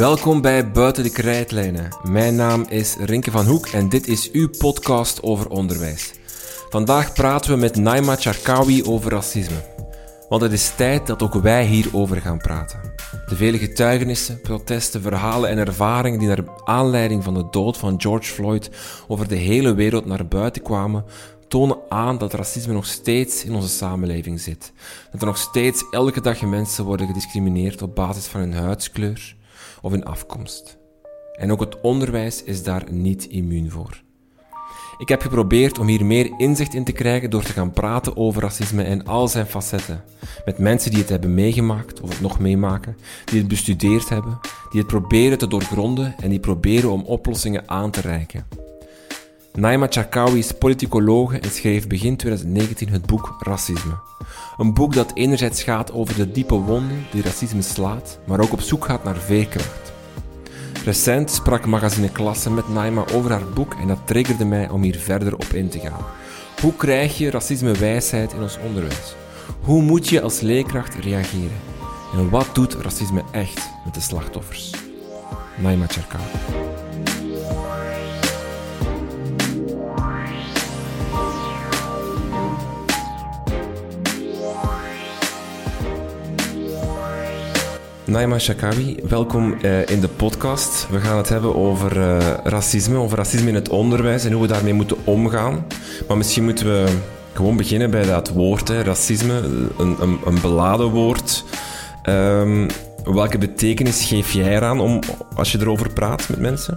Welkom 0.00 0.40
bij 0.40 0.70
Buiten 0.70 1.02
de 1.02 1.10
Krijtlijnen. 1.10 1.88
Mijn 2.02 2.34
naam 2.34 2.64
is 2.68 2.96
Rinke 2.96 3.30
van 3.30 3.46
Hoek 3.46 3.66
en 3.66 3.88
dit 3.88 4.06
is 4.08 4.30
uw 4.30 4.48
podcast 4.58 5.22
over 5.22 5.50
onderwijs. 5.50 6.12
Vandaag 6.70 7.12
praten 7.12 7.50
we 7.50 7.56
met 7.56 7.76
Naima 7.76 8.16
Charkawi 8.16 8.84
over 8.84 9.10
racisme. 9.10 9.56
Want 10.28 10.42
het 10.42 10.52
is 10.52 10.74
tijd 10.76 11.06
dat 11.06 11.22
ook 11.22 11.34
wij 11.34 11.66
hierover 11.66 12.20
gaan 12.20 12.38
praten. 12.38 12.80
De 13.26 13.36
vele 13.36 13.58
getuigenissen, 13.58 14.40
protesten, 14.40 15.02
verhalen 15.02 15.50
en 15.50 15.58
ervaringen 15.58 16.18
die 16.18 16.28
naar 16.28 16.44
aanleiding 16.64 17.24
van 17.24 17.34
de 17.34 17.46
dood 17.50 17.76
van 17.76 18.00
George 18.00 18.32
Floyd 18.32 18.70
over 19.08 19.28
de 19.28 19.36
hele 19.36 19.74
wereld 19.74 20.06
naar 20.06 20.26
buiten 20.26 20.62
kwamen, 20.62 21.04
tonen 21.48 21.78
aan 21.88 22.18
dat 22.18 22.34
racisme 22.34 22.72
nog 22.72 22.86
steeds 22.86 23.44
in 23.44 23.54
onze 23.54 23.68
samenleving 23.68 24.40
zit. 24.40 24.72
Dat 25.12 25.20
er 25.20 25.26
nog 25.26 25.38
steeds 25.38 25.84
elke 25.90 26.20
dag 26.20 26.42
mensen 26.42 26.84
worden 26.84 27.06
gediscrimineerd 27.06 27.82
op 27.82 27.94
basis 27.94 28.26
van 28.26 28.40
hun 28.40 28.54
huidskleur 28.54 29.38
of 29.80 29.90
hun 29.90 30.04
afkomst. 30.04 30.78
En 31.38 31.52
ook 31.52 31.60
het 31.60 31.80
onderwijs 31.80 32.42
is 32.42 32.62
daar 32.62 32.84
niet 32.90 33.26
immuun 33.26 33.70
voor. 33.70 34.02
Ik 34.98 35.08
heb 35.08 35.20
geprobeerd 35.20 35.78
om 35.78 35.86
hier 35.86 36.04
meer 36.04 36.32
inzicht 36.36 36.74
in 36.74 36.84
te 36.84 36.92
krijgen 36.92 37.30
door 37.30 37.42
te 37.42 37.52
gaan 37.52 37.72
praten 37.72 38.16
over 38.16 38.42
racisme 38.42 38.82
en 38.82 39.04
al 39.04 39.28
zijn 39.28 39.46
facetten. 39.46 40.04
Met 40.44 40.58
mensen 40.58 40.90
die 40.90 41.00
het 41.00 41.08
hebben 41.08 41.34
meegemaakt 41.34 42.00
of 42.00 42.08
het 42.08 42.20
nog 42.20 42.38
meemaken, 42.38 42.96
die 43.24 43.38
het 43.38 43.48
bestudeerd 43.48 44.08
hebben, 44.08 44.38
die 44.70 44.80
het 44.80 44.88
proberen 44.88 45.38
te 45.38 45.46
doorgronden 45.46 46.14
en 46.18 46.30
die 46.30 46.40
proberen 46.40 46.90
om 46.90 47.02
oplossingen 47.04 47.68
aan 47.68 47.90
te 47.90 48.00
reiken. 48.00 48.46
Naima 49.52 49.86
Chakawi 49.90 50.38
is 50.38 50.52
politicologe 50.52 51.38
en 51.38 51.50
schreef 51.50 51.86
begin 51.86 52.16
2019 52.16 52.88
het 52.88 53.06
boek 53.06 53.36
Racisme. 53.38 53.98
Een 54.56 54.74
boek 54.74 54.94
dat 54.94 55.10
enerzijds 55.14 55.62
gaat 55.62 55.92
over 55.92 56.16
de 56.16 56.30
diepe 56.30 56.54
wonden 56.54 57.06
die 57.12 57.22
racisme 57.22 57.62
slaat, 57.62 58.18
maar 58.26 58.40
ook 58.40 58.52
op 58.52 58.60
zoek 58.60 58.84
gaat 58.84 59.04
naar 59.04 59.16
veerkracht. 59.16 59.92
Recent 60.84 61.30
sprak 61.30 61.66
magazine 61.66 62.12
Klasse 62.12 62.50
met 62.50 62.68
Naima 62.68 63.04
over 63.12 63.30
haar 63.30 63.48
boek 63.54 63.74
en 63.74 63.88
dat 63.88 64.06
triggerde 64.06 64.44
mij 64.44 64.68
om 64.68 64.82
hier 64.82 64.98
verder 64.98 65.34
op 65.34 65.44
in 65.52 65.68
te 65.68 65.78
gaan. 65.78 66.04
Hoe 66.60 66.74
krijg 66.76 67.18
je 67.18 67.30
racisme-wijsheid 67.30 68.32
in 68.32 68.42
ons 68.42 68.58
onderwijs? 68.66 69.14
Hoe 69.60 69.82
moet 69.82 70.08
je 70.08 70.20
als 70.20 70.40
leerkracht 70.40 70.94
reageren? 70.94 71.60
En 72.14 72.30
wat 72.30 72.54
doet 72.54 72.74
racisme 72.74 73.22
echt 73.30 73.70
met 73.84 73.94
de 73.94 74.00
slachtoffers? 74.00 74.70
Naima 75.56 75.86
Chakawi. 75.86 76.89
Naima 88.10 88.38
Shakawi, 88.38 88.96
welkom 89.08 89.54
uh, 89.62 89.88
in 89.88 90.00
de 90.00 90.08
podcast. 90.08 90.88
We 90.90 91.00
gaan 91.00 91.16
het 91.16 91.28
hebben 91.28 91.54
over 91.54 91.96
uh, 91.96 92.18
racisme, 92.44 92.98
over 92.98 93.16
racisme 93.16 93.48
in 93.48 93.54
het 93.54 93.68
onderwijs 93.68 94.24
en 94.24 94.32
hoe 94.32 94.42
we 94.42 94.48
daarmee 94.48 94.72
moeten 94.72 94.96
omgaan. 95.04 95.66
Maar 96.08 96.16
misschien 96.16 96.44
moeten 96.44 96.66
we 96.66 96.98
gewoon 97.32 97.56
beginnen 97.56 97.90
bij 97.90 98.04
dat 98.04 98.28
woord, 98.28 98.68
hè, 98.68 98.82
racisme, 98.82 99.42
een, 99.78 100.18
een, 100.24 100.40
beladen 100.40 100.86
woord. 100.86 101.44
Um, 102.08 102.66
welke 103.04 103.38
betekenis 103.38 104.04
geef 104.04 104.32
jij 104.32 104.56
eraan 104.56 104.80
om, 104.80 105.00
als 105.34 105.52
je 105.52 105.58
erover 105.60 105.92
praat 105.92 106.28
met 106.28 106.38
mensen? 106.38 106.74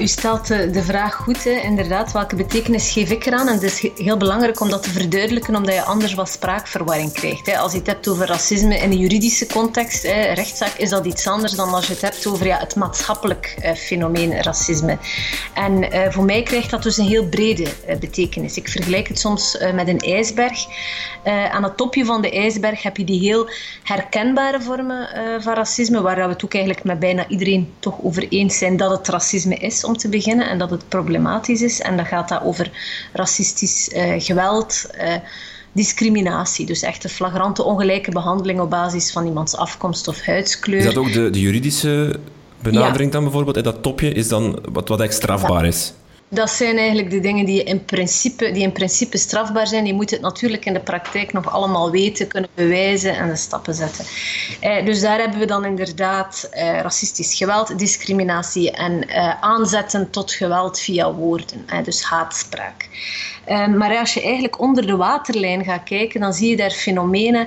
U 0.00 0.06
stelt 0.06 0.46
de 0.46 0.82
vraag 0.82 1.14
goed, 1.14 1.44
hè. 1.44 1.50
inderdaad. 1.50 2.12
Welke 2.12 2.36
betekenis 2.36 2.90
geef 2.90 3.10
ik 3.10 3.26
eraan? 3.26 3.48
En 3.48 3.54
het 3.54 3.62
is 3.62 3.88
heel 3.96 4.16
belangrijk 4.16 4.60
om 4.60 4.70
dat 4.70 4.82
te 4.82 4.90
verduidelijken, 4.90 5.56
omdat 5.56 5.74
je 5.74 5.82
anders 5.82 6.14
wat 6.14 6.28
spraakverwarring 6.28 7.12
krijgt. 7.12 7.46
Hè. 7.46 7.58
Als 7.58 7.72
je 7.72 7.78
het 7.78 7.86
hebt 7.86 8.08
over 8.08 8.26
racisme 8.26 8.78
in 8.78 8.90
de 8.90 8.96
juridische 8.96 9.46
context, 9.46 10.02
hè, 10.02 10.32
rechtszaak, 10.32 10.72
is 10.76 10.90
dat 10.90 11.06
iets 11.06 11.26
anders 11.26 11.52
dan 11.52 11.74
als 11.74 11.86
je 11.86 11.92
het 11.92 12.02
hebt 12.02 12.26
over 12.26 12.46
ja, 12.46 12.58
het 12.58 12.76
maatschappelijk 12.76 13.56
eh, 13.60 13.74
fenomeen 13.74 14.42
racisme. 14.42 14.98
En 15.54 15.90
eh, 15.90 16.12
voor 16.12 16.24
mij 16.24 16.42
krijgt 16.42 16.70
dat 16.70 16.82
dus 16.82 16.96
een 16.96 17.06
heel 17.06 17.28
brede 17.28 17.66
eh, 17.86 17.98
betekenis. 17.98 18.56
Ik 18.56 18.68
vergelijk 18.68 19.08
het 19.08 19.18
soms 19.18 19.56
eh, 19.56 19.72
met 19.72 19.88
een 19.88 19.98
ijsberg. 19.98 20.66
Eh, 21.26 21.50
aan 21.50 21.62
het 21.62 21.76
topje 21.76 22.04
van 22.04 22.22
de 22.22 22.30
ijsberg 22.30 22.82
heb 22.82 22.96
je 22.96 23.04
die 23.04 23.20
heel 23.20 23.48
herkenbare 23.82 24.60
vormen 24.60 25.12
eh, 25.12 25.22
van 25.38 25.54
racisme, 25.54 26.00
waar 26.02 26.16
we 26.16 26.32
het 26.32 26.44
ook 26.44 26.54
eigenlijk 26.54 26.84
met 26.84 26.98
bijna 26.98 27.28
iedereen 27.28 27.72
toch 27.78 28.02
over 28.02 28.28
eens 28.28 28.58
zijn 28.58 28.76
dat 28.76 28.90
het 28.90 29.08
racisme 29.08 29.54
is 29.54 29.75
om 29.84 29.96
te 29.96 30.08
beginnen 30.08 30.48
en 30.48 30.58
dat 30.58 30.70
het 30.70 30.88
problematisch 30.88 31.62
is. 31.62 31.80
En 31.80 31.96
dan 31.96 32.06
gaat 32.06 32.28
dat 32.28 32.42
over 32.42 32.70
racistisch 33.12 33.90
uh, 33.92 34.14
geweld, 34.18 34.86
uh, 35.00 35.14
discriminatie. 35.72 36.66
Dus 36.66 36.82
echt 36.82 37.04
een 37.04 37.10
flagrante 37.10 37.62
ongelijke 37.62 38.10
behandeling 38.10 38.60
op 38.60 38.70
basis 38.70 39.12
van 39.12 39.26
iemands 39.26 39.56
afkomst 39.56 40.08
of 40.08 40.20
huidskleur. 40.20 40.78
Is 40.78 40.84
dat 40.84 40.96
ook 40.96 41.12
de, 41.12 41.30
de 41.30 41.40
juridische 41.40 42.18
benadering 42.62 43.06
ja. 43.06 43.10
dan 43.10 43.22
bijvoorbeeld? 43.22 43.56
En 43.56 43.62
dat 43.62 43.82
topje 43.82 44.12
is 44.12 44.28
dan 44.28 44.58
wat, 44.72 44.88
wat 44.88 45.00
echt 45.00 45.14
strafbaar 45.14 45.62
ja. 45.62 45.68
is? 45.68 45.92
Dat 46.28 46.50
zijn 46.50 46.76
eigenlijk 46.76 47.10
de 47.10 47.20
dingen 47.20 47.44
die 47.44 47.62
in, 47.62 47.84
principe, 47.84 48.50
die 48.52 48.62
in 48.62 48.72
principe 48.72 49.18
strafbaar 49.18 49.66
zijn. 49.66 49.86
Je 49.86 49.94
moet 49.94 50.10
het 50.10 50.20
natuurlijk 50.20 50.64
in 50.64 50.72
de 50.72 50.80
praktijk 50.80 51.32
nog 51.32 51.50
allemaal 51.50 51.90
weten, 51.90 52.28
kunnen 52.28 52.50
bewijzen 52.54 53.16
en 53.16 53.28
de 53.28 53.36
stappen 53.36 53.74
zetten. 53.74 54.04
Eh, 54.60 54.84
dus 54.84 55.00
daar 55.00 55.18
hebben 55.18 55.38
we 55.38 55.46
dan 55.46 55.64
inderdaad 55.64 56.48
eh, 56.50 56.80
racistisch 56.80 57.34
geweld, 57.34 57.78
discriminatie 57.78 58.70
en 58.70 59.08
eh, 59.08 59.42
aanzetten 59.42 60.10
tot 60.10 60.32
geweld 60.32 60.80
via 60.80 61.12
woorden, 61.12 61.66
dus 61.84 62.02
haatspraak. 62.02 62.88
Um, 63.48 63.76
maar 63.76 63.98
als 63.98 64.14
je 64.14 64.22
eigenlijk 64.22 64.60
onder 64.60 64.86
de 64.86 64.96
waterlijn 64.96 65.64
gaat 65.64 65.82
kijken, 65.82 66.20
dan 66.20 66.32
zie 66.32 66.50
je 66.50 66.56
daar 66.56 66.70
fenomenen 66.70 67.46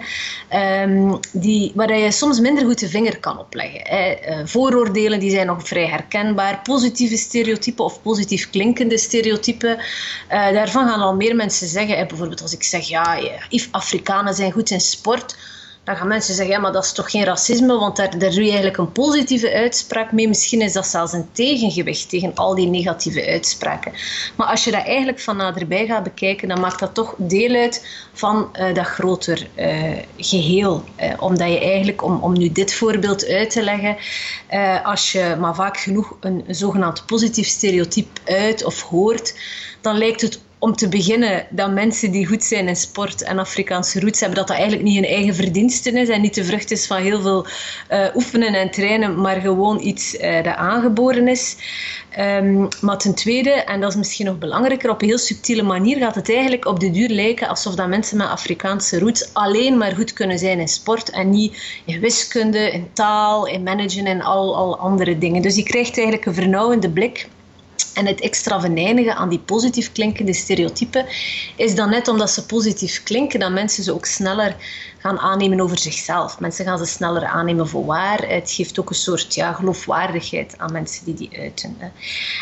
um, 0.84 1.20
die, 1.32 1.72
waar 1.76 1.98
je 1.98 2.12
soms 2.12 2.40
minder 2.40 2.66
goed 2.66 2.80
de 2.80 2.90
vinger 2.90 3.20
kan 3.20 3.40
opleggen. 3.40 3.82
Uh, 3.94 4.46
vooroordelen 4.46 5.20
die 5.20 5.32
zijn 5.32 5.46
nog 5.46 5.68
vrij 5.68 5.88
herkenbaar. 5.88 6.60
Positieve 6.64 7.18
stereotypen 7.18 7.86
of 7.86 8.02
positief 8.02 8.50
klinkende 8.50 8.98
stereotypen. 8.98 9.78
Uh, 9.78 10.52
daarvan 10.52 10.88
gaan 10.88 11.02
al 11.02 11.16
meer 11.16 11.36
mensen 11.36 11.68
zeggen. 11.68 12.08
Bijvoorbeeld 12.08 12.42
als 12.42 12.54
ik 12.54 12.64
zeg, 12.64 12.88
ja, 12.88 13.20
Afrikanen 13.72 14.34
zijn 14.34 14.52
goed 14.52 14.70
in 14.70 14.82
sport 14.82 15.36
dan 15.90 15.98
gaan 15.98 16.08
mensen 16.08 16.34
zeggen, 16.34 16.56
ja, 16.56 16.62
maar 16.62 16.72
dat 16.72 16.84
is 16.84 16.92
toch 16.92 17.12
geen 17.12 17.24
racisme, 17.24 17.78
want 17.78 17.96
daar, 17.96 18.20
daar 18.20 18.30
doe 18.30 18.44
je 18.44 18.50
eigenlijk 18.50 18.78
een 18.78 18.92
positieve 18.92 19.54
uitspraak 19.54 20.12
mee. 20.12 20.28
Misschien 20.28 20.62
is 20.62 20.74
dat 20.74 20.88
zelfs 20.88 21.14
een 21.14 21.30
tegengewicht 21.32 22.10
tegen 22.10 22.36
al 22.36 22.56
die 22.56 22.68
negatieve 22.68 23.26
uitspraken. 23.26 23.92
Maar 24.36 24.48
als 24.48 24.64
je 24.64 24.72
dat 24.72 24.86
eigenlijk 24.86 25.20
van 25.20 25.38
naderbij 25.38 25.86
gaat 25.86 26.04
bekijken, 26.04 26.48
dan 26.48 26.60
maakt 26.60 26.80
dat 26.80 26.94
toch 26.94 27.16
deel 27.18 27.56
uit 27.56 27.88
van 28.14 28.50
uh, 28.60 28.74
dat 28.74 28.86
groter 28.86 29.48
uh, 29.56 29.98
geheel. 30.18 30.84
Uh, 31.02 31.14
omdat 31.20 31.48
je 31.48 31.60
eigenlijk, 31.60 32.04
om, 32.04 32.20
om 32.22 32.38
nu 32.38 32.52
dit 32.52 32.74
voorbeeld 32.74 33.28
uit 33.28 33.50
te 33.50 33.64
leggen, 33.64 33.98
als 34.84 35.12
je 35.12 35.36
maar 35.40 35.56
vaak 35.56 35.78
genoeg 35.78 36.18
een, 36.20 36.44
een 36.48 36.56
zogenaamd 36.56 37.06
positief 37.06 37.48
stereotype 37.48 38.20
uit 38.26 38.64
of 38.64 38.82
hoort, 38.82 39.36
dan 39.82 39.98
lijkt 39.98 40.22
het 40.22 40.40
om 40.60 40.76
te 40.76 40.90
beginnen 40.90 41.46
dat 41.50 41.72
mensen 41.72 42.12
die 42.12 42.26
goed 42.26 42.44
zijn 42.44 42.68
in 42.68 42.76
sport 42.76 43.22
en 43.22 43.40
Afrikaanse 43.40 44.00
roots 44.00 44.20
hebben, 44.20 44.38
dat 44.38 44.48
dat 44.48 44.58
eigenlijk 44.58 44.88
niet 44.88 44.96
hun 44.96 45.14
eigen 45.14 45.36
verdienste 45.36 45.92
is 45.92 46.10
en 46.10 46.22
niet 46.22 46.36
de 46.36 46.44
vrucht 46.44 46.72
is 46.72 46.88
van 46.88 47.02
heel 47.02 47.22
veel 47.22 47.46
uh, 47.92 48.06
oefenen 48.16 48.54
en 48.54 48.72
trainen, 48.72 49.22
maar 49.22 49.42
gewoon 49.42 49.80
iets 49.82 50.16
uh, 50.16 50.44
dat 50.44 50.56
aangeboren 50.56 51.28
is. 51.28 51.56
Um, 52.20 52.68
maar 52.82 52.98
ten 52.98 53.16
tweede, 53.16 53.50
en 53.50 53.82
dat 53.82 53.90
is 53.90 53.98
misschien 53.98 54.26
nog 54.26 54.38
belangrijker, 54.38 54.90
op 54.90 55.02
een 55.02 55.08
heel 55.08 55.18
subtiele 55.18 55.62
manier 55.62 55.98
gaat 55.98 56.16
het 56.16 56.30
eigenlijk 56.30 56.66
op 56.66 56.80
de 56.80 56.92
duur 56.92 57.10
lijken 57.10 57.48
alsof 57.48 57.76
dat 57.76 57.88
mensen 57.88 58.18
met 58.18 58.28
Afrikaanse 58.28 59.00
roots 59.00 59.34
alleen 59.34 59.78
maar 59.78 59.96
goed 59.96 60.14
kunnen 60.14 60.40
zijn 60.40 60.60
in 60.60 60.68
sport 60.68 61.10
en 61.10 61.30
niet 61.30 61.82
in 61.86 62.00
wiskunde, 62.00 62.72
in 62.72 62.90
taal, 62.94 63.48
in 63.48 63.64
managen 63.64 64.06
en 64.06 64.22
al, 64.22 64.56
al 64.56 64.80
andere 64.80 65.18
dingen. 65.18 65.42
Dus 65.42 65.56
je 65.56 65.64
krijgt 65.64 65.98
eigenlijk 65.98 66.26
een 66.26 66.34
vernauwende 66.34 66.90
blik 66.90 67.28
en 67.94 68.06
het 68.06 68.22
extra 68.22 68.62
venijnige 68.62 69.14
aan 69.14 69.30
die 69.30 69.40
positief 69.40 69.92
klinkende 69.92 70.34
stereotypen 70.34 71.06
is 71.56 71.76
dan 71.76 71.90
net 71.90 72.08
omdat 72.08 72.32
ze 72.32 72.46
positief 72.46 73.04
klinken, 73.04 73.40
dat 73.40 73.52
mensen 73.52 73.84
ze 73.84 73.94
ook 73.94 74.06
sneller 74.06 74.56
gaan 75.00 75.20
aannemen 75.20 75.62
over 75.62 75.78
zichzelf. 75.78 76.40
Mensen 76.40 76.66
gaan 76.66 76.78
ze 76.78 76.86
sneller 76.86 77.26
aannemen 77.26 77.68
voor 77.68 77.86
waar. 77.86 78.28
Het 78.28 78.52
geeft 78.52 78.80
ook 78.80 78.90
een 78.90 78.96
soort 78.96 79.36
ja, 79.36 79.54
geloofwaardigheid 79.54 80.54
aan 80.58 80.72
mensen 80.72 81.06
die 81.06 81.14
die 81.14 81.40
uiten. 81.40 81.78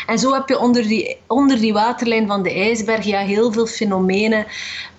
En 0.06 0.18
zo 0.18 0.32
heb 0.32 0.48
je 0.48 0.58
onder 0.58 0.82
die, 0.82 1.16
onder 1.26 1.58
die 1.60 1.72
waterlijn 1.72 2.26
van 2.26 2.42
de 2.42 2.52
ijsberg 2.52 3.04
ja, 3.04 3.20
heel 3.20 3.52
veel 3.52 3.66
fenomenen 3.66 4.46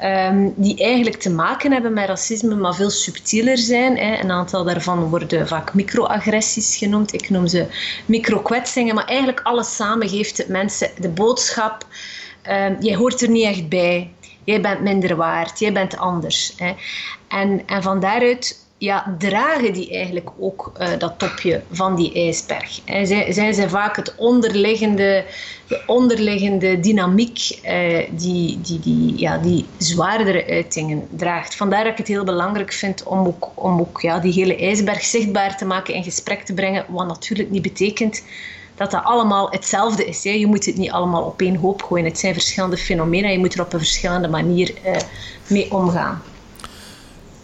um, 0.04 0.54
die 0.56 0.84
eigenlijk 0.84 1.16
te 1.22 1.30
maken 1.30 1.72
hebben 1.72 1.94
met 1.94 2.08
racisme, 2.08 2.56
maar 2.56 2.76
veel 2.76 2.90
subtieler 2.90 3.58
zijn. 3.58 3.98
Hè. 3.98 4.20
Een 4.20 4.32
aantal 4.32 4.64
daarvan 4.64 5.10
worden 5.10 5.48
vaak 5.48 5.74
microagressies 5.74 6.78
genoemd. 6.78 7.14
Ik 7.14 7.30
noem 7.30 7.48
ze 7.48 7.66
microkwetsingen, 8.06 8.96
maar 8.96 9.06
eigenlijk 9.06 9.40
alles 9.40 9.76
samen 9.76 10.10
geeft 10.10 10.38
het 10.38 10.48
mensen 10.48 10.90
de 11.00 11.10
boodschap: 11.10 11.86
um, 12.50 12.78
jij 12.80 12.96
hoort 12.96 13.22
er 13.22 13.30
niet 13.30 13.46
echt 13.46 13.70
bij. 13.70 14.12
Jij 14.50 14.62
bent 14.62 14.82
minder 14.82 15.16
waard, 15.16 15.60
jij 15.60 15.74
bent 15.74 15.98
anders. 15.98 16.54
Hè. 16.58 16.74
En, 17.28 17.62
en 17.66 17.84
van 17.84 18.00
daaruit 18.00 18.66
ja, 18.78 19.16
dragen 19.18 19.74
die 19.74 19.92
eigenlijk 19.92 20.30
ook 20.40 20.72
uh, 20.80 20.88
dat 20.98 21.14
topje 21.20 21.62
van 21.72 21.96
die 21.96 22.14
ijsberg? 22.14 22.80
En 22.86 23.08
zijn, 23.34 23.54
ze 23.54 23.70
vaak 23.70 23.96
het 23.96 24.16
onderliggende, 24.16 25.26
de 25.68 25.84
onderliggende 25.86 26.80
dynamiek 26.80 27.60
uh, 27.66 27.98
die, 28.12 28.62
die, 28.62 28.80
die, 28.80 29.18
ja, 29.18 29.38
die 29.38 29.66
zwaardere 29.78 30.46
uitingen 30.46 31.08
draagt? 31.10 31.56
Vandaar 31.56 31.84
dat 31.84 31.92
ik 31.92 31.98
het 31.98 32.08
heel 32.08 32.24
belangrijk 32.24 32.74
vind 32.74 33.04
om 33.04 33.28
ook, 33.28 33.50
om 33.56 33.80
ook 33.80 34.02
ja, 34.02 34.20
die 34.20 34.34
hele 34.34 34.58
ijsberg 34.58 35.04
zichtbaar 35.04 35.58
te 35.58 35.66
maken, 35.66 35.94
in 35.94 36.04
gesprek 36.04 36.42
te 36.42 36.54
brengen, 36.54 36.86
wat 36.88 37.08
natuurlijk 37.08 37.50
niet 37.50 37.62
betekent 37.62 38.24
dat 38.80 38.92
dat 38.92 39.04
allemaal 39.04 39.50
hetzelfde 39.52 40.06
is. 40.06 40.24
Hè. 40.24 40.32
Je 40.32 40.48
moet 40.48 40.66
het 40.66 40.78
niet 40.78 40.92
allemaal 40.92 41.24
op 41.24 41.42
één 41.42 41.56
hoop 41.56 41.84
gooien. 41.84 42.06
Het 42.06 42.20
zijn 42.20 42.34
verschillende 42.34 42.78
fenomenen 42.78 43.26
en 43.26 43.32
je 43.32 43.40
moet 43.40 43.54
er 43.54 43.62
op 43.62 43.74
een 43.74 43.80
verschillende 43.80 44.28
manier 44.28 44.74
uh, 44.86 44.96
mee 45.48 45.72
omgaan 45.72 46.22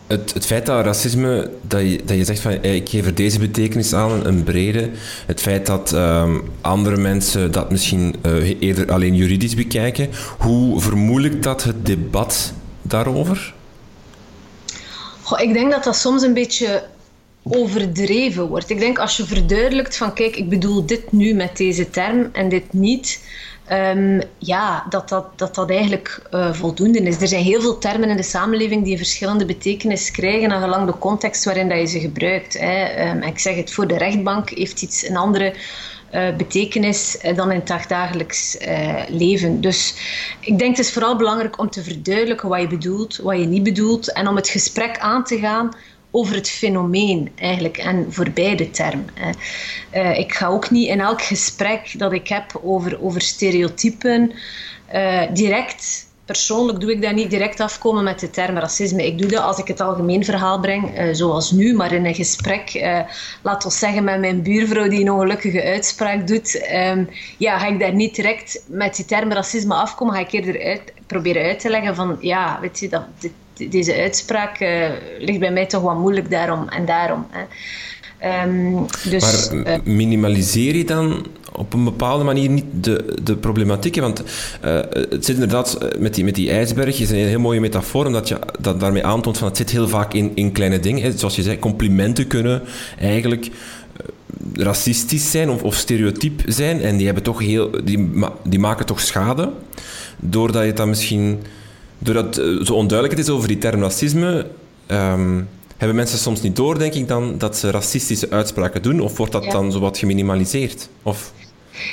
het, 0.07 0.33
het 0.33 0.45
feit 0.45 0.65
dat 0.65 0.85
racisme, 0.85 1.51
dat 1.61 1.81
je, 1.81 2.01
dat 2.05 2.17
je 2.17 2.25
zegt 2.25 2.39
van 2.39 2.51
ik 2.51 2.89
geef 2.89 3.05
er 3.05 3.15
deze 3.15 3.39
betekenis 3.39 3.93
aan, 3.93 4.25
een 4.25 4.43
brede. 4.43 4.89
Het 5.25 5.41
feit 5.41 5.65
dat 5.65 5.91
um, 5.91 6.51
andere 6.61 6.97
mensen 6.97 7.51
dat 7.51 7.71
misschien 7.71 8.15
uh, 8.25 8.61
eerder 8.61 8.91
alleen 8.91 9.15
juridisch 9.15 9.55
bekijken. 9.55 10.09
Hoe 10.37 10.81
vermoeilijkt 10.81 11.43
dat 11.43 11.63
het 11.63 11.85
debat 11.85 12.53
daarover? 12.81 13.53
Goh, 15.21 15.39
ik 15.39 15.53
denk 15.53 15.71
dat 15.71 15.83
dat 15.83 15.95
soms 15.95 16.23
een 16.23 16.33
beetje 16.33 16.83
overdreven 17.49 18.47
wordt. 18.47 18.69
Ik 18.69 18.79
denk 18.79 18.99
als 18.99 19.17
je 19.17 19.25
verduidelijkt 19.25 19.97
van 19.97 20.13
kijk, 20.13 20.35
ik 20.35 20.49
bedoel 20.49 20.85
dit 20.85 21.11
nu 21.11 21.33
met 21.33 21.57
deze 21.57 21.89
term 21.89 22.29
en 22.31 22.49
dit 22.49 22.73
niet 22.73 23.19
Um, 23.71 24.21
ja, 24.37 24.85
dat 24.89 25.09
dat, 25.09 25.25
dat, 25.35 25.55
dat 25.55 25.69
eigenlijk 25.69 26.21
uh, 26.31 26.53
voldoende 26.53 26.99
is. 26.99 27.21
Er 27.21 27.27
zijn 27.27 27.43
heel 27.43 27.61
veel 27.61 27.77
termen 27.77 28.09
in 28.09 28.15
de 28.17 28.23
samenleving 28.23 28.83
die 28.83 28.91
een 28.91 28.97
verschillende 28.97 29.45
betekenis 29.45 30.11
krijgen, 30.11 30.49
naar 30.49 30.61
gelang 30.61 30.85
de 30.85 30.97
context 30.97 31.45
waarin 31.45 31.69
dat 31.69 31.79
je 31.79 31.85
ze 31.85 31.99
gebruikt. 31.99 32.59
Hè. 32.59 33.09
Um, 33.09 33.21
ik 33.21 33.39
zeg 33.39 33.55
het 33.55 33.71
voor 33.71 33.87
de 33.87 33.97
rechtbank 33.97 34.49
heeft 34.49 34.81
iets 34.81 35.07
een 35.07 35.17
andere 35.17 35.53
uh, 36.13 36.35
betekenis 36.35 37.17
uh, 37.23 37.35
dan 37.35 37.51
in 37.51 37.61
het 37.65 37.87
dagelijks 37.87 38.57
leven. 39.09 39.61
Dus 39.61 39.93
ik 40.39 40.59
denk 40.59 40.77
het 40.77 40.85
is 40.85 40.93
vooral 40.93 41.15
belangrijk 41.15 41.59
om 41.59 41.69
te 41.69 41.83
verduidelijken 41.83 42.49
wat 42.49 42.61
je 42.61 42.67
bedoelt, 42.67 43.17
wat 43.17 43.39
je 43.39 43.45
niet 43.45 43.63
bedoelt, 43.63 44.13
en 44.13 44.27
om 44.27 44.35
het 44.35 44.49
gesprek 44.49 44.97
aan 44.97 45.23
te 45.23 45.39
gaan 45.39 45.71
over 46.15 46.35
het 46.35 46.49
fenomeen 46.49 47.31
eigenlijk 47.35 47.77
en 47.77 48.05
voorbij 48.09 48.55
de 48.55 48.71
term. 48.71 49.05
Uh, 49.93 50.17
ik 50.17 50.33
ga 50.33 50.47
ook 50.47 50.69
niet 50.69 50.87
in 50.87 50.99
elk 50.99 51.21
gesprek 51.21 51.99
dat 51.99 52.13
ik 52.13 52.27
heb 52.27 52.59
over, 52.63 53.03
over 53.03 53.21
stereotypen 53.21 54.31
uh, 54.93 55.21
direct 55.33 56.03
persoonlijk 56.25 56.79
doe 56.79 56.91
ik 56.91 57.01
dat 57.01 57.13
niet 57.13 57.29
direct 57.29 57.59
afkomen 57.59 58.03
met 58.03 58.19
de 58.19 58.29
term 58.29 58.57
racisme. 58.57 59.05
Ik 59.05 59.17
doe 59.17 59.29
dat 59.29 59.43
als 59.43 59.57
ik 59.57 59.67
het 59.67 59.81
algemeen 59.81 60.25
verhaal 60.25 60.59
breng, 60.59 60.99
uh, 60.99 61.13
zoals 61.13 61.51
nu, 61.51 61.75
maar 61.75 61.93
in 61.93 62.05
een 62.05 62.15
gesprek, 62.15 62.85
laat 63.41 63.65
ons 63.65 63.79
zeggen 63.79 64.03
met 64.03 64.19
mijn 64.19 64.41
buurvrouw 64.41 64.87
die 64.87 65.01
een 65.01 65.11
ongelukkige 65.11 65.63
uitspraak 65.63 66.27
doet, 66.27 66.67
um, 66.73 67.09
ja, 67.37 67.59
ga 67.59 67.67
ik 67.67 67.79
daar 67.79 67.93
niet 67.93 68.15
direct 68.15 68.63
met 68.67 68.95
die 68.95 69.05
term 69.05 69.31
racisme 69.31 69.73
afkomen, 69.73 70.13
ga 70.13 70.19
ik 70.19 70.31
eerder 70.31 70.63
uit, 70.63 70.93
proberen 71.07 71.43
uit 71.43 71.59
te 71.59 71.69
leggen 71.69 71.95
van, 71.95 72.17
ja, 72.19 72.59
weet 72.61 72.79
je, 72.79 72.89
dat, 72.89 73.03
dit, 73.19 73.31
deze 73.69 73.95
uitspraak 73.95 74.59
uh, 74.59 74.89
ligt 75.19 75.39
bij 75.39 75.51
mij 75.51 75.65
toch 75.65 75.81
wat 75.81 75.99
moeilijk 75.99 76.29
daarom 76.29 76.69
en 76.69 76.85
daarom. 76.85 77.27
Hè. 77.29 77.43
Um, 78.43 78.85
dus, 79.09 79.49
maar 79.51 79.67
uh, 79.67 79.75
minimaliseer 79.83 80.75
je 80.75 80.85
dan 80.85 81.25
op 81.51 81.73
een 81.73 81.83
bepaalde 81.83 82.23
manier 82.23 82.49
niet 82.49 82.65
de, 82.81 83.15
de 83.23 83.35
problematiek? 83.35 83.95
Want 83.95 84.23
uh, 84.65 84.79
het 84.91 85.25
zit 85.25 85.35
inderdaad 85.35 85.77
met 85.99 86.15
die, 86.15 86.23
met 86.23 86.35
die 86.35 86.51
ijsberg, 86.51 86.99
is 86.99 87.09
een 87.09 87.15
heel 87.15 87.39
mooie 87.39 87.59
metafoor, 87.59 88.05
omdat 88.05 88.27
je 88.27 88.39
dat 88.59 88.79
daarmee 88.79 89.05
aantoont 89.05 89.37
van 89.37 89.47
het 89.47 89.57
zit 89.57 89.69
heel 89.69 89.87
vaak 89.87 90.13
in, 90.13 90.31
in 90.35 90.51
kleine 90.51 90.79
dingen. 90.79 91.03
Hè. 91.03 91.11
Zoals 91.17 91.35
je 91.35 91.41
zei, 91.41 91.59
complimenten 91.59 92.27
kunnen 92.27 92.61
eigenlijk 92.99 93.49
racistisch 94.53 95.31
zijn 95.31 95.49
of, 95.49 95.63
of 95.63 95.75
stereotyp 95.75 96.41
zijn 96.45 96.81
en 96.81 96.97
die, 96.97 97.05
hebben 97.05 97.23
toch 97.23 97.39
heel, 97.39 97.69
die, 97.83 98.09
die 98.43 98.59
maken 98.59 98.85
toch 98.85 98.99
schade, 98.99 99.51
doordat 100.17 100.61
je 100.61 100.67
het 100.67 100.77
dan 100.77 100.89
misschien 100.89 101.39
doordat 101.97 102.25
het 102.25 102.37
eh, 102.37 102.65
zo 102.65 102.73
onduidelijk 102.73 103.19
is 103.19 103.29
over 103.29 103.47
die 103.47 103.57
term 103.57 103.81
racisme, 103.81 104.47
um, 104.87 105.47
hebben 105.77 105.95
mensen 105.95 106.17
soms 106.17 106.41
niet 106.41 106.55
door, 106.55 106.79
denk 106.79 106.93
ik, 106.93 107.07
dan 107.07 107.37
dat 107.37 107.57
ze 107.57 107.71
racistische 107.71 108.29
uitspraken 108.29 108.81
doen? 108.81 108.99
Of 108.99 109.17
wordt 109.17 109.31
dat 109.31 109.43
dan 109.43 109.71
zo 109.71 109.79
wat 109.79 109.97
geminimaliseerd? 109.97 110.89
Of... 111.03 111.31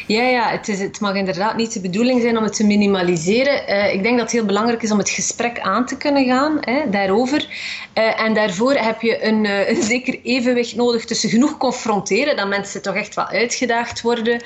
Ja, 0.06 0.22
ja 0.22 0.50
het, 0.50 0.68
is, 0.68 0.80
het 0.80 1.00
mag 1.00 1.14
inderdaad 1.14 1.56
niet 1.56 1.72
de 1.72 1.80
bedoeling 1.80 2.20
zijn 2.20 2.36
om 2.36 2.44
het 2.44 2.56
te 2.56 2.66
minimaliseren. 2.66 3.62
Uh, 3.68 3.94
ik 3.94 4.02
denk 4.02 4.16
dat 4.16 4.24
het 4.24 4.32
heel 4.32 4.44
belangrijk 4.44 4.82
is 4.82 4.90
om 4.90 4.98
het 4.98 5.10
gesprek 5.10 5.60
aan 5.60 5.86
te 5.86 5.96
kunnen 5.96 6.24
gaan 6.24 6.58
hè, 6.60 6.90
daarover. 6.90 7.46
Uh, 7.94 8.20
en 8.20 8.34
daarvoor 8.34 8.74
heb 8.74 9.00
je 9.00 9.24
een, 9.24 9.44
uh, 9.44 9.68
een 9.68 9.82
zeker 9.82 10.20
evenwicht 10.22 10.76
nodig 10.76 11.04
tussen 11.04 11.30
genoeg 11.30 11.56
confronteren, 11.56 12.36
dat 12.36 12.48
mensen 12.48 12.82
toch 12.82 12.94
echt 12.94 13.14
wel 13.14 13.28
uitgedaagd 13.28 14.00
worden, 14.00 14.42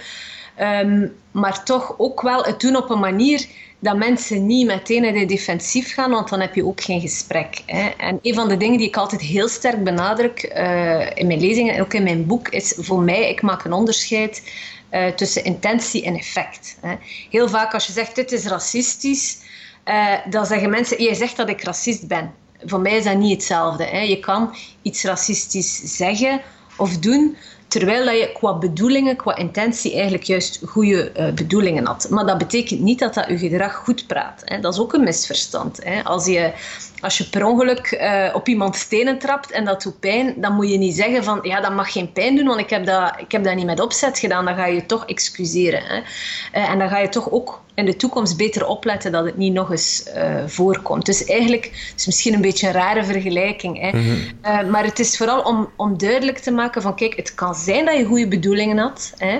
um, 0.60 1.14
maar 1.30 1.64
toch 1.64 1.94
ook 1.98 2.22
wel 2.22 2.42
het 2.42 2.60
doen 2.60 2.76
op 2.76 2.90
een 2.90 2.98
manier 2.98 3.46
dat 3.78 3.96
mensen 3.96 4.46
niet 4.46 4.66
meteen 4.66 5.04
in 5.04 5.14
de 5.14 5.24
defensief 5.24 5.94
gaan, 5.94 6.10
want 6.10 6.28
dan 6.28 6.40
heb 6.40 6.54
je 6.54 6.66
ook 6.66 6.80
geen 6.80 7.00
gesprek. 7.00 7.62
Hè. 7.66 7.88
En 7.88 8.18
een 8.22 8.34
van 8.34 8.48
de 8.48 8.56
dingen 8.56 8.78
die 8.78 8.86
ik 8.86 8.96
altijd 8.96 9.20
heel 9.20 9.48
sterk 9.48 9.84
benadruk 9.84 10.52
uh, 10.56 11.10
in 11.14 11.26
mijn 11.26 11.40
lezingen 11.40 11.74
en 11.74 11.80
ook 11.80 11.94
in 11.94 12.02
mijn 12.02 12.26
boek, 12.26 12.48
is 12.48 12.74
voor 12.76 13.00
mij, 13.00 13.30
ik 13.30 13.42
maak 13.42 13.64
een 13.64 13.72
onderscheid 13.72 14.42
uh, 14.90 15.06
tussen 15.06 15.44
intentie 15.44 16.04
en 16.04 16.16
effect. 16.16 16.78
Hè. 16.80 16.94
Heel 17.30 17.48
vaak 17.48 17.74
als 17.74 17.86
je 17.86 17.92
zegt, 17.92 18.14
dit 18.14 18.32
is 18.32 18.46
racistisch, 18.46 19.38
uh, 19.84 20.12
dan 20.30 20.46
zeggen 20.46 20.70
mensen, 20.70 21.02
je 21.02 21.14
zegt 21.14 21.36
dat 21.36 21.48
ik 21.48 21.62
racist 21.62 22.06
ben. 22.08 22.34
Voor 22.64 22.80
mij 22.80 22.96
is 22.96 23.04
dat 23.04 23.16
niet 23.16 23.32
hetzelfde. 23.32 23.84
Hè. 23.84 24.00
Je 24.00 24.20
kan 24.20 24.54
iets 24.82 25.04
racistisch 25.04 25.96
zeggen 25.96 26.40
of 26.76 26.98
doen, 26.98 27.36
Terwijl 27.68 28.04
dat 28.04 28.18
je 28.18 28.32
qua 28.32 28.58
bedoelingen, 28.58 29.16
qua 29.16 29.36
intentie 29.36 29.92
eigenlijk 29.92 30.22
juist 30.22 30.60
goede 30.66 31.12
uh, 31.16 31.32
bedoelingen 31.32 31.86
had. 31.86 32.06
Maar 32.10 32.26
dat 32.26 32.38
betekent 32.38 32.80
niet 32.80 32.98
dat 32.98 33.14
dat 33.14 33.28
je 33.28 33.38
gedrag 33.38 33.74
goed 33.74 34.06
praat. 34.06 34.42
Hè. 34.44 34.60
Dat 34.60 34.72
is 34.72 34.80
ook 34.80 34.92
een 34.92 35.04
misverstand. 35.04 35.84
Hè. 35.84 36.04
Als, 36.04 36.26
je, 36.26 36.52
als 37.00 37.18
je 37.18 37.28
per 37.28 37.44
ongeluk 37.44 37.98
uh, 38.00 38.34
op 38.34 38.48
iemand 38.48 38.76
stenen 38.76 39.18
trapt 39.18 39.50
en 39.50 39.64
dat 39.64 39.82
doet 39.82 40.00
pijn, 40.00 40.34
dan 40.36 40.54
moet 40.54 40.70
je 40.70 40.78
niet 40.78 40.94
zeggen 40.94 41.24
van 41.24 41.38
ja, 41.42 41.60
dat 41.60 41.74
mag 41.74 41.92
geen 41.92 42.12
pijn 42.12 42.36
doen, 42.36 42.46
want 42.46 42.60
ik 42.60 42.70
heb 42.70 42.86
dat, 42.86 43.14
ik 43.18 43.32
heb 43.32 43.44
dat 43.44 43.54
niet 43.54 43.66
met 43.66 43.80
opzet 43.80 44.18
gedaan. 44.18 44.44
Dan 44.44 44.54
ga 44.54 44.66
je 44.66 44.86
toch 44.86 45.06
excuseren. 45.06 45.82
Hè. 45.82 45.96
Uh, 45.96 46.70
en 46.70 46.78
dan 46.78 46.88
ga 46.88 46.98
je 46.98 47.08
toch 47.08 47.30
ook 47.30 47.62
in 47.74 47.84
de 47.84 47.96
toekomst 47.96 48.36
beter 48.36 48.66
opletten 48.66 49.12
dat 49.12 49.24
het 49.24 49.36
niet 49.36 49.52
nog 49.52 49.70
eens 49.70 50.04
uh, 50.16 50.46
voorkomt. 50.46 51.06
Dus 51.06 51.24
eigenlijk 51.24 51.64
is 51.64 51.92
het 51.94 52.06
misschien 52.06 52.34
een 52.34 52.40
beetje 52.40 52.66
een 52.66 52.72
rare 52.72 53.04
vergelijking. 53.04 53.80
Hè. 53.80 53.88
Mm 53.98 54.04
-hmm. 54.04 54.16
uh, 54.44 54.70
maar 54.70 54.84
het 54.84 54.98
is 54.98 55.16
vooral 55.16 55.42
om, 55.42 55.68
om 55.76 55.98
duidelijk 55.98 56.38
te 56.38 56.50
maken 56.50 56.82
van 56.82 56.96
kijk, 56.96 57.16
het 57.16 57.34
kan 57.34 57.54
zijn 57.54 57.84
dat 57.84 57.96
je 57.96 58.04
goede 58.04 58.28
bedoelingen 58.28 58.78
had. 58.78 59.12
Hè. 59.16 59.38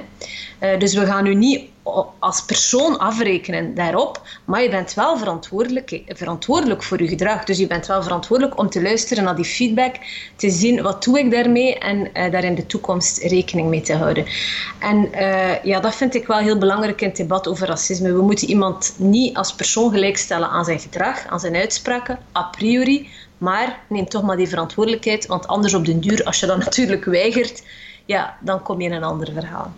Dus 0.79 0.94
we 0.94 1.06
gaan 1.06 1.25
nu 1.25 1.35
niet 1.35 1.69
als 2.19 2.44
persoon 2.44 2.99
afrekenen 2.99 3.75
daarop, 3.75 4.23
maar 4.44 4.62
je 4.62 4.69
bent 4.69 4.94
wel 4.94 5.19
verantwoordelijk, 5.19 6.02
verantwoordelijk 6.07 6.83
voor 6.83 7.02
je 7.02 7.09
gedrag. 7.09 7.45
Dus 7.45 7.59
je 7.59 7.66
bent 7.66 7.87
wel 7.87 8.02
verantwoordelijk 8.02 8.59
om 8.59 8.71
te 8.71 8.83
luisteren 8.83 9.25
naar 9.25 9.37
die 9.37 9.45
feedback, 9.45 9.95
te 10.37 10.50
zien 10.50 10.83
wat 10.83 11.05
doe 11.05 11.19
ik 11.19 11.31
daarmee 11.31 11.78
en 11.78 11.99
uh, 11.99 12.33
daar 12.33 12.45
in 12.45 12.55
de 12.55 12.66
toekomst 12.66 13.19
rekening 13.19 13.69
mee 13.69 13.81
te 13.81 13.95
houden. 13.95 14.26
En 14.78 15.09
uh, 15.12 15.64
ja, 15.64 15.81
dat 15.81 15.95
vind 15.95 16.14
ik 16.14 16.26
wel 16.26 16.38
heel 16.38 16.59
belangrijk 16.59 17.00
in 17.00 17.09
het 17.09 17.16
debat 17.16 17.49
over 17.49 17.66
racisme. 17.66 18.12
We 18.12 18.23
moeten 18.23 18.49
iemand 18.49 18.95
niet 18.97 19.37
als 19.37 19.55
persoon 19.55 19.90
gelijkstellen 19.90 20.49
aan 20.49 20.64
zijn 20.64 20.81
gedrag, 20.81 21.26
aan 21.26 21.40
zijn 21.40 21.57
uitspraken, 21.57 22.19
a 22.37 22.43
priori, 22.43 23.09
maar 23.38 23.81
neem 23.88 24.09
toch 24.09 24.23
maar 24.23 24.37
die 24.37 24.49
verantwoordelijkheid, 24.49 25.26
want 25.26 25.47
anders 25.47 25.75
op 25.75 25.85
den 25.85 26.00
duur, 26.00 26.25
als 26.25 26.40
je 26.40 26.47
dat 26.47 26.59
natuurlijk 26.64 27.05
weigert, 27.05 27.62
ja, 28.05 28.37
dan 28.40 28.62
kom 28.62 28.81
je 28.81 28.88
in 28.88 28.95
een 28.95 29.05
ander 29.05 29.33
verhaal. 29.33 29.73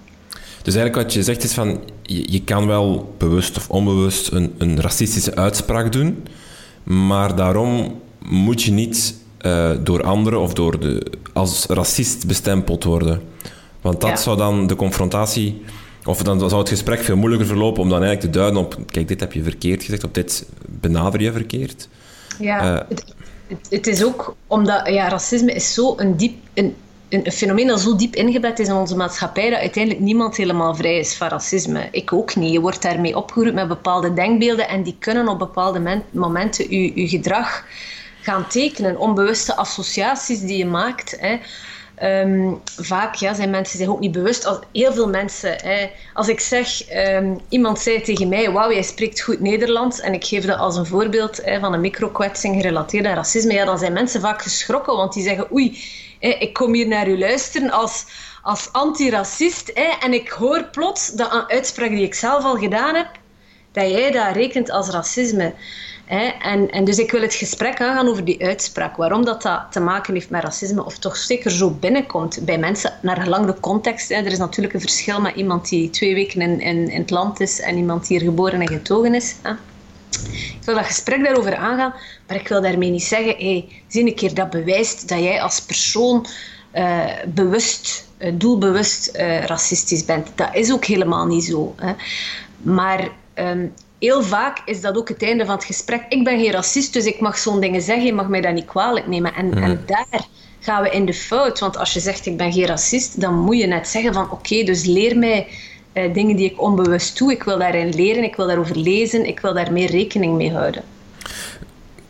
Dus 0.63 0.75
eigenlijk 0.75 1.05
wat 1.07 1.15
je 1.15 1.23
zegt 1.23 1.45
is 1.45 1.53
van, 1.53 1.81
je, 2.03 2.33
je 2.33 2.43
kan 2.43 2.67
wel 2.67 3.15
bewust 3.19 3.57
of 3.57 3.69
onbewust 3.71 4.33
een, 4.33 4.55
een, 4.59 4.81
racistische 4.81 5.35
uitspraak 5.35 5.93
doen, 5.93 6.27
maar 6.83 7.37
daarom 7.37 8.01
moet 8.19 8.63
je 8.63 8.73
niet 8.73 9.15
uh, 9.41 9.71
door 9.81 10.03
anderen 10.03 10.41
of 10.41 10.53
door 10.53 10.81
de, 10.81 11.07
als 11.33 11.67
racist 11.67 12.27
bestempeld 12.27 12.85
worden. 12.85 13.21
Want 13.81 14.01
dat 14.01 14.11
ja. 14.11 14.17
zou 14.17 14.37
dan 14.37 14.67
de 14.67 14.77
confrontatie, 14.77 15.63
of 16.05 16.23
dan 16.23 16.39
zou 16.39 16.61
het 16.61 16.69
gesprek 16.69 17.01
veel 17.01 17.17
moeilijker 17.17 17.47
verlopen 17.49 17.83
om 17.83 17.89
dan 17.89 18.03
eigenlijk 18.03 18.33
te 18.33 18.39
duiden 18.39 18.61
op, 18.61 18.79
kijk, 18.87 19.09
dit 19.09 19.21
heb 19.21 19.33
je 19.33 19.43
verkeerd 19.43 19.83
gezegd, 19.83 20.05
of 20.05 20.11
dit 20.11 20.47
benader 20.67 21.21
je 21.21 21.33
verkeerd. 21.33 21.89
Ja, 22.39 22.73
uh, 22.73 22.81
het, 22.89 23.05
het, 23.47 23.67
het, 23.71 23.87
is 23.87 24.05
ook 24.05 24.35
omdat 24.47 24.89
ja, 24.89 25.09
racisme 25.09 25.53
is 25.53 25.75
zo 25.75 25.95
een 25.97 26.17
diep, 26.17 26.37
een 26.55 26.75
een, 27.09 27.33
fenomeen 27.33 27.67
dat 27.67 27.81
zo 27.81 27.97
diep 27.97 28.15
ingebed 28.15 28.59
is 28.59 28.69
in 28.69 28.75
onze 28.75 28.97
maatschappij 28.97 29.51
dat 29.51 29.59
uiteindelijk 29.59 30.05
niemand 30.05 30.37
helemaal 30.37 30.75
vrij 30.75 30.99
is 30.99 31.15
van 31.15 31.29
racisme. 31.29 31.89
Ik 31.91 32.13
ook 32.13 32.37
niet. 32.37 32.53
Je 32.53 32.61
wordt 32.61 32.83
daarmee 32.83 33.17
opgeroepen 33.17 33.55
met 33.55 33.69
bepaalde 33.69 34.13
denkbeelden 34.13 34.69
en 34.69 34.83
die 34.83 34.97
kunnen 34.99 35.29
op 35.29 35.39
bepaalde 35.39 36.03
momenten 36.11 36.71
je, 36.71 37.09
gedrag 37.09 37.65
gaan 38.21 38.49
tekenen. 38.49 38.99
Onbewuste 38.99 39.57
associaties 39.57 40.41
die 40.41 40.57
je 40.57 40.67
maakt. 40.67 41.17
Hè. 41.21 41.39
Ehm, 41.95 42.53
vaak 42.65 43.15
ja, 43.15 43.35
zijn 43.35 43.51
mensen 43.51 43.79
zich 43.79 43.89
ook 43.89 44.01
niet 44.01 44.13
bewust. 44.13 44.61
Heel 44.73 44.93
veel 44.93 45.09
mensen, 45.09 45.57
hè, 45.63 45.91
als 46.15 46.29
ik 46.29 46.41
zeg, 46.41 46.85
ehm, 46.85 47.35
iemand 47.49 47.79
zei 47.79 48.01
tegen 48.01 48.29
mij, 48.29 48.51
wauw, 48.51 48.73
jij 48.73 48.83
spreekt 48.83 49.21
goed 49.21 49.41
Nederlands, 49.41 50.01
en 50.01 50.15
ik 50.15 50.25
geef 50.25 50.45
dat 50.45 50.59
als 50.59 50.77
een 50.77 50.87
voorbeeld 50.87 51.45
hè, 51.45 51.61
van 51.61 51.73
een 51.73 51.81
microkwetsing 51.81 52.57
gerelateerd 52.57 53.07
aan 53.07 53.15
racisme, 53.15 53.53
ja, 53.53 53.65
dan 53.65 53.79
zijn 53.79 53.93
mensen 53.93 54.21
vaak 54.21 54.43
geschrokken, 54.43 54.97
want 54.97 55.13
die 55.13 55.23
zeggen, 55.23 55.53
oei, 55.53 55.79
ik 56.19 56.53
kom 56.53 56.75
hier 56.75 56.89
naar 56.89 57.09
u 57.09 57.19
luisteren 57.19 57.71
als, 57.71 58.07
als 58.43 58.73
antiracist, 58.73 59.69
en 60.01 60.13
ik 60.13 60.29
hoor 60.29 60.65
plots 60.65 61.09
dat 61.09 61.45
uitspraak 61.49 61.91
die 61.91 62.03
ik 62.03 62.15
zelf 62.15 62.45
al 62.45 62.57
gedaan 62.57 62.95
heb, 62.95 63.09
dat 63.73 63.91
jij 63.91 64.11
dat 64.11 64.37
rekent 64.37 64.71
als 64.71 64.89
racisme. 64.89 65.55
En, 66.41 66.71
en 66.71 66.85
dus 66.85 66.99
ik 66.99 67.11
wil 67.11 67.23
het 67.23 67.35
gesprek 67.35 67.81
aangaan 67.81 68.09
over 68.09 68.25
die 68.25 68.45
uitspraak. 68.45 68.97
Waarom 68.97 69.25
dat, 69.25 69.43
dat 69.43 69.63
te 69.71 69.81
maken 69.81 70.15
heeft 70.15 70.31
met 70.31 70.43
racisme, 70.43 70.85
of 70.85 70.99
toch 70.99 71.17
zeker 71.17 71.51
zo 71.51 71.71
binnenkomt 71.71 72.39
bij 72.45 72.59
mensen, 72.59 72.93
naar 73.03 73.21
gelang 73.21 73.47
de 73.47 73.61
context. 73.61 74.11
Er 74.11 74.27
is 74.27 74.39
natuurlijk 74.39 74.75
een 74.75 74.81
verschil 74.81 75.21
met 75.21 75.35
iemand 75.35 75.69
die 75.69 75.91
twee 75.91 76.15
weken 76.15 76.41
in, 76.41 76.61
in, 76.61 76.89
in 76.89 77.01
het 77.01 77.11
land 77.11 77.41
is 77.41 77.61
en 77.61 77.77
iemand 77.77 78.07
die 78.07 78.19
hier 78.19 78.29
geboren 78.29 78.61
en 78.61 78.69
getogen 78.69 79.15
is. 79.15 79.35
Ik 80.11 80.65
wil 80.65 80.75
dat 80.75 80.85
gesprek 80.85 81.25
daarover 81.25 81.57
aangaan, 81.57 81.95
maar 82.27 82.37
ik 82.37 82.49
wil 82.49 82.63
daarmee 82.63 82.91
niet 82.91 83.03
zeggen, 83.03 83.35
hey, 83.37 83.69
zie 83.89 84.07
een 84.07 84.15
keer 84.15 84.35
dat 84.35 84.51
bewijst 84.51 85.09
dat 85.09 85.19
jij 85.19 85.43
als 85.43 85.61
persoon 85.61 86.27
uh, 86.75 87.05
bewust, 87.27 88.09
uh, 88.19 88.33
doelbewust 88.35 89.11
uh, 89.17 89.45
racistisch 89.45 90.05
bent. 90.05 90.29
Dat 90.35 90.49
is 90.53 90.73
ook 90.73 90.85
helemaal 90.85 91.27
niet 91.27 91.45
zo. 91.45 91.75
Hè. 91.77 91.93
Maar 92.63 93.09
um, 93.35 93.75
heel 93.99 94.23
vaak 94.23 94.63
is 94.65 94.81
dat 94.81 94.97
ook 94.97 95.09
het 95.09 95.23
einde 95.23 95.45
van 95.45 95.55
het 95.55 95.65
gesprek. 95.65 96.05
Ik 96.09 96.25
ben 96.25 96.41
geen 96.41 96.53
racist, 96.53 96.93
dus 96.93 97.05
ik 97.05 97.21
mag 97.21 97.39
zo'n 97.39 97.61
dingen 97.61 97.83
zeggen. 97.83 98.05
Je 98.05 98.13
mag 98.13 98.29
mij 98.29 98.41
dat 98.41 98.53
niet 98.53 98.67
kwalijk 98.67 99.07
nemen. 99.07 99.35
En, 99.35 99.55
en 99.55 99.83
daar 99.87 100.27
gaan 100.61 100.83
we 100.83 100.91
in 100.91 101.05
de 101.05 101.15
fout. 101.15 101.59
Want 101.59 101.77
als 101.77 101.93
je 101.93 102.01
zegt 102.01 102.27
ik 102.27 102.37
ben 102.37 102.53
geen 102.53 102.67
racist, 102.67 103.21
dan 103.21 103.35
moet 103.35 103.59
je 103.59 103.67
net 103.67 103.89
zeggen 103.89 104.15
van 104.15 104.31
oké, 104.31 104.65
dus 104.65 104.85
leer 104.85 105.19
mij 105.19 105.47
uh, 105.99 106.15
dingen 106.15 106.37
die 106.37 106.51
ik 106.51 106.63
onbewust 106.63 107.19
doe. 107.19 107.33
Ik 107.33 107.43
wil 107.43 107.59
daarin 107.59 107.95
leren, 107.95 108.23
ik 108.23 108.37
wil 108.37 108.47
daarover 108.47 108.77
lezen, 108.77 109.27
ik 109.27 109.41
wil 109.41 109.55
daar 109.55 109.73
meer 109.73 109.91
rekening 109.91 110.37
mee 110.37 110.53
houden. 110.53 110.83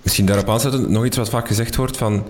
Misschien 0.03 0.27
daarop 0.27 0.49
aansluiten, 0.49 0.93
nog 0.93 1.05
iets 1.05 1.17
wat 1.17 1.29
vaak 1.29 1.47
gezegd 1.47 1.77
wordt 1.77 1.97
van... 1.97 2.25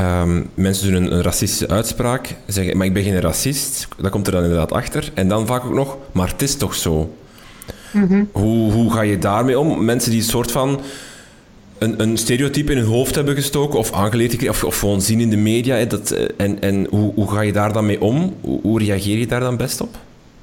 Um, 0.00 0.50
mensen 0.54 0.92
doen 0.92 1.02
een, 1.02 1.12
een, 1.12 1.22
racistische 1.22 1.68
uitspraak, 1.68 2.34
zeggen, 2.46 2.76
maar 2.76 2.86
ik 2.86 2.92
ben 2.92 3.02
geen 3.02 3.20
racist. 3.20 3.88
Dat 3.96 4.10
komt 4.10 4.26
er 4.26 4.32
dan 4.32 4.42
inderdaad 4.42 4.72
achter. 4.72 5.10
En 5.14 5.28
dan 5.28 5.46
vaak 5.46 5.64
ook 5.64 5.74
nog, 5.74 5.96
maar 6.12 6.28
het 6.28 6.42
is 6.42 6.56
toch 6.56 6.74
zo. 6.74 7.14
Mhm. 7.90 8.24
hoe, 8.32 8.72
hoe 8.72 8.92
ga 8.92 9.00
je 9.00 9.18
daarmee 9.18 9.58
om? 9.58 9.84
Mensen 9.84 10.10
die 10.10 10.20
een 10.20 10.26
soort 10.26 10.52
van 10.52 10.80
een, 11.78 12.02
een 12.02 12.16
stereotype 12.16 12.72
in 12.72 12.78
hun 12.78 12.86
hoofd 12.86 13.14
hebben 13.14 13.34
gestoken 13.34 13.78
of 13.78 13.92
aangeleerd 13.92 14.48
of, 14.48 14.64
of 14.64 14.78
gewoon 14.78 15.00
zien 15.00 15.20
in 15.20 15.30
de 15.30 15.36
media. 15.36 15.84
Dat, 15.84 16.10
eh, 16.10 16.24
en 16.36 16.60
en 16.60 16.86
hoe, 16.90 17.12
hoe 17.14 17.30
ga 17.30 17.40
je 17.40 17.52
daar 17.52 17.72
dan 17.72 17.86
mee 17.86 18.00
om? 18.00 18.34
Hoe, 18.40 18.60
hoe 18.62 18.78
reageer 18.84 19.18
je 19.18 19.26
daar 19.26 19.40
dan 19.40 19.56
best 19.56 19.80
op? 19.80 19.96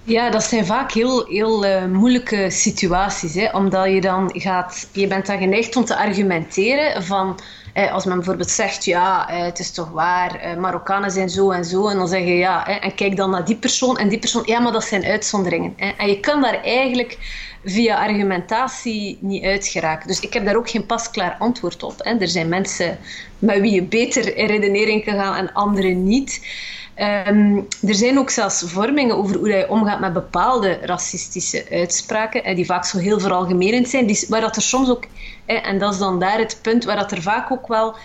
Ja, 0.08 0.30
dat 0.30 0.44
zijn 0.44 0.66
vaak 0.66 0.92
heel, 0.92 1.26
heel 1.28 1.66
uh, 1.66 1.86
moeilijke 1.86 2.50
situaties. 2.50 3.34
Hè? 3.34 3.50
Omdat 3.52 3.86
je 3.86 4.02
dan 4.02 4.32
gaat... 4.34 4.88
Je 4.92 5.08
bent 5.08 5.26
dan 5.26 5.38
geneigd 5.38 5.76
om 5.76 5.86
te 5.86 5.96
argumenteren 5.96 7.04
van... 7.04 7.40
Eh, 7.74 7.92
als 7.92 8.06
men 8.06 8.16
bijvoorbeeld 8.16 8.50
zegt, 8.50 8.86
ja, 8.86 9.30
eh, 9.30 9.44
het 9.44 9.60
is 9.60 9.72
toch 9.72 9.90
waar, 9.90 10.36
eh, 10.36 10.58
Marokkanen 10.58 11.12
zijn 11.12 11.30
zo 11.30 11.52
en 11.52 11.66
zo. 11.66 11.88
En 11.88 11.98
dan 11.98 12.08
zeg 12.08 12.20
je, 12.20 12.38
ja, 12.38 12.80
en 12.80 12.96
kijk 12.96 13.16
dan 13.16 13.30
naar 13.30 13.46
die 13.46 13.56
persoon 13.56 13.98
en 13.98 14.10
die 14.10 14.20
persoon. 14.20 14.44
Ja, 14.46 14.60
maar 14.60 14.72
dat 14.72 14.84
zijn 14.84 15.06
uitzonderingen. 15.06 15.74
En 15.98 16.08
je 16.08 16.20
kan 16.20 16.42
daar 16.42 16.64
eigenlijk 16.64 17.18
via 17.64 17.98
argumentatie 17.98 19.18
niet 19.22 19.44
uitgeraken. 19.44 20.08
Dus 20.08 20.20
ik 20.20 20.34
heb 20.34 20.46
daar 20.46 20.56
ook 20.56 20.70
geen 20.70 20.86
pasklaar 20.86 21.36
antwoord 21.40 21.84
op. 21.84 21.94
Er 22.20 22.28
zijn 22.28 22.50
mensen 22.50 22.98
met 23.40 23.60
wie 23.60 23.74
je 23.74 23.84
beter 23.84 24.38
in 24.38 24.48
redenering 24.48 25.04
kan 25.04 25.14
gaan 25.14 25.36
en 25.36 25.54
anderen 25.54 26.04
niet. 26.04 26.42
Ehm, 26.96 27.58
er 27.88 27.96
zijn 27.96 28.20
ook 28.20 28.30
zelfs 28.30 28.64
vormingen 28.66 29.18
over 29.18 29.36
hoe 29.38 29.50
je 29.50 29.70
omgaat 29.70 30.00
met 30.00 30.14
bepaalde 30.14 30.80
racistische 30.82 31.66
uitspraken, 31.72 32.56
die 32.56 32.66
vaak 32.66 32.86
zo 32.86 32.98
heel 32.98 33.20
veralgemenend 33.20 33.90
zijn, 33.90 34.06
die, 34.06 34.26
waar 34.30 34.42
dat 34.42 34.56
er 34.56 34.62
soms 34.62 34.90
ook, 34.90 35.04
en 35.46 35.80
dat 35.80 35.94
is 35.94 36.00
dan 36.00 36.20
daar 36.20 36.38
het 36.38 36.60
punt, 36.62 36.84
waar 36.84 36.96
dat 36.96 37.12
er 37.12 37.22
vaak 37.22 37.52
ook 37.52 37.68
wel 37.68 37.96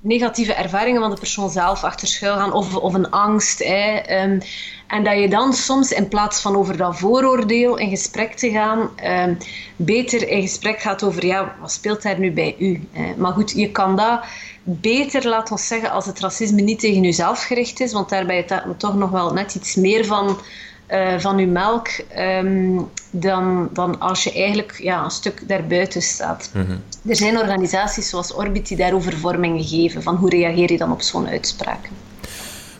negatieve 0.00 0.52
ervaringen 0.52 1.00
van 1.00 1.10
de 1.10 1.16
persoon 1.16 1.50
zelf 1.50 1.84
achter 1.84 2.08
schuil 2.08 2.36
gaan, 2.36 2.52
of, 2.52 2.76
of 2.76 2.94
een 2.94 3.10
angst. 3.10 3.60
Ehm, 3.60 4.40
en 4.86 5.04
dat 5.04 5.18
je 5.18 5.28
dan 5.28 5.52
soms 5.52 5.92
in 5.92 6.08
plaats 6.08 6.40
van 6.40 6.56
over 6.56 6.76
dat 6.76 6.98
vooroordeel 6.98 7.76
in 7.76 7.90
gesprek 7.90 8.34
te 8.34 8.50
gaan, 8.50 8.90
ehm, 8.96 9.34
beter 9.76 10.28
in 10.28 10.42
gesprek 10.42 10.80
gaat 10.80 11.02
over, 11.02 11.26
ja, 11.26 11.54
wat 11.60 11.72
speelt 11.72 12.02
daar 12.02 12.18
nu 12.18 12.32
bij 12.32 12.54
u? 12.58 12.88
Maar 13.16 13.32
goed, 13.32 13.50
je 13.50 13.70
kan 13.70 13.96
dat 13.96 14.20
beter, 14.70 15.28
laat 15.28 15.50
ons 15.50 15.66
zeggen, 15.66 15.90
als 15.90 16.06
het 16.06 16.20
racisme 16.20 16.60
niet 16.60 16.80
tegen 16.80 17.02
jezelf 17.02 17.42
gericht 17.42 17.80
is, 17.80 17.92
want 17.92 18.08
daarbij 18.08 18.44
het 18.46 18.78
toch 18.78 18.94
nog 18.94 19.10
wel 19.10 19.32
net 19.32 19.54
iets 19.54 19.74
meer 19.74 20.04
van, 20.04 20.38
uh, 20.90 21.18
van 21.18 21.38
je 21.38 21.46
melk 21.46 21.88
um, 22.18 22.90
dan, 23.10 23.68
dan 23.72 24.00
als 24.00 24.24
je 24.24 24.32
eigenlijk 24.32 24.78
ja, 24.78 25.04
een 25.04 25.10
stuk 25.10 25.48
daarbuiten 25.48 26.02
staat. 26.02 26.50
Mhm. 26.54 26.76
Er 27.06 27.16
zijn 27.16 27.38
organisaties 27.38 28.08
zoals 28.08 28.34
Orbit 28.34 28.68
die 28.68 28.76
daarover 28.76 29.12
vormingen 29.12 29.64
geven, 29.64 30.02
van 30.02 30.16
hoe 30.16 30.30
reageer 30.30 30.72
je 30.72 30.78
dan 30.78 30.92
op 30.92 31.02
zo'n 31.02 31.28
uitspraak. 31.28 31.88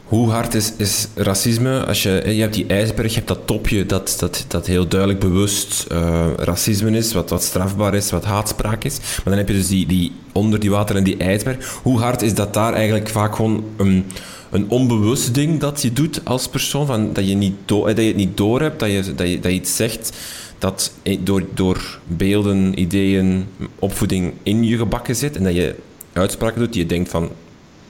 Hoe 0.09 0.31
hard 0.31 0.55
is, 0.55 0.73
is 0.77 1.09
racisme? 1.15 1.85
Als 1.87 2.03
je, 2.03 2.23
je 2.27 2.41
hebt 2.41 2.55
die 2.55 2.67
ijsberg, 2.67 3.09
je 3.09 3.15
hebt 3.15 3.29
dat 3.29 3.47
topje 3.47 3.87
dat, 3.87 4.17
dat, 4.19 4.45
dat 4.49 4.67
heel 4.67 4.89
duidelijk 4.89 5.21
bewust 5.21 5.87
uh, 5.93 6.27
racisme 6.37 6.91
is, 6.91 7.13
wat, 7.13 7.31
wat 7.31 7.43
strafbaar 7.43 7.95
is, 7.95 8.11
wat 8.11 8.25
haatspraak 8.25 8.85
is. 8.85 8.99
Maar 8.99 9.25
dan 9.25 9.37
heb 9.37 9.49
je 9.49 9.55
dus 9.55 9.69
die, 9.69 9.87
die 9.87 10.13
onder 10.33 10.61
die 10.61 10.71
water 10.71 10.97
en 10.97 11.05
die 11.05 11.17
ijsberg. 11.17 11.79
Hoe 11.83 11.99
hard 11.99 12.23
is 12.23 12.35
dat 12.35 12.55
daar 12.55 12.73
eigenlijk 12.73 13.09
vaak 13.09 13.37
gewoon 13.37 13.65
een, 13.77 14.05
een 14.51 14.71
onbewust 14.71 15.35
ding 15.35 15.61
dat 15.61 15.83
je 15.83 15.93
doet 15.93 16.21
als 16.25 16.49
persoon? 16.49 16.87
Van, 16.87 17.13
dat, 17.13 17.29
je 17.29 17.35
niet 17.35 17.55
dat 17.67 17.97
je 17.97 18.03
het 18.03 18.17
niet 18.17 18.37
doorhebt, 18.37 18.81
dat 18.81 18.91
je, 18.91 19.15
dat 19.15 19.29
je, 19.29 19.41
dat 19.41 19.51
je 19.51 19.59
iets 19.59 19.77
zegt 19.77 20.17
dat 20.59 20.93
door, 21.21 21.43
door 21.55 21.99
beelden, 22.07 22.81
ideeën, 22.81 23.47
opvoeding 23.79 24.33
in 24.43 24.65
je 24.65 24.77
gebakken 24.77 25.17
zit 25.17 25.37
en 25.37 25.45
dat 25.45 25.55
je 25.55 25.75
uitspraken 26.13 26.61
doet 26.61 26.73
die 26.73 26.83
je 26.83 26.89
denkt 26.89 27.11
van 27.11 27.31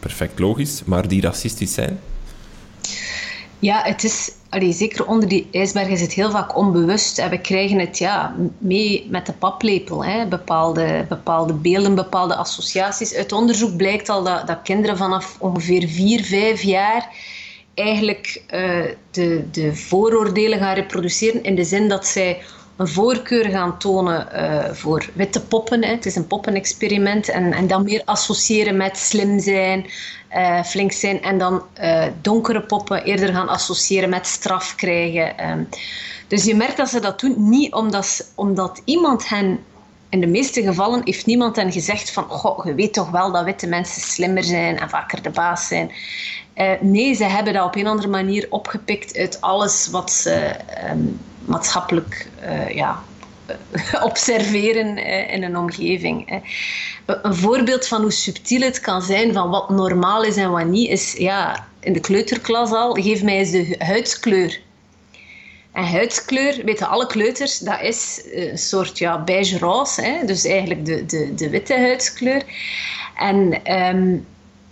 perfect 0.08 0.38
logisch, 0.38 0.82
maar 0.84 1.08
die 1.08 1.20
racistisch 1.20 1.74
zijn? 1.74 2.00
Ja, 3.58 3.82
het 3.82 4.04
is, 4.04 4.32
allee, 4.48 4.72
zeker 4.72 5.06
onder 5.06 5.28
die 5.28 5.48
ijsberg 5.52 5.88
is 5.88 6.00
het 6.00 6.12
heel 6.12 6.30
vaak 6.30 6.56
onbewust. 6.56 7.18
En 7.18 7.30
we 7.30 7.40
krijgen 7.40 7.78
het 7.78 7.98
ja, 7.98 8.34
mee 8.58 9.06
met 9.10 9.26
de 9.26 9.32
paplepel. 9.32 10.04
Hè. 10.04 10.26
Bepaalde, 10.26 11.06
bepaalde 11.08 11.52
beelden, 11.52 11.94
bepaalde 11.94 12.36
associaties. 12.36 13.14
Uit 13.14 13.32
onderzoek 13.32 13.76
blijkt 13.76 14.08
al 14.08 14.22
dat, 14.22 14.46
dat 14.46 14.62
kinderen 14.62 14.96
vanaf 14.96 15.36
ongeveer 15.38 15.88
4, 15.88 16.24
5 16.24 16.62
jaar 16.62 17.08
eigenlijk 17.74 18.42
uh, 18.54 18.84
de, 19.10 19.44
de 19.50 19.74
vooroordelen 19.76 20.58
gaan 20.58 20.74
reproduceren. 20.74 21.42
In 21.42 21.54
de 21.54 21.64
zin 21.64 21.88
dat 21.88 22.06
zij 22.06 22.42
een 22.78 22.88
voorkeur 22.88 23.44
gaan 23.44 23.78
tonen 23.78 24.28
uh, 24.35 24.73
voor 24.73 25.11
witte 25.14 25.44
poppen. 25.44 25.85
Hè. 25.85 25.90
Het 25.90 26.06
is 26.06 26.16
een 26.16 26.26
poppenexperiment. 26.26 27.28
En, 27.28 27.52
en 27.52 27.66
dan 27.66 27.85
meer 27.85 28.02
associëren 28.04 28.76
met 28.76 28.99
slim 28.99 29.40
zijn, 29.40 29.87
uh, 30.37 30.62
flink 30.62 30.92
zijn. 30.92 31.23
En 31.23 31.38
dan 31.38 31.62
uh, 31.80 32.04
donkere 32.20 32.61
poppen 32.61 33.02
eerder 33.04 33.35
gaan 33.35 33.49
associëren 33.49 34.08
met 34.08 34.26
straf 34.26 34.75
krijgen. 34.75 35.50
Um, 35.50 35.68
dus 36.28 36.44
je 36.44 36.54
merkt 36.54 36.76
dat 36.76 36.88
ze 36.88 37.00
dat 37.00 37.20
doen 37.20 37.49
niet 37.49 37.73
omdat, 37.73 38.32
omdat 38.35 38.82
iemand 38.85 39.28
hen 39.28 39.58
in 40.08 40.20
de 40.20 40.26
meeste 40.26 40.62
gevallen 40.62 41.00
heeft 41.04 41.26
niemand 41.26 41.56
hen 41.56 41.73
gezegd 41.73 42.11
van 42.11 42.25
goh, 42.28 42.64
je 42.64 42.75
weet 42.75 42.92
toch 42.92 43.11
wel 43.11 43.32
dat 43.32 43.44
witte 43.44 43.66
mensen 43.66 44.02
slimmer 44.02 44.44
zijn 44.44 44.78
en 44.78 44.88
vaker 44.88 45.23
de 45.23 45.30
baas 45.30 45.66
zijn. 45.66 45.90
Nee, 46.80 47.14
ze 47.14 47.25
hebben 47.25 47.52
dat 47.52 47.64
op 47.64 47.76
een 47.76 47.87
andere 47.87 48.08
manier 48.08 48.47
opgepikt 48.50 49.16
uit 49.16 49.40
alles 49.40 49.88
wat 49.90 50.11
ze 50.11 50.56
um, 50.90 51.20
maatschappelijk 51.49 52.28
uh, 52.43 52.71
ja, 52.71 53.02
observeren 54.11 54.99
uh, 54.99 55.33
in 55.33 55.43
een 55.43 55.57
omgeving. 55.57 56.43
Een 57.07 57.35
voorbeeld 57.35 57.87
van 57.87 58.00
hoe 58.00 58.12
subtiel 58.12 58.61
het 58.61 58.81
kan 58.81 59.02
zijn 59.02 59.33
van 59.33 59.50
wat 59.50 59.71
normaal 59.71 60.25
is 60.25 60.37
en 60.37 60.50
wat 60.50 60.67
niet, 60.67 60.90
is 60.90 61.12
ja, 61.12 61.67
in 61.81 61.93
de 61.93 62.00
kleuterklas 62.00 62.71
al, 62.71 62.93
geef 62.93 63.23
mij 63.23 63.38
eens 63.38 63.50
de 63.50 63.75
huidskleur. 63.78 64.61
En 65.73 65.85
huidskleur, 65.85 66.64
weten 66.64 66.88
alle 66.88 67.07
kleuters, 67.07 67.59
dat 67.59 67.81
is 67.81 68.23
een 68.33 68.59
soort 68.59 68.99
ja, 68.99 69.25
beige-roze, 69.25 70.02
hè? 70.02 70.25
dus 70.26 70.45
eigenlijk 70.45 70.87
de, 70.87 71.07
de, 71.07 71.35
de 71.35 71.50
witte 71.50 71.78
huidskleur. 71.78 72.43
En 73.17 73.73
um, 73.97 74.26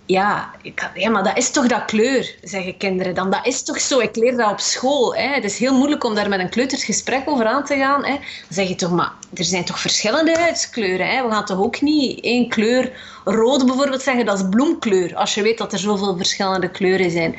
ja, 0.07 0.51
ik, 0.61 0.89
ja, 0.93 1.09
maar 1.09 1.23
dat 1.23 1.37
is 1.37 1.49
toch 1.49 1.67
dat 1.67 1.85
kleur, 1.85 2.35
zeggen 2.43 2.77
kinderen 2.77 3.15
dan. 3.15 3.31
Dat 3.31 3.45
is 3.45 3.63
toch 3.63 3.79
zo, 3.79 3.99
ik 3.99 4.15
leer 4.15 4.37
dat 4.37 4.51
op 4.51 4.59
school. 4.59 5.15
Hè. 5.15 5.27
Het 5.27 5.43
is 5.43 5.57
heel 5.57 5.77
moeilijk 5.77 6.03
om 6.03 6.15
daar 6.15 6.29
met 6.29 6.39
een 6.39 6.49
kleuter 6.49 6.77
gesprek 6.77 7.29
over 7.29 7.45
aan 7.45 7.65
te 7.65 7.75
gaan. 7.75 8.05
Hè. 8.05 8.11
Dan 8.13 8.21
zeg 8.49 8.67
je 8.67 8.75
toch, 8.75 8.91
maar 8.91 9.11
er 9.33 9.43
zijn 9.43 9.65
toch 9.65 9.79
verschillende 9.79 10.37
huidskleuren. 10.37 11.07
Hè. 11.07 11.23
We 11.23 11.31
gaan 11.31 11.45
toch 11.45 11.59
ook 11.59 11.81
niet 11.81 12.23
één 12.23 12.49
kleur, 12.49 12.91
rood 13.25 13.65
bijvoorbeeld, 13.65 14.01
zeggen 14.01 14.25
dat 14.25 14.39
is 14.39 14.49
bloemkleur. 14.49 15.15
Als 15.15 15.33
je 15.33 15.41
weet 15.41 15.57
dat 15.57 15.73
er 15.73 15.79
zoveel 15.79 16.17
verschillende 16.17 16.69
kleuren 16.69 17.11
zijn. 17.11 17.35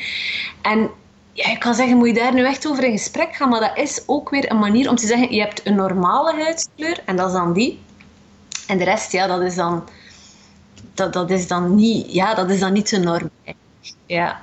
En 0.63 0.91
ja, 1.33 1.57
kan 1.57 1.75
zeggen, 1.75 1.97
moet 1.97 2.09
je 2.09 2.15
daar 2.15 2.35
nu 2.35 2.45
echt 2.45 2.67
over 2.67 2.85
in 2.85 2.99
gesprek 2.99 3.35
gaan? 3.35 3.49
Maar 3.49 3.61
dat 3.61 3.77
is 3.77 4.03
ook 4.07 4.31
weer 4.31 4.51
een 4.51 4.59
manier 4.59 4.89
om 4.89 4.97
te 4.97 5.07
zeggen, 5.07 5.35
je 5.35 5.41
hebt 5.41 5.67
een 5.67 5.75
normale 5.75 6.43
huidskleur 6.43 7.01
en 7.05 7.17
dat 7.17 7.27
is 7.27 7.33
dan 7.33 7.53
die. 7.53 7.81
En 8.67 8.79
de 8.79 8.85
rest, 8.85 9.13
ja, 9.13 9.27
dat 9.27 9.41
is 9.41 9.55
dan 9.55 9.89
dat, 10.99 11.13
dat, 11.13 11.31
is 11.31 11.47
dan 11.47 11.75
niet, 11.75 12.13
ja, 12.13 12.35
dat 12.35 12.51
is 12.51 12.61
dan 12.61 12.73
niet 12.73 12.91
de 12.91 12.99
norm. 12.99 13.31
Ja. 14.07 14.41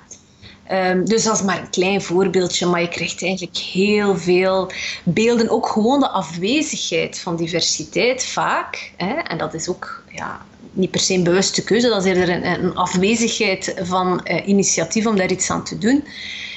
Ehm, 0.68 1.04
dus 1.04 1.24
dat 1.24 1.36
is 1.36 1.42
maar 1.42 1.60
een 1.60 1.70
klein 1.70 2.02
voorbeeldje, 2.02 2.66
maar 2.66 2.82
je 2.82 2.88
krijgt 2.88 3.24
eigenlijk 3.24 3.58
heel 3.58 4.18
veel 4.18 4.72
beelden. 5.04 5.50
Ook 5.50 5.68
gewoon 5.68 6.00
de 6.00 6.10
afwezigheid 6.10 7.20
van 7.20 7.36
diversiteit 7.36 8.26
vaak. 8.26 8.92
Hè? 8.98 9.14
En 9.14 9.38
dat 9.38 9.54
is 9.54 9.70
ook 9.70 10.04
ja, 10.12 10.46
niet 10.72 10.92
per 10.92 11.00
se 11.00 11.14
een 11.14 11.24
bewuste 11.24 11.64
keuze, 11.64 11.90
dat 11.90 12.06
is 12.06 12.12
eerder 12.12 12.30
een, 12.30 12.64
een 12.64 12.76
afwezigheid 12.76 13.76
van 13.82 14.22
uh, 14.24 14.48
initiatief 14.48 15.06
om 15.06 15.16
daar 15.16 15.32
iets 15.32 15.50
aan 15.50 15.64
te 15.64 15.78
doen. 15.78 16.04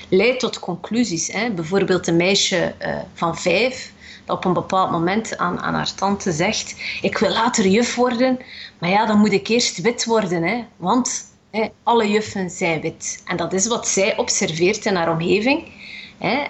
Leidt 0.08 0.40
tot 0.40 0.58
conclusies. 0.58 1.32
Hè? 1.32 1.50
Bijvoorbeeld 1.50 2.06
een 2.06 2.16
meisje 2.16 2.74
uh, 2.82 2.96
van 3.14 3.36
vijf 3.38 3.92
op 4.30 4.44
een 4.44 4.52
bepaald 4.52 4.90
moment 4.90 5.38
aan, 5.38 5.61
aan 5.61 5.75
haar 5.75 5.94
tante 5.94 6.32
zegt: 6.32 6.75
Ik 7.02 7.18
wil 7.18 7.30
later 7.30 7.66
juf 7.66 7.94
worden, 7.94 8.38
maar 8.78 8.90
ja, 8.90 9.06
dan 9.06 9.18
moet 9.18 9.32
ik 9.32 9.49
eerst 9.49 9.80
wit 9.80 10.04
worden, 10.04 10.42
hè? 10.42 10.64
want 10.76 11.26
alle 11.82 12.08
juffen 12.08 12.50
zijn 12.50 12.80
wit. 12.80 13.23
En 13.25 13.37
dat 13.37 13.52
is 13.52 13.66
wat 13.66 13.88
zij 13.88 14.16
observeert 14.16 14.85
in 14.85 14.94
haar 14.94 15.11
omgeving. 15.11 15.76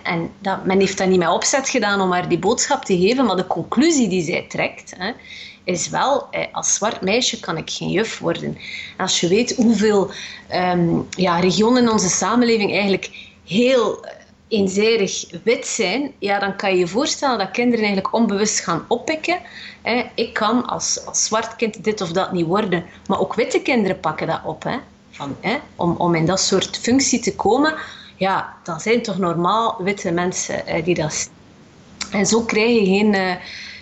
En 0.02 0.30
dat, 0.38 0.64
men 0.64 0.80
heeft 0.80 0.98
dat 0.98 1.08
niet 1.08 1.18
met 1.18 1.28
opzet 1.28 1.68
gedaan 1.68 2.00
om 2.00 2.12
haar 2.12 2.28
die 2.28 2.38
boodschap 2.38 2.84
te 2.84 2.98
geven, 2.98 3.24
maar 3.24 3.36
de 3.36 3.46
conclusie 3.46 4.08
die 4.08 4.22
zij 4.22 4.46
trekt, 4.48 4.96
is 5.64 5.88
wel, 5.88 6.28
als 6.52 6.74
zwart 6.74 7.00
meisje 7.00 7.40
kan 7.40 7.56
ik 7.56 7.70
geen 7.70 7.90
juf 7.90 8.18
worden. 8.18 8.58
als 8.96 9.20
je 9.20 9.28
weet 9.28 9.56
hoeveel 9.56 10.10
um, 10.54 11.06
ja, 11.10 11.38
regionen 11.38 11.82
in 11.82 11.90
onze 11.90 12.08
samenleving 12.08 12.72
eigenlijk 12.72 13.10
heel 13.44 14.04
eenzijdig 14.48 15.24
wit 15.44 15.66
zijn, 15.66 16.12
ja, 16.18 16.38
dan 16.38 16.56
kan 16.56 16.70
je 16.70 16.78
je 16.78 16.86
voorstellen 16.86 17.38
dat 17.38 17.50
kinderen 17.50 17.84
eigenlijk 17.84 18.14
onbewust 18.14 18.60
gaan 18.60 18.84
oppikken. 18.88 19.38
ik 20.14 20.32
kan 20.32 20.66
als, 20.66 21.06
als 21.06 21.24
zwart 21.24 21.56
kind 21.56 21.84
dit 21.84 22.00
of 22.00 22.12
dat 22.12 22.32
niet 22.32 22.46
worden, 22.46 22.84
maar 23.06 23.20
ook 23.20 23.34
witte 23.34 23.62
kinderen 23.62 24.00
pakken 24.00 24.26
dat 24.26 24.40
op. 24.44 24.62
Hè? 24.62 24.76
Van, 25.10 25.36
om, 25.76 25.94
om 25.98 26.14
in 26.14 26.26
dat 26.26 26.40
soort 26.40 26.78
functie 26.78 27.20
te 27.20 27.34
komen, 27.34 27.74
ja, 28.16 28.54
dan 28.62 28.80
zijn 28.80 29.02
toch 29.02 29.18
normaal 29.18 29.76
witte 29.82 30.10
mensen 30.10 30.64
die 30.84 30.94
dat 30.94 31.30
En 32.10 32.26
zo 32.26 32.42
krijg 32.42 32.78
je 32.78 32.84
geen... 32.84 33.14
Uh, 33.14 33.34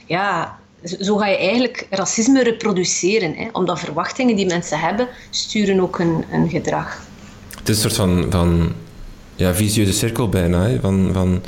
ja, 0.06 0.58
zo 1.00 1.16
ga 1.16 1.26
je 1.26 1.36
eigenlijk 1.36 1.86
racisme 1.90 2.42
reproduceren. 2.42 3.34
Hè? 3.34 3.48
Omdat 3.52 3.78
verwachtingen 3.78 4.36
die 4.36 4.46
mensen 4.46 4.80
hebben, 4.80 5.08
sturen 5.30 5.80
ook 5.80 5.98
een, 5.98 6.24
een 6.32 6.48
gedrag. 6.48 7.00
Het 7.58 7.68
is 7.68 7.84
een 7.84 7.90
soort 7.90 7.94
van, 7.94 8.26
van 8.30 8.74
ja, 9.36 9.54
vicieuze 9.54 9.92
cirkel 9.92 10.28
bijna. 10.28 10.66
Hè? 10.66 10.80
Van, 10.80 11.10
van, 11.12 11.42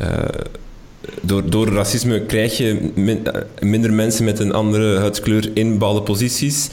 uh, 0.00 0.08
door, 1.22 1.50
door 1.50 1.68
racisme 1.68 2.20
krijg 2.20 2.56
je 2.56 2.90
eh, 2.94 3.42
minder 3.60 3.92
mensen 3.92 4.24
met 4.24 4.38
een 4.38 4.52
andere 4.52 4.98
huidskleur 4.98 5.50
in 5.54 5.72
bepaalde 5.72 6.02
posities. 6.02 6.68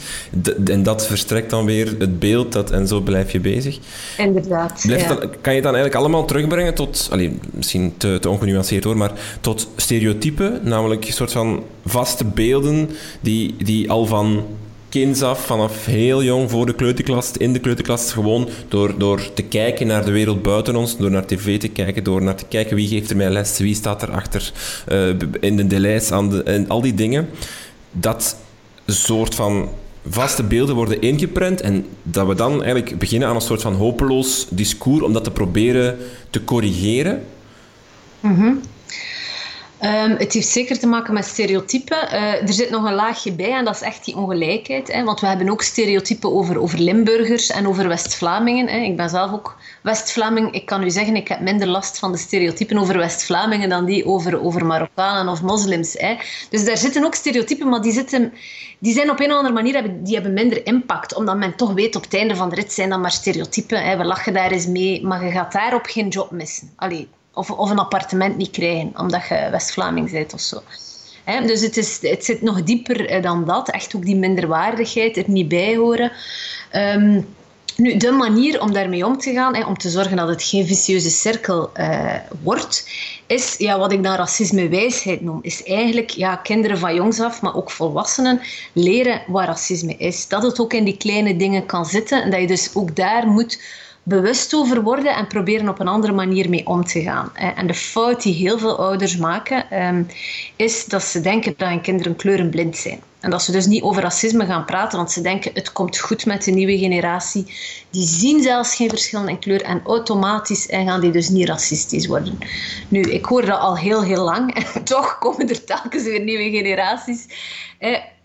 en 0.64 0.82
dat 0.82 1.06
verstrekt 1.06 1.50
dan 1.50 1.64
weer 1.64 1.94
het 1.98 2.18
beeld 2.18 2.52
dat, 2.52 2.70
en 2.70 2.86
zo 2.86 3.00
blijf 3.00 3.32
je 3.32 3.40
bezig. 3.40 3.78
Inderdaad. 4.18 4.82
ja. 4.82 5.08
dan, 5.08 5.18
kan 5.18 5.52
je 5.52 5.60
het 5.60 5.62
dan 5.62 5.74
eigenlijk 5.74 5.94
allemaal 5.94 6.24
terugbrengen 6.24 6.74
tot, 6.74 7.08
allez, 7.10 7.30
misschien 7.50 7.94
te, 7.96 8.18
te 8.20 8.28
ongenuanceerd 8.28 8.84
hoor, 8.84 8.96
maar 8.96 9.12
tot 9.40 9.68
stereotypen, 9.76 10.60
namelijk 10.62 11.06
een 11.06 11.12
soort 11.12 11.32
van 11.32 11.62
vaste 11.84 12.24
beelden 12.24 12.90
die, 13.20 13.54
die 13.58 13.90
al 13.90 14.06
van 14.06 14.44
kinds 14.96 15.22
af, 15.22 15.46
vanaf 15.46 15.84
heel 15.84 16.22
jong 16.22 16.50
voor 16.50 16.66
de 16.66 16.74
kleuterklas, 16.74 17.32
in 17.32 17.52
de 17.52 17.58
kleuterklas, 17.58 18.12
gewoon 18.12 18.48
door, 18.68 18.98
door 18.98 19.32
te 19.34 19.42
kijken 19.42 19.86
naar 19.86 20.04
de 20.04 20.10
wereld 20.10 20.42
buiten 20.42 20.76
ons, 20.76 20.96
door 20.96 21.10
naar 21.10 21.26
tv 21.26 21.58
te 21.58 21.68
kijken, 21.68 22.04
door 22.04 22.22
naar 22.22 22.34
te 22.34 22.44
kijken 22.48 22.76
wie 22.76 22.88
geeft 22.88 23.10
er 23.10 23.16
mij 23.16 23.30
les, 23.30 23.58
wie 23.58 23.74
staat 23.74 24.02
er 24.02 24.10
achter 24.10 24.52
uh, 24.92 25.08
in 25.40 25.56
de 25.56 25.66
delays 25.66 26.12
aan 26.12 26.44
en 26.44 26.68
al 26.68 26.80
die 26.80 26.94
dingen. 26.94 27.28
Dat 27.92 28.36
soort 28.86 29.34
van 29.34 29.68
vaste 30.08 30.42
beelden 30.42 30.74
worden 30.74 31.00
ingeprent 31.00 31.60
en 31.60 31.86
dat 32.02 32.26
we 32.26 32.34
dan 32.34 32.62
eigenlijk 32.62 32.98
beginnen 32.98 33.28
aan 33.28 33.34
een 33.34 33.40
soort 33.40 33.62
van 33.62 33.74
hopeloos 33.74 34.46
discours 34.50 35.02
om 35.02 35.12
dat 35.12 35.24
te 35.24 35.30
proberen 35.30 35.98
te 36.30 36.44
corrigeren. 36.44 37.22
Mm 38.20 38.60
Um, 39.86 40.16
het 40.18 40.32
heeft 40.32 40.48
zeker 40.48 40.78
te 40.78 40.86
maken 40.86 41.14
met 41.14 41.24
stereotypen. 41.24 41.96
Uh, 42.12 42.42
er 42.42 42.52
zit 42.52 42.70
nog 42.70 42.84
een 42.84 42.94
laagje 42.94 43.32
bij 43.32 43.52
en 43.52 43.64
dat 43.64 43.74
is 43.74 43.80
echt 43.80 44.04
die 44.04 44.16
ongelijkheid. 44.16 44.92
Hè, 44.92 45.04
want 45.04 45.20
we 45.20 45.26
hebben 45.26 45.48
ook 45.48 45.62
stereotypen 45.62 46.32
over, 46.32 46.60
over 46.60 46.78
Limburgers 46.78 47.50
en 47.50 47.68
over 47.68 47.88
West-Vlamingen. 47.88 48.68
Ik 48.68 48.96
ben 48.96 49.08
zelf 49.08 49.32
ook 49.32 49.56
West-Vlaming. 49.82 50.52
Ik 50.52 50.66
kan 50.66 50.82
u 50.82 50.90
zeggen, 50.90 51.16
ik 51.16 51.28
heb 51.28 51.40
minder 51.40 51.68
last 51.68 51.98
van 51.98 52.12
de 52.12 52.18
stereotypen 52.18 52.78
over 52.78 52.98
West-Vlamingen 52.98 53.68
dan 53.68 53.84
die 53.84 54.06
over, 54.06 54.44
over 54.44 54.66
Marokkanen 54.66 55.32
of 55.32 55.42
moslims. 55.42 55.92
Hè. 55.92 56.16
Dus 56.50 56.64
daar 56.64 56.76
zitten 56.76 57.04
ook 57.04 57.14
stereotypen, 57.14 57.68
maar 57.68 57.82
die, 57.82 57.92
zitten, 57.92 58.32
die 58.78 58.92
zijn 58.92 59.10
op 59.10 59.20
een 59.20 59.30
of 59.30 59.36
andere 59.36 59.54
manier 59.54 60.02
die 60.02 60.14
hebben 60.14 60.32
minder 60.32 60.66
impact. 60.66 61.14
Omdat 61.14 61.36
men 61.36 61.56
toch 61.56 61.72
weet, 61.72 61.96
op 61.96 62.02
het 62.02 62.14
einde 62.14 62.36
van 62.36 62.48
de 62.48 62.54
rit 62.54 62.72
zijn 62.72 62.88
dat 62.88 63.00
maar 63.00 63.10
stereotypen. 63.10 63.84
Hè. 63.84 63.96
We 63.96 64.04
lachen 64.04 64.32
daar 64.32 64.50
eens 64.50 64.66
mee, 64.66 65.06
maar 65.06 65.24
je 65.24 65.30
gaat 65.30 65.52
daarop 65.52 65.84
geen 65.84 66.08
job 66.08 66.30
missen. 66.30 66.72
Allee, 66.76 67.08
of, 67.36 67.50
of 67.50 67.70
een 67.70 67.78
appartement 67.78 68.36
niet 68.36 68.50
krijgen, 68.50 68.92
omdat 68.96 69.26
je 69.28 69.48
West-Vlaming 69.50 70.10
bent 70.10 70.34
of 70.34 70.40
zo. 70.40 70.60
dus 71.46 71.60
het, 71.60 71.76
is, 71.76 71.98
het 72.00 72.24
zit 72.24 72.42
nog 72.42 72.62
dieper 72.62 73.08
eh, 73.08 73.22
dan 73.22 73.44
dat. 73.44 73.70
Echt 73.70 73.96
ook 73.96 74.04
die 74.04 74.16
minderwaardigheid, 74.16 75.16
het 75.16 75.26
niet 75.26 75.48
bijhoren. 75.48 76.12
Um, 76.72 77.26
nu, 77.76 77.96
de 77.96 78.10
manier 78.10 78.60
om 78.60 78.72
daarmee 78.72 79.06
om 79.06 79.18
te 79.18 79.32
gaan, 79.32 79.66
om 79.66 79.76
te 79.76 79.90
zorgen 79.90 80.16
dat 80.16 80.28
het 80.28 80.42
geen 80.42 80.66
vicieuze 80.66 81.10
cirkel 81.10 81.70
uh, 81.76 82.14
wordt, 82.42 82.88
is 83.26 83.54
ja, 83.58 83.78
wat 83.78 83.92
ik 83.92 84.02
dan 84.02 84.14
racisme-wijsheid 84.14 85.20
noem. 85.20 85.38
Is 85.42 85.64
eigenlijk 85.64 86.10
ja, 86.10 86.36
kinderen 86.36 86.78
van 86.78 86.94
jongs 86.94 87.20
af, 87.20 87.42
maar 87.42 87.54
ook 87.54 87.70
volwassenen, 87.70 88.40
leren 88.72 89.22
wat 89.26 89.44
racisme 89.44 89.96
is. 89.96 90.28
Dat 90.28 90.42
het 90.42 90.60
ook 90.60 90.72
in 90.72 90.84
die 90.84 90.96
kleine 90.96 91.36
dingen 91.36 91.66
kan 91.66 91.86
zitten 91.86 92.22
en 92.22 92.30
dat 92.30 92.40
je 92.40 92.46
dus 92.46 92.70
ook 92.74 92.96
daar 92.96 93.26
moet 93.26 93.58
bewust 94.08 94.54
over 94.54 94.82
worden 94.82 95.14
en 95.14 95.26
proberen 95.26 95.68
op 95.68 95.80
een 95.80 95.88
andere 95.88 96.12
manier 96.12 96.48
mee 96.48 96.66
om 96.66 96.84
te 96.84 97.02
gaan. 97.02 97.34
En 97.34 97.66
de 97.66 97.74
fout 97.74 98.22
die 98.22 98.34
heel 98.34 98.58
veel 98.58 98.78
ouders 98.78 99.16
maken, 99.16 99.70
ehm, 99.70 100.02
is 100.56 100.84
dat 100.84 101.02
ze 101.02 101.20
denken 101.20 101.54
dat 101.56 101.68
hun 101.68 101.80
kinderen 101.80 102.16
kleurenblind 102.16 102.76
zijn. 102.76 103.00
En 103.20 103.30
dat 103.30 103.42
ze 103.42 103.52
dus 103.52 103.66
niet 103.66 103.82
over 103.82 104.02
racisme 104.02 104.46
gaan 104.46 104.64
praten, 104.64 104.98
want 104.98 105.10
ze 105.12 105.20
denken 105.20 105.50
het 105.54 105.72
komt 105.72 105.98
goed 105.98 106.26
met 106.26 106.44
de 106.44 106.50
nieuwe 106.50 106.78
generatie. 106.78 107.54
Die 107.90 108.06
zien 108.06 108.42
zelfs 108.42 108.74
geen 108.74 108.88
verschillen 108.88 109.28
in 109.28 109.38
kleur 109.38 109.62
en 109.62 109.82
automatisch 109.84 110.66
gaan 110.68 111.00
die 111.00 111.10
dus 111.10 111.28
niet 111.28 111.48
racistisch 111.48 112.06
worden. 112.06 112.38
Nu, 112.88 113.00
ik 113.00 113.24
hoor 113.24 113.46
dat 113.46 113.58
al 113.58 113.76
heel, 113.76 114.02
heel 114.02 114.24
lang 114.24 114.54
en 114.54 114.84
toch 114.94 115.18
komen 115.18 115.48
er 115.48 115.64
telkens 115.64 116.02
weer 116.02 116.20
nieuwe 116.20 116.50
generaties 116.50 117.26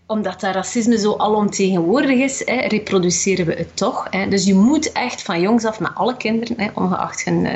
omdat 0.06 0.40
dat 0.40 0.54
racisme 0.54 0.98
zo 0.98 1.16
alomtegenwoordig 1.16 2.18
is, 2.18 2.42
hè, 2.44 2.60
reproduceren 2.60 3.46
we 3.46 3.54
het 3.54 3.76
toch. 3.76 4.06
Hè. 4.10 4.28
Dus 4.28 4.44
je 4.44 4.54
moet 4.54 4.92
echt 4.92 5.22
van 5.22 5.40
jongs 5.40 5.64
af 5.64 5.80
met 5.80 5.94
alle 5.94 6.16
kinderen, 6.16 6.60
hè, 6.60 6.68
ongeacht 6.74 7.24
hun, 7.24 7.44
uh, 7.44 7.54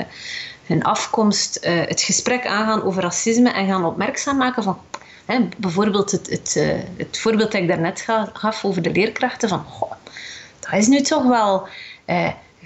hun 0.66 0.84
afkomst, 0.84 1.58
uh, 1.64 1.80
het 1.86 2.00
gesprek 2.00 2.46
aangaan 2.46 2.82
over 2.82 3.02
racisme 3.02 3.50
en 3.50 3.66
gaan 3.66 3.84
opmerkzaam 3.84 4.36
maken 4.36 4.62
van... 4.62 4.78
Hè, 5.24 5.48
bijvoorbeeld 5.56 6.10
het, 6.10 6.30
het, 6.30 6.54
uh, 6.58 6.74
het 6.96 7.18
voorbeeld 7.18 7.52
dat 7.52 7.60
ik 7.60 7.68
daarnet 7.68 8.06
gaf 8.32 8.64
over 8.64 8.82
de 8.82 8.90
leerkrachten. 8.90 9.48
Van, 9.48 9.64
goh, 9.64 9.92
dat 10.60 10.72
is 10.72 10.86
nu 10.86 11.00
toch 11.00 11.22
wel 11.22 11.68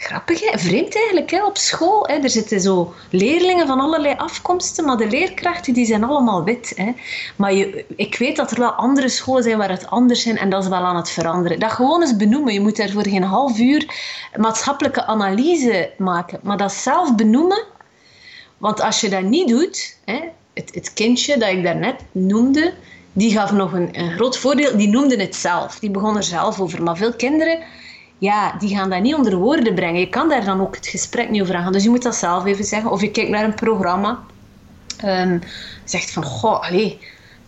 grappig, 0.00 0.50
hè? 0.50 0.58
vreemd 0.58 0.96
eigenlijk 0.96 1.30
hè? 1.30 1.44
op 1.44 1.56
school. 1.56 2.06
Hè? 2.06 2.14
Er 2.14 2.30
zitten 2.30 2.60
zo 2.60 2.94
leerlingen 3.10 3.66
van 3.66 3.80
allerlei 3.80 4.14
afkomsten, 4.16 4.84
maar 4.84 4.96
de 4.96 5.08
leerkrachten 5.08 5.74
die 5.74 5.84
zijn 5.84 6.04
allemaal 6.04 6.44
wit. 6.44 6.72
Hè? 6.76 6.92
Maar 7.36 7.52
je, 7.54 7.84
ik 7.96 8.16
weet 8.18 8.36
dat 8.36 8.50
er 8.50 8.58
wel 8.58 8.70
andere 8.70 9.08
scholen 9.08 9.42
zijn 9.42 9.58
waar 9.58 9.70
het 9.70 9.90
anders 9.90 10.26
is 10.26 10.36
en 10.36 10.50
dat 10.50 10.62
is 10.62 10.68
wel 10.68 10.84
aan 10.84 10.96
het 10.96 11.10
veranderen. 11.10 11.60
Dat 11.60 11.70
gewoon 11.70 12.00
eens 12.00 12.16
benoemen. 12.16 12.52
Je 12.52 12.60
moet 12.60 12.76
daarvoor 12.76 13.08
geen 13.08 13.22
half 13.22 13.58
uur 13.58 13.94
maatschappelijke 14.36 15.06
analyse 15.06 15.90
maken, 15.98 16.40
maar 16.42 16.56
dat 16.56 16.72
zelf 16.72 17.14
benoemen. 17.14 17.64
Want 18.58 18.80
als 18.80 19.00
je 19.00 19.08
dat 19.08 19.22
niet 19.22 19.48
doet, 19.48 19.96
hè, 20.04 20.20
het, 20.54 20.74
het 20.74 20.92
kindje 20.92 21.38
dat 21.38 21.48
ik 21.48 21.62
daarnet 21.62 22.00
noemde, 22.12 22.72
die 23.12 23.32
gaf 23.32 23.52
nog 23.52 23.72
een, 23.72 23.88
een 23.92 24.12
groot 24.12 24.38
voordeel. 24.38 24.76
Die 24.76 24.88
noemde 24.88 25.16
het 25.16 25.36
zelf. 25.36 25.78
Die 25.78 25.90
begon 25.90 26.16
er 26.16 26.22
zelf 26.22 26.60
over. 26.60 26.82
Maar 26.82 26.96
veel 26.96 27.12
kinderen 27.12 27.58
ja, 28.20 28.54
die 28.58 28.76
gaan 28.76 28.90
dat 28.90 29.02
niet 29.02 29.14
onder 29.14 29.36
woorden 29.36 29.74
brengen. 29.74 30.00
Je 30.00 30.08
kan 30.08 30.28
daar 30.28 30.44
dan 30.44 30.60
ook 30.60 30.76
het 30.76 30.86
gesprek 30.86 31.30
niet 31.30 31.42
over 31.42 31.54
aan 31.54 31.62
gaan. 31.62 31.72
Dus 31.72 31.82
je 31.82 31.90
moet 31.90 32.02
dat 32.02 32.14
zelf 32.14 32.44
even 32.44 32.64
zeggen. 32.64 32.90
Of 32.90 33.00
je 33.00 33.10
kijkt 33.10 33.30
naar 33.30 33.44
een 33.44 33.54
programma. 33.54 34.18
Um, 35.04 35.40
zegt 35.84 36.10
van, 36.10 36.24
goh, 36.24 36.68
allee, 36.68 36.98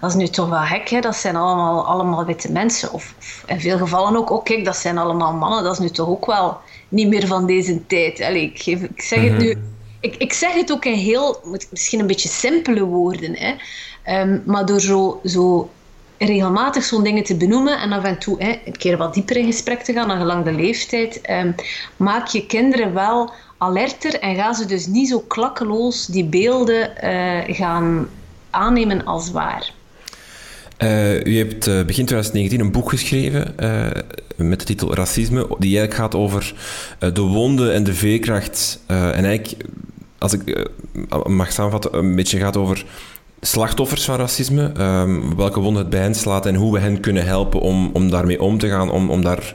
dat 0.00 0.10
is 0.10 0.16
nu 0.16 0.28
toch 0.28 0.48
wel 0.48 0.60
gek. 0.60 0.88
Hè? 0.88 1.00
Dat 1.00 1.16
zijn 1.16 1.36
allemaal, 1.36 1.86
allemaal 1.86 2.24
witte 2.24 2.52
mensen. 2.52 2.92
Of, 2.92 3.14
of, 3.18 3.44
in 3.46 3.60
veel 3.60 3.78
gevallen 3.78 4.16
ook, 4.16 4.30
oh 4.30 4.44
kijk, 4.44 4.64
dat 4.64 4.76
zijn 4.76 4.98
allemaal 4.98 5.32
mannen. 5.32 5.64
Dat 5.64 5.72
is 5.72 5.78
nu 5.78 5.90
toch 5.90 6.08
ook 6.08 6.26
wel 6.26 6.58
niet 6.88 7.08
meer 7.08 7.26
van 7.26 7.46
deze 7.46 7.86
tijd. 7.86 8.20
Allee, 8.20 8.42
ik, 8.42 8.62
geef, 8.62 8.82
ik 8.82 9.02
zeg 9.02 9.22
het 9.22 9.38
nu... 9.38 9.50
Mhm. 9.50 9.60
Ik, 10.00 10.16
ik 10.16 10.32
zeg 10.32 10.52
het 10.52 10.72
ook 10.72 10.84
in 10.84 10.92
heel, 10.92 11.40
misschien 11.70 12.00
een 12.00 12.06
beetje 12.06 12.28
simpele 12.28 12.84
woorden. 12.84 13.36
Hè? 13.36 13.54
Ehm, 14.02 14.38
maar 14.44 14.66
door 14.66 14.80
zo, 14.80 15.20
zo 15.24 15.70
regelmatig 16.26 16.84
zo'n 16.84 17.02
dingen 17.02 17.24
te 17.24 17.36
benoemen 17.36 17.80
en 17.80 17.92
af 17.92 18.04
en 18.04 18.18
toe 18.18 18.42
hè, 18.42 18.60
een 18.64 18.76
keer 18.76 18.96
wat 18.96 19.14
dieper 19.14 19.36
in 19.36 19.46
gesprek 19.46 19.82
te 19.82 19.92
gaan, 19.92 20.10
gelang 20.10 20.44
de 20.44 20.52
leeftijd, 20.52 21.20
um, 21.30 21.54
maak 21.96 22.26
je 22.26 22.46
kinderen 22.46 22.94
wel 22.94 23.32
alerter 23.58 24.18
en 24.18 24.34
gaan 24.34 24.54
ze 24.54 24.66
dus 24.66 24.86
niet 24.86 25.08
zo 25.08 25.20
klakkeloos 25.20 26.06
die 26.06 26.24
beelden 26.24 26.90
uh, 27.04 27.56
gaan 27.56 28.08
aannemen 28.50 29.04
als 29.04 29.30
waar. 29.30 29.72
Uh, 30.78 31.24
u 31.24 31.38
hebt 31.38 31.66
uh, 31.66 31.84
begin 31.84 32.06
2019 32.06 32.60
een 32.60 32.72
boek 32.72 32.88
geschreven 32.88 33.54
met 34.36 34.58
de 34.58 34.64
titel 34.64 34.94
Racisme, 34.94 35.46
die 35.58 35.78
eigenlijk 35.78 35.94
gaat 35.94 36.14
over 36.14 36.54
de 36.98 37.20
wonden 37.20 37.74
en 37.74 37.84
de 37.84 37.94
veerkracht. 37.94 38.78
en 38.86 39.24
eigenlijk, 39.24 39.64
als 40.18 40.32
ik 40.32 40.68
mag 41.26 41.52
samenvatten, 41.52 41.98
een 41.98 42.14
beetje 42.14 42.38
gaat 42.38 42.56
over 42.56 42.84
slachtoffers 43.44 44.04
van 44.04 44.16
racisme, 44.16 44.72
um, 44.80 45.36
welke 45.36 45.60
wonden 45.60 45.82
het 45.82 45.90
bij 45.90 46.00
hen 46.00 46.14
slaat 46.14 46.46
en 46.46 46.54
hoe 46.54 46.72
we 46.72 46.80
hen 46.80 47.00
kunnen 47.00 47.24
helpen 47.24 47.60
om, 47.60 47.90
om 47.92 48.10
daarmee 48.10 48.42
om 48.42 48.58
te 48.58 48.68
gaan, 48.68 48.90
om, 48.90 49.10
om 49.10 49.22
daar 49.22 49.54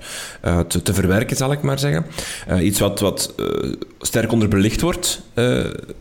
te, 0.67 0.81
te, 0.81 0.93
verwerken, 0.93 1.37
zal 1.37 1.51
ik 1.51 1.61
maar 1.61 1.79
zeggen. 1.79 2.05
iets 2.59 2.79
wat, 2.79 2.99
wat 2.99 3.33
sterk 3.99 4.31
onderbelicht 4.31 4.81
wordt, 4.81 5.21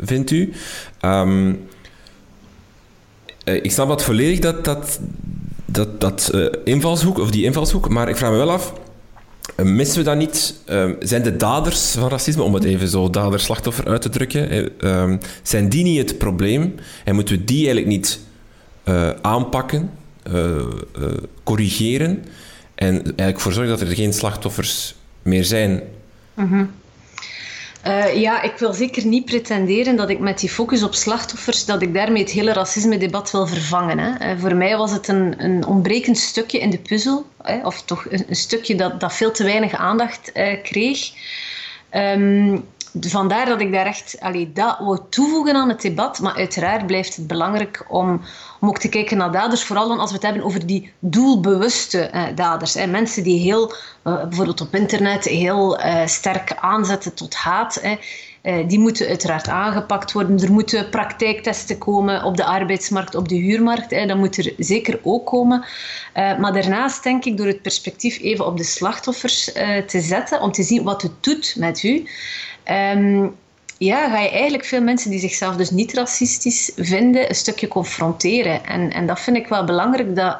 vindt 0.01 0.31
u. 0.31 0.53
Um, 1.01 1.66
eh, 3.46 3.55
ik 3.55 3.72
snap 3.72 3.88
wat 3.88 4.03
volledig 4.03 4.38
dat, 4.38 4.64
dat, 4.64 5.01
dat, 5.64 6.01
dat 6.01 6.33
invalshoek, 6.64 7.18
of 7.18 7.31
die 7.31 7.44
invalshoek, 7.44 7.88
maar 7.88 8.09
ik 8.09 8.16
vraag 8.16 8.31
me 8.31 8.37
wel 8.37 8.51
af, 8.51 8.72
missen 9.63 9.99
we 9.99 10.05
dat 10.05 10.17
niet? 10.17 10.55
Uh, 10.69 10.91
zijn 11.01 11.23
de 11.23 11.37
daders 11.37 11.91
van 11.91 12.09
racisme, 12.09 12.43
om 12.43 12.55
het 12.55 12.65
even 12.65 12.89
zo 12.89 13.11
dader-slachtoffer 13.11 13.89
uit 13.89 14.03
te 14.03 14.09
drukken, 14.09 14.71
ehm, 14.81 15.17
zijn 15.43 15.69
die 15.69 15.85
niet 15.85 15.99
het 15.99 16.19
probleem? 16.19 16.75
En 17.05 17.15
moeten 17.15 17.39
we 17.39 17.45
die 17.45 17.67
eigenlijk 17.67 17.87
niet 17.87 18.21
aanpakken, 19.23 19.91
corrigeren 21.43 22.25
en 22.75 23.03
eigenlijk 23.03 23.41
voor 23.41 23.53
zorgen 23.53 23.79
dat 23.79 23.89
er 23.89 23.95
geen 23.95 24.13
slachtoffers 24.13 24.95
meer 25.23 25.45
zijn? 25.45 25.83
Mm 26.35 26.71
uh, 27.87 28.20
ja, 28.20 28.42
ik 28.42 28.59
wil 28.59 28.72
zeker 28.72 29.07
niet 29.07 29.25
pretenderen 29.25 29.96
dat 29.96 30.11
ik 30.11 30.18
met 30.18 30.38
die 30.38 30.49
focus 30.49 30.83
op 30.83 30.94
slachtoffers, 30.94 31.64
dat 31.64 31.83
ik 31.83 31.94
daarmee 31.94 32.22
het 32.22 32.33
hele 32.33 32.53
racisme-debat 32.53 33.31
wil 33.31 33.46
vervangen. 33.46 33.99
Hè. 33.99 34.33
Uh, 34.33 34.40
voor 34.40 34.55
mij 34.55 34.77
was 34.77 34.92
het 34.92 35.09
een, 35.09 35.35
een 35.44 35.66
ontbrekend 35.66 36.18
stukje 36.18 36.59
in 36.59 36.70
de 36.70 36.79
puzzel, 36.79 37.27
hè, 37.42 37.66
of 37.66 37.83
toch 37.83 38.07
een, 38.11 38.25
een, 38.29 38.37
stukje 38.37 38.75
dat, 38.75 39.01
dat 39.01 39.12
veel 39.12 39.31
te 39.31 39.44
weinig 39.44 39.75
aandacht 39.75 40.31
uh, 40.35 40.62
kreeg. 40.62 41.11
Um, 41.94 42.64
vandaar 43.01 43.47
dat 43.47 43.61
ik 43.61 43.73
daar 43.73 43.87
echt 43.87 44.17
allee, 44.21 44.53
dat 44.53 44.79
wou 44.79 44.99
toevoegen 45.09 45.55
aan 45.55 45.69
het 45.69 45.81
debat. 45.81 46.21
Maar 46.21 46.35
uiteraard 46.35 46.87
blijft 46.87 47.17
het 47.17 47.27
belangrijk 47.27 47.85
om, 47.89 48.21
om 48.61 48.69
ook 48.69 48.79
te 48.79 48.89
kijken 48.89 49.17
naar 49.17 49.33
daders. 49.33 49.65
Vooral 49.65 49.89
dan 49.89 49.99
als 49.99 50.11
we 50.11 50.17
het 50.17 50.25
hebben 50.25 50.45
over 50.45 50.67
die 50.67 50.93
doelbewuste 50.99 52.01
eh, 52.01 52.25
daders. 52.35 52.75
Hè. 52.75 52.87
Mensen 52.87 53.23
die 53.23 53.41
heel, 53.41 53.75
uh, 54.05 54.23
bijvoorbeeld 54.23 54.61
op 54.61 54.75
internet, 54.75 55.25
heel 55.25 55.81
uh, 55.81 56.07
sterk 56.07 56.55
aanzetten 56.61 57.15
tot 57.15 57.35
haat. 57.35 57.79
Hè. 57.83 57.97
Die 58.67 58.79
moeten 58.79 59.09
uiteraard 59.09 59.49
aangepakt 59.49 60.13
worden. 60.13 60.39
Er 60.39 60.53
moeten 60.53 60.91
praktijktesten 60.91 61.79
komen 61.79 62.25
op 62.25 62.37
de 62.37 62.45
arbeidsmarkt, 62.45 63.15
op 63.15 63.29
de 63.29 63.35
huurmarkt. 63.35 63.91
Hè. 63.91 64.07
Dat 64.07 64.17
moet 64.17 64.37
er 64.37 64.53
zeker 64.59 65.01
ook 65.03 65.27
komen. 65.27 65.65
Maar 66.15 66.53
daarnaast 66.53 67.03
denk 67.03 67.25
ik 67.25 67.37
door 67.37 67.47
het 67.47 67.63
perspectief 67.63 68.21
even 68.21 68.47
op 68.47 68.57
de 68.57 68.65
slachtoffers 68.65 69.45
te 69.87 70.01
zetten, 70.01 70.41
om 70.41 70.53
te 70.53 70.63
zien 70.63 70.83
wat 70.83 71.03
het 71.03 71.13
doet 71.21 71.55
met 71.59 71.83
u. 71.83 72.07
Um, 72.70 73.37
ja, 73.79 74.09
ga 74.09 74.20
je 74.20 74.31
eigenlijk 74.31 74.64
veel 74.64 74.83
mensen 74.83 75.11
die 75.11 75.20
zichzelf 75.20 75.57
dus 75.57 75.70
niet 75.70 75.94
racistisch 75.94 76.72
vinden, 76.76 77.29
een 77.29 77.35
stukje 77.35 77.68
confronteren. 77.68 78.64
En, 78.64 78.92
en 78.92 79.07
dat 79.07 79.20
vind 79.20 79.37
ik 79.37 79.46
wel 79.46 79.64
belangrijk, 79.64 80.16
dat 80.16 80.37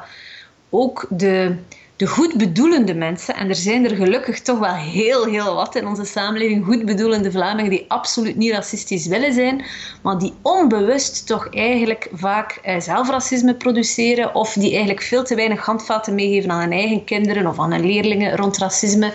ook 0.69 1.05
de, 1.09 1.55
de 1.95 2.05
goedbedoelende 2.05 2.93
mensen, 2.93 3.35
en 3.35 3.49
er 3.49 3.55
zijn 3.55 3.85
er 3.85 3.95
gelukkig 3.95 4.41
toch 4.41 4.59
wel 4.59 4.73
heel, 4.73 5.25
heel 5.25 5.55
wat 5.55 5.75
in 5.75 5.87
onze 5.87 6.05
samenleving, 6.05 6.65
goedbedoelende 6.65 7.31
Vlamingen 7.31 7.71
die 7.71 7.85
absoluut 7.87 8.35
niet 8.35 8.51
racistisch 8.51 9.07
willen 9.07 9.33
zijn, 9.33 9.65
maar 10.01 10.17
die 10.17 10.33
onbewust 10.41 11.27
toch 11.27 11.53
eigenlijk 11.53 12.09
vaak 12.13 12.59
eh, 12.63 12.79
zelfracisme 12.79 13.55
produceren 13.55 14.35
of 14.35 14.53
die 14.53 14.69
eigenlijk 14.69 15.01
veel 15.01 15.23
te 15.23 15.35
weinig 15.35 15.65
handvaten 15.65 16.15
meegeven 16.15 16.51
aan 16.51 16.59
hun 16.59 16.71
eigen 16.71 17.03
kinderen 17.03 17.47
of 17.47 17.59
aan 17.59 17.71
hun 17.71 17.85
leerlingen 17.85 18.35
rond 18.35 18.57
racisme. 18.57 19.13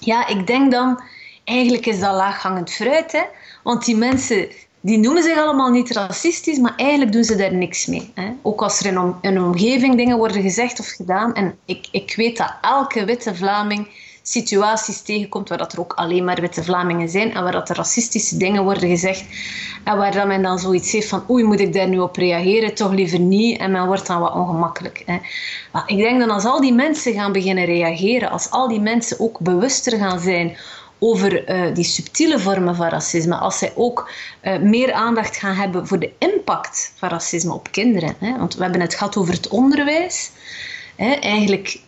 Ja, 0.00 0.26
ik 0.26 0.46
denk 0.46 0.70
dan 0.70 1.02
eigenlijk 1.44 1.86
is 1.86 2.00
dat 2.00 2.14
laaghangend 2.14 2.70
fruit. 2.70 3.12
Hè? 3.12 3.22
Want 3.62 3.84
die 3.84 3.96
mensen 3.96 4.48
die 4.80 4.98
noemen 4.98 5.22
zich 5.22 5.38
allemaal 5.38 5.70
niet 5.70 5.90
racistisch, 5.90 6.58
maar 6.58 6.74
eigenlijk 6.76 7.12
doen 7.12 7.24
ze 7.24 7.36
daar 7.36 7.54
niks 7.54 7.86
mee. 7.86 8.10
Hè? 8.14 8.32
Ook 8.42 8.62
als 8.62 8.80
er 8.80 8.86
in 8.86 9.14
een 9.20 9.42
omgeving 9.42 9.96
dingen 9.96 10.18
worden 10.18 10.42
gezegd 10.42 10.80
of 10.80 10.86
gedaan. 10.86 11.34
En 11.34 11.58
ik, 11.64 11.88
ik 11.90 12.14
weet 12.16 12.36
dat 12.36 12.54
elke 12.60 13.04
witte 13.04 13.34
Vlaming 13.34 13.88
situaties 14.22 15.02
tegenkomt 15.02 15.48
waar 15.48 15.58
dat 15.58 15.72
er 15.72 15.80
ook 15.80 15.92
alleen 15.92 16.24
maar 16.24 16.40
witte 16.40 16.64
Vlamingen 16.64 17.08
zijn 17.08 17.34
en 17.34 17.42
waar 17.42 17.52
dat 17.52 17.68
er 17.68 17.76
racistische 17.76 18.36
dingen 18.36 18.62
worden 18.62 18.88
gezegd 18.88 19.24
en 19.84 19.96
waar 19.96 20.12
dat 20.12 20.26
men 20.26 20.42
dan 20.42 20.58
zoiets 20.58 20.92
heeft 20.92 21.08
van 21.08 21.24
oei, 21.30 21.44
moet 21.44 21.60
ik 21.60 21.72
daar 21.72 21.88
nu 21.88 21.98
op 21.98 22.16
reageren? 22.16 22.74
Toch 22.74 22.92
liever 22.92 23.18
niet. 23.18 23.58
En 23.58 23.70
men 23.70 23.86
wordt 23.86 24.06
dan 24.06 24.20
wat 24.20 24.34
ongemakkelijk. 24.34 25.02
Hè. 25.06 25.18
Maar 25.72 25.82
ik 25.86 25.96
denk 25.96 26.20
dat 26.20 26.28
als 26.28 26.44
al 26.44 26.60
die 26.60 26.74
mensen 26.74 27.12
gaan 27.12 27.32
beginnen 27.32 27.64
reageren, 27.64 28.30
als 28.30 28.50
al 28.50 28.68
die 28.68 28.80
mensen 28.80 29.20
ook 29.20 29.38
bewuster 29.38 29.98
gaan 29.98 30.20
zijn 30.20 30.56
over 31.04 31.50
uh, 31.50 31.74
die 31.74 31.84
subtiele 31.84 32.38
vormen 32.38 32.76
van 32.76 32.88
racisme, 32.88 33.36
als 33.36 33.58
zij 33.58 33.72
ook 33.74 34.10
uh, 34.42 34.58
meer 34.58 34.92
aandacht 34.92 35.36
gaan 35.36 35.54
hebben 35.54 35.86
voor 35.86 35.98
de 35.98 36.12
impact 36.18 36.92
van 36.96 37.08
racisme 37.08 37.52
op 37.52 37.68
kinderen. 37.70 38.14
Hè? 38.18 38.38
Want 38.38 38.54
we 38.54 38.62
hebben 38.62 38.80
het 38.80 38.94
gehad 38.94 39.16
over 39.16 39.34
het 39.34 39.48
onderwijs. 39.48 40.30
Hè? 40.96 41.12
Eigenlijk, 41.12 41.80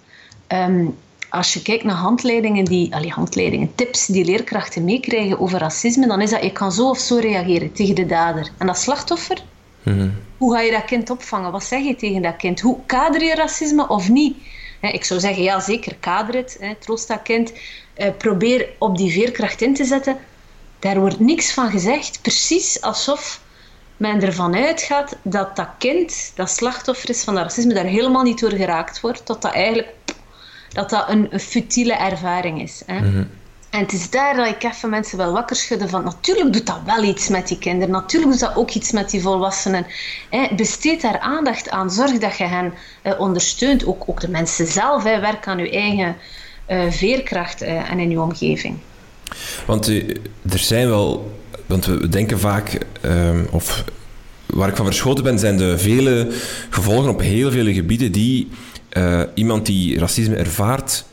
um, 0.48 0.96
als 1.29 1.52
je 1.52 1.62
kijkt 1.62 1.85
naar 1.85 1.94
handleidingen, 1.94 2.64
die, 2.64 2.94
allee, 2.94 3.11
handleidingen, 3.11 3.74
tips 3.74 4.07
die 4.07 4.24
leerkrachten 4.24 4.85
meekrijgen 4.85 5.40
over 5.40 5.59
racisme, 5.59 6.07
dan 6.07 6.20
is 6.20 6.31
dat 6.31 6.42
je 6.42 6.52
kan 6.52 6.72
zo 6.72 6.88
of 6.88 6.98
zo 6.98 7.16
reageren 7.18 7.72
tegen 7.72 7.94
de 7.94 8.07
dader. 8.07 8.50
En 8.59 8.66
dat 8.66 8.79
slachtoffer, 8.79 9.42
mm 9.83 10.24
hoe 10.37 10.55
ga 10.55 10.61
je 10.61 10.70
dat 10.70 10.85
kind 10.85 11.11
opvangen? 11.11 11.52
Wat 11.52 11.64
zeg 11.64 11.83
je 11.83 11.96
tegen 11.96 12.22
dat 12.22 12.37
kind? 12.37 12.61
Hoe 12.61 12.79
kader 12.87 13.24
je 13.24 13.35
racisme 13.35 13.88
of 13.88 14.09
niet? 14.09 14.37
Ik 14.92 15.05
zou 15.05 15.20
zeggen, 15.20 15.42
ja 15.42 15.61
zeker, 15.61 15.96
kader 15.96 16.35
het, 16.35 16.59
troost 16.79 17.09
dat 17.09 17.22
kind. 17.22 17.53
Eh, 17.94 18.11
probeer 18.18 18.68
op 18.79 18.96
die 18.96 19.12
veerkracht 19.12 19.62
in 19.62 19.75
te 19.75 19.85
zetten. 19.85 20.16
Daar 20.79 21.01
wordt 21.01 21.20
niks 21.20 21.53
van 21.53 21.70
gezegd. 21.70 22.22
Precies 22.22 22.81
alsof 22.81 23.40
men 23.96 24.22
ervan 24.22 24.55
uitgaat 24.55 25.16
dat 25.22 25.57
dat 25.57 25.68
kind, 25.79 26.33
dat 26.35 26.51
slachtoffer 26.51 27.11
is 27.11 27.25
van 27.25 27.35
dat 27.35 27.42
racisme, 27.42 27.75
daar 27.75 27.85
helemaal 27.85 28.22
niet 28.22 28.40
door 28.40 28.53
geraakt 28.53 29.01
wordt. 29.01 29.27
Dat 29.27 29.42
dat 29.42 29.53
eigenlijk 29.53 29.94
dat 30.72 30.90
dat 30.90 31.09
een, 31.09 31.27
een 31.31 31.40
futiele 31.40 31.92
ervaring 31.94 32.62
is. 32.62 32.83
Hè. 32.87 33.01
Mhm. 33.01 33.25
En 33.76 33.82
het 33.82 33.92
is 33.92 34.10
daar 34.10 34.36
dat 34.36 34.46
ik 34.46 34.62
even 34.62 34.90
mensen 34.90 35.18
wel 35.18 35.32
wakker 35.32 35.56
schudden 35.56 35.88
van 35.88 36.04
natuurlijk 36.04 36.52
doet 36.52 36.66
dat 36.66 36.80
wel 36.84 37.02
iets 37.02 37.28
met 37.28 37.48
die 37.48 37.58
kinderen, 37.58 37.92
natuurlijk 37.92 38.32
doet 38.32 38.40
dat 38.40 38.56
ook 38.56 38.70
iets 38.70 38.92
met 38.92 39.10
die 39.10 39.20
volwassenen. 39.20 39.86
Hè, 40.30 40.48
besteed 40.56 41.02
daar 41.02 41.18
aandacht 41.18 41.70
aan, 41.70 41.90
zorg 41.90 42.18
dat 42.18 42.36
je 42.36 42.44
hen 42.44 42.72
eh, 43.02 43.20
ondersteunt, 43.20 43.86
ook, 43.86 44.02
ook 44.06 44.20
de 44.20 44.28
mensen 44.28 44.66
zelf, 44.66 45.02
hè, 45.04 45.20
werk 45.20 45.46
aan 45.46 45.58
je 45.58 45.70
eigen 45.70 46.16
uh, 46.68 46.90
veerkracht 46.90 47.62
uh, 47.62 47.90
en 47.90 47.98
in 47.98 48.10
je 48.10 48.20
omgeving. 48.20 48.78
Want 49.66 49.88
uh, 49.88 50.08
er 50.50 50.58
zijn 50.58 50.88
wel, 50.88 51.32
want 51.66 51.84
we 51.84 52.08
denken 52.08 52.38
vaak, 52.38 52.78
ehm, 53.00 53.44
of 53.50 53.84
waar 54.46 54.68
ik 54.68 54.76
van 54.76 54.86
verschoten 54.86 55.24
ben, 55.24 55.38
zijn 55.38 55.56
de 55.56 55.78
vele 55.78 56.32
gevolgen 56.70 57.10
op 57.10 57.20
heel 57.20 57.50
vele 57.50 57.74
gebieden 57.74 58.12
die 58.12 58.48
iemand 59.34 59.66
die 59.66 59.98
racisme 59.98 60.36
ervaart 60.36 61.04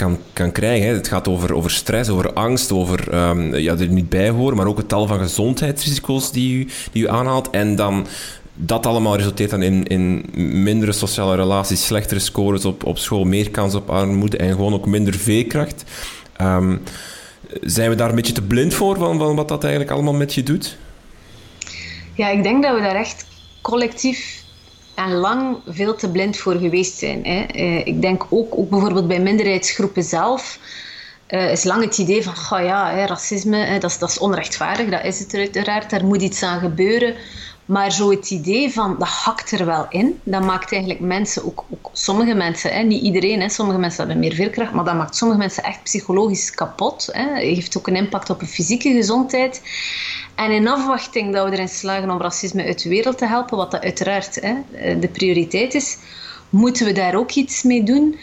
kan, 0.00 0.18
kan 0.32 0.52
krijgen. 0.52 0.88
Hè. 0.88 0.94
Het 0.94 1.08
gaat 1.08 1.28
over, 1.28 1.54
over 1.54 1.70
stress, 1.70 2.10
over 2.10 2.32
angst, 2.32 2.72
over 2.72 3.28
um, 3.28 3.54
ja, 3.54 3.76
er 3.76 3.88
niet 3.88 4.08
bij 4.08 4.30
horen, 4.30 4.56
maar 4.56 4.66
ook 4.66 4.76
het 4.76 4.88
tal 4.88 5.06
van 5.06 5.18
gezondheidsrisico's 5.18 6.32
die 6.32 6.58
u, 6.58 6.68
die 6.92 7.02
u 7.02 7.08
aanhaalt. 7.08 7.50
En 7.50 7.76
dan 7.76 8.06
dat 8.54 8.86
allemaal 8.86 9.16
resulteert 9.16 9.50
dan 9.50 9.62
in, 9.62 9.86
in 9.86 10.24
mindere 10.62 10.92
sociale 10.92 11.36
relaties, 11.36 11.86
slechtere 11.86 12.20
scores 12.20 12.64
op, 12.64 12.84
op 12.84 12.98
school, 12.98 13.24
meer 13.24 13.50
kans 13.50 13.74
op 13.74 13.90
armoede 13.90 14.36
en 14.36 14.50
gewoon 14.50 14.74
ook 14.74 14.86
minder 14.86 15.14
veerkracht. 15.14 15.84
Um, 16.40 16.82
zijn 17.60 17.90
we 17.90 17.96
daar 17.96 18.08
een 18.08 18.14
beetje 18.14 18.32
te 18.32 18.42
blind 18.42 18.74
voor 18.74 18.96
van, 18.96 19.18
van 19.18 19.36
wat 19.36 19.48
dat 19.48 19.62
eigenlijk 19.62 19.92
allemaal 19.92 20.14
met 20.14 20.34
je 20.34 20.42
doet? 20.42 20.76
Ja, 22.14 22.28
ik 22.28 22.42
denk 22.42 22.62
dat 22.62 22.74
we 22.74 22.80
daar 22.80 22.94
echt 22.94 23.26
collectief 23.60 24.39
en 25.04 25.12
lang 25.12 25.56
veel 25.66 25.94
te 25.94 26.10
blind 26.10 26.36
voor 26.36 26.54
geweest 26.54 26.98
zijn. 26.98 27.24
Hè. 27.24 27.46
Uh, 27.54 27.86
ik 27.86 28.02
denk 28.02 28.26
ook, 28.28 28.58
ook 28.58 28.70
bijvoorbeeld 28.70 29.08
bij 29.08 29.20
minderheidsgroepen 29.20 30.02
zelf. 30.02 30.58
Uh, 31.28 31.50
is 31.50 31.64
lang 31.64 31.84
het 31.84 31.98
idee 31.98 32.22
van, 32.22 32.58
oh 32.58 32.64
ja, 32.64 32.90
hè, 32.90 33.04
racisme, 33.04 33.56
hè, 33.56 33.78
dat, 33.78 33.90
is, 33.90 33.98
dat 33.98 34.10
is 34.10 34.18
onrechtvaardig, 34.18 34.88
dat 34.88 35.04
is 35.04 35.18
het 35.18 35.34
uiteraard, 35.34 35.90
daar 35.90 36.04
moet 36.04 36.22
iets 36.22 36.42
aan 36.42 36.60
gebeuren. 36.60 37.14
Maar 37.70 37.92
zo 37.92 38.10
het 38.10 38.30
idee 38.30 38.70
van 38.70 38.96
dat 38.98 39.08
hakt 39.08 39.50
er 39.50 39.66
wel 39.66 39.86
in, 39.88 40.20
dat 40.22 40.42
maakt 40.42 40.72
eigenlijk 40.72 41.02
mensen, 41.02 41.44
ook, 41.44 41.64
ook 41.70 41.90
sommige 41.92 42.34
mensen, 42.34 42.72
hè, 42.72 42.82
niet 42.82 43.02
iedereen, 43.02 43.40
hè, 43.40 43.48
sommige 43.48 43.78
mensen 43.78 43.98
hebben 43.98 44.18
meer 44.18 44.34
veerkracht, 44.34 44.72
maar 44.72 44.84
dat 44.84 44.94
maakt 44.94 45.16
sommige 45.16 45.40
mensen 45.40 45.62
echt 45.62 45.82
psychologisch 45.82 46.50
kapot. 46.50 47.08
Hè. 47.12 47.34
Heeft 47.34 47.78
ook 47.78 47.86
een 47.86 47.96
impact 47.96 48.30
op 48.30 48.40
hun 48.40 48.48
fysieke 48.48 48.92
gezondheid. 48.92 49.62
En 50.34 50.50
in 50.50 50.68
afwachting 50.68 51.34
dat 51.34 51.48
we 51.48 51.52
erin 51.52 51.68
slagen 51.68 52.10
om 52.10 52.20
racisme 52.20 52.64
uit 52.64 52.82
de 52.82 52.88
wereld 52.88 53.18
te 53.18 53.26
helpen, 53.26 53.56
wat 53.56 53.70
dat 53.70 53.82
uiteraard 53.82 54.40
hè, 54.40 54.54
de 54.98 55.08
prioriteit 55.08 55.74
is, 55.74 55.96
moeten 56.48 56.86
we 56.86 56.92
daar 56.92 57.14
ook 57.14 57.30
iets 57.30 57.62
mee 57.62 57.82
doen. 57.82 58.18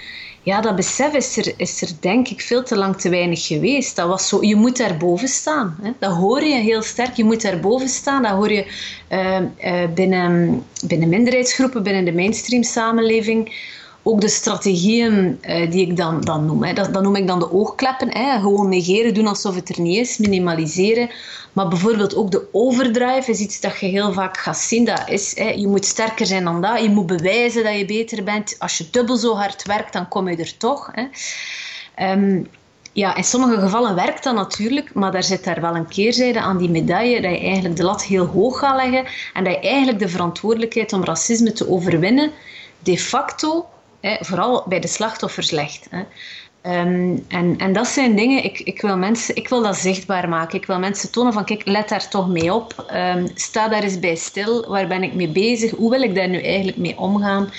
Ja, 0.48 0.62
dat 0.62 0.76
besef 0.76 1.14
is 1.14 1.38
er, 1.38 1.54
is 1.58 1.82
er 1.82 1.90
denk 2.00 2.28
ik 2.28 2.42
veel 2.42 2.64
te 2.64 2.76
lang 2.76 2.98
te 2.98 3.10
weinig 3.10 3.48
geweest. 3.48 3.96
Dat 3.96 4.08
was 4.08 4.28
zo, 4.28 4.44
je 4.44 4.56
moet 4.56 4.78
daarboven 4.78 5.28
staan. 5.28 5.78
Hè. 5.82 5.92
Dat 6.00 6.14
hoor 6.14 6.44
je 6.44 6.56
heel 6.56 6.82
sterk, 6.82 7.16
je 7.16 7.24
moet 7.24 7.42
daarboven 7.42 7.90
staan. 7.90 8.24
Dat 8.24 8.32
hoor 8.32 8.52
je 8.52 8.66
uh, 9.12 9.40
uh, 9.40 9.94
binnen, 9.94 10.64
binnen 10.86 11.10
minderheidsgroepen, 11.10 11.84
binnen 11.84 12.06
de 12.06 12.14
mainstream 12.14 12.64
samenleving 12.64 13.52
ook 14.08 14.22
de 14.22 14.28
strategieën 14.28 15.40
uh, 15.42 15.72
die 15.72 15.88
ik 15.88 15.98
dan, 15.98 16.22
dan 16.22 16.46
noem. 16.46 16.64
Hè. 16.64 16.74
Dat, 16.74 17.02
noem 17.02 17.16
ik 17.16 17.28
dan 17.28 17.40
de 17.40 17.52
oogkleppen. 17.52 18.18
Hè. 18.18 18.40
Gewoon 18.40 18.70
negeren, 18.70 19.14
doen 19.14 19.28
alsof 19.28 19.56
het 19.56 19.70
er 19.70 19.82
niet 19.82 19.98
is, 19.98 20.18
minimaliseren. 20.18 21.10
Maar 21.54 21.68
bijvoorbeeld 21.68 22.16
ook 22.16 22.32
de 22.32 22.48
overdrive 22.52 23.32
is 23.32 23.40
iets 23.40 23.60
dat 23.60 23.80
je 23.80 23.86
heel 23.86 24.14
vaak 24.14 24.38
gaat 24.38 24.58
zien. 24.58 24.86
Dat 24.86 25.04
is, 25.10 25.38
hè, 25.38 25.50
je 25.50 25.68
moet 25.68 25.86
sterker 25.86 26.26
zijn 26.26 26.44
dan 26.44 26.62
dat. 26.62 26.82
Je 26.82 26.90
moet 26.90 27.06
bewijzen 27.06 27.64
dat 27.64 27.78
je 27.78 27.86
beter 27.86 28.24
bent. 28.24 28.56
Als 28.60 28.78
je 28.78 28.88
dubbel 28.92 29.18
zo 29.18 29.36
hard 29.36 29.66
werkt, 29.66 29.94
dan 29.94 30.08
kom 30.08 30.30
je 30.30 30.36
er 30.36 30.58
toch. 30.58 30.92
Hè. 30.92 31.06
Um, 32.12 32.48
ja, 32.94 33.16
in 33.16 33.24
sommige 33.24 33.60
gevallen 33.60 33.96
werkt 33.96 34.24
dat 34.24 34.36
natuurlijk, 34.36 34.94
maar 34.94 35.12
daar 35.12 35.24
zit 35.24 35.44
daar 35.44 35.62
wel 35.62 35.76
een 35.76 35.88
keerzijde 35.88 36.40
aan 36.40 36.58
die 36.58 36.70
medaille, 36.70 37.22
dat 37.22 37.32
je 37.32 37.40
eigenlijk 37.40 37.76
de 37.76 37.84
lat 37.84 38.04
heel 38.04 38.26
hoog 38.26 38.60
gaat 38.60 38.76
leggen 38.76 39.06
en 39.34 39.44
dat 39.44 39.54
je 39.54 39.60
eigenlijk 39.60 40.00
de 40.00 40.10
verantwoordelijkheid 40.10 40.94
om 40.94 41.04
racisme 41.04 41.52
te 41.52 41.70
overwinnen 41.70 42.32
de 42.80 42.98
facto 42.98 43.66
Vooral 44.02 44.64
bij 44.68 44.80
de 44.80 44.88
slachtoffers 44.88 45.52
legt. 45.52 45.88
Hè. 45.90 46.04
Um, 46.68 47.26
en, 47.28 47.58
en 47.58 47.74
dat 47.74 47.88
zijn 47.88 48.16
dingen, 48.16 48.44
ik, 48.44 48.60
ik, 48.60 48.82
wil 48.82 48.98
mensen, 48.98 49.36
ik 49.36 49.50
wil 49.50 49.62
dat 49.62 49.76
zichtbaar 49.76 50.30
maken. 50.30 50.58
Ik 50.58 50.66
wil 50.66 50.80
mensen 50.80 51.12
tonen 51.12 51.34
van, 51.34 51.46
kijk, 51.46 51.66
let 51.66 51.90
daar 51.90 52.10
toch 52.10 52.28
mee 52.28 52.54
op. 52.54 52.86
Um, 52.94 53.28
sta 53.36 53.68
daar 53.68 53.84
eens 53.84 54.00
bij 54.00 54.16
stil. 54.16 54.68
Waar 54.68 54.88
ben 54.88 55.04
ik 55.04 55.14
mee 55.14 55.28
bezig? 55.28 55.72
Hoe 55.72 55.90
wil 55.90 56.02
ik 56.02 56.16
daar 56.16 56.30
nu 56.30 56.42
eigenlijk 56.42 56.78
mee 56.78 56.98
omgaan? 56.98 57.50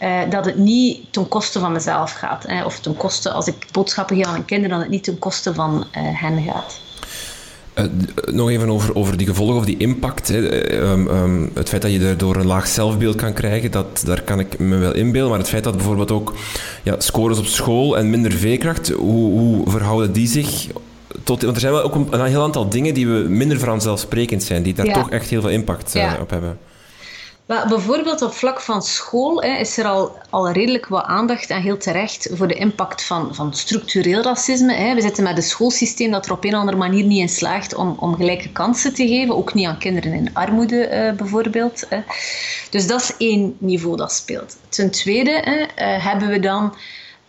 Uh, 0.00 0.20
dat 0.30 0.44
het 0.44 0.56
niet 0.56 1.12
ten 1.12 1.28
koste 1.28 1.58
van 1.58 1.72
mezelf 1.72 2.12
gaat. 2.12 2.42
Hè, 2.46 2.64
of 2.64 2.80
ten 2.80 2.96
koste, 2.96 3.30
als 3.30 3.46
ik 3.46 3.66
boodschappen 3.72 4.16
geef 4.16 4.26
aan 4.26 4.44
kinderen, 4.44 4.70
dat 4.70 4.80
het 4.80 4.90
niet 4.90 5.04
ten 5.04 5.18
koste 5.18 5.54
van 5.54 5.74
uh, 5.96 6.20
hen 6.20 6.42
gaat. 6.42 6.80
Uh, 7.78 7.84
nog 8.32 8.50
even 8.50 8.70
over, 8.70 8.94
over 8.94 9.16
die 9.16 9.26
gevolgen 9.26 9.56
of 9.56 9.64
die 9.64 9.76
impact. 9.76 10.28
Hè. 10.28 10.72
Um, 10.82 11.08
um, 11.08 11.50
het 11.54 11.68
feit 11.68 11.82
dat 11.82 11.92
je 11.92 11.98
daardoor 11.98 12.36
een 12.36 12.46
laag 12.46 12.66
zelfbeeld 12.66 13.16
kan 13.16 13.32
krijgen, 13.32 13.70
dat, 13.70 14.02
daar 14.06 14.22
kan 14.22 14.38
ik 14.40 14.58
me 14.58 14.76
wel 14.76 14.94
inbeelden. 14.94 15.30
Maar 15.30 15.38
het 15.38 15.48
feit 15.48 15.64
dat 15.64 15.76
bijvoorbeeld 15.76 16.10
ook 16.10 16.34
ja, 16.82 16.94
scores 16.98 17.38
op 17.38 17.46
school 17.46 17.96
en 17.96 18.10
minder 18.10 18.32
veerkracht, 18.32 18.88
hoe, 18.88 19.38
hoe 19.38 19.70
verhouden 19.70 20.12
die 20.12 20.28
zich 20.28 20.66
tot... 21.24 21.42
Want 21.42 21.54
er 21.54 21.60
zijn 21.60 21.72
wel 21.72 21.82
ook 21.82 21.94
een, 21.94 22.06
een 22.10 22.26
heel 22.26 22.42
aantal 22.42 22.68
dingen 22.68 22.94
die 22.94 23.08
we 23.08 23.26
minder 23.28 23.58
vanzelfsprekend 23.58 24.42
zijn, 24.42 24.62
die 24.62 24.74
daar 24.74 24.86
ja. 24.86 24.92
toch 24.92 25.10
echt 25.10 25.28
heel 25.28 25.40
veel 25.40 25.50
impact 25.50 25.94
uh, 25.96 26.12
op 26.20 26.30
hebben. 26.30 26.58
Maar 27.46 27.68
bijvoorbeeld 27.68 28.22
op 28.22 28.32
vlak 28.32 28.60
van 28.60 28.82
school 28.82 29.42
hè, 29.42 29.56
is 29.58 29.76
er 29.76 29.84
al, 29.84 30.18
al 30.30 30.50
redelijk 30.50 30.86
wat 30.86 31.04
aandacht 31.04 31.50
en 31.50 31.62
heel 31.62 31.76
terecht 31.76 32.28
voor 32.32 32.48
de 32.48 32.54
impact 32.54 33.02
van, 33.02 33.34
van 33.34 33.54
structureel 33.54 34.22
racisme. 34.22 34.74
Hè. 34.74 34.94
We 34.94 35.00
zitten 35.00 35.24
met 35.24 35.36
een 35.36 35.42
schoolsysteem 35.42 36.10
dat 36.10 36.26
er 36.26 36.32
op 36.32 36.44
een 36.44 36.52
of 36.52 36.58
andere 36.58 36.76
manier 36.76 37.04
niet 37.04 37.20
in 37.20 37.28
slaagt 37.28 37.74
om, 37.74 37.96
om 37.98 38.16
gelijke 38.16 38.48
kansen 38.48 38.94
te 38.94 39.06
geven, 39.06 39.36
ook 39.36 39.54
niet 39.54 39.66
aan 39.66 39.78
kinderen 39.78 40.12
in 40.12 40.34
armoede 40.34 40.88
uh, 40.90 41.12
bijvoorbeeld. 41.12 41.84
Hè. 41.88 42.00
Dus 42.70 42.86
dat 42.86 43.00
is 43.00 43.16
één 43.16 43.56
niveau 43.58 43.96
dat 43.96 44.12
speelt. 44.12 44.56
Ten 44.68 44.90
tweede 44.90 45.42
uh, 45.44 46.04
hebben 46.04 46.28
we 46.28 46.40
dan 46.40 46.74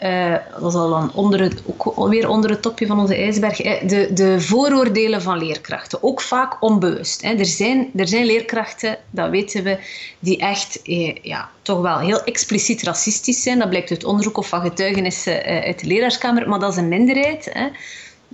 uh, 0.03 0.35
dat 0.59 0.69
is 0.69 0.79
al 0.79 0.89
dan 0.89 1.11
onder 1.13 1.41
het, 1.41 1.63
ook 1.65 2.09
weer 2.09 2.29
onder 2.29 2.49
het 2.49 2.61
topje 2.61 2.85
van 2.85 2.99
onze 2.99 3.15
ijsberg. 3.15 3.57
De, 3.57 4.09
de 4.13 4.41
vooroordelen 4.41 5.21
van 5.21 5.37
leerkrachten, 5.37 6.03
ook 6.03 6.21
vaak 6.21 6.63
onbewust. 6.63 7.21
Hè. 7.21 7.33
Er, 7.33 7.45
zijn, 7.45 7.89
er 7.95 8.07
zijn 8.07 8.25
leerkrachten, 8.25 8.97
dat 9.09 9.29
weten 9.29 9.63
we, 9.63 9.77
die 10.19 10.37
echt 10.37 10.81
eh, 10.81 11.15
ja, 11.21 11.49
toch 11.61 11.81
wel 11.81 11.99
heel 11.99 12.23
expliciet 12.23 12.83
racistisch 12.83 13.43
zijn. 13.43 13.59
Dat 13.59 13.69
blijkt 13.69 13.89
uit 13.89 14.03
onderzoek 14.03 14.37
of 14.37 14.47
van 14.47 14.61
getuigenissen 14.61 15.45
eh, 15.45 15.65
uit 15.65 15.79
de 15.79 15.87
leraarskamer, 15.87 16.49
maar 16.49 16.59
dat 16.59 16.71
is 16.71 16.77
een 16.77 16.87
minderheid. 16.87 17.49
Hè. 17.53 17.67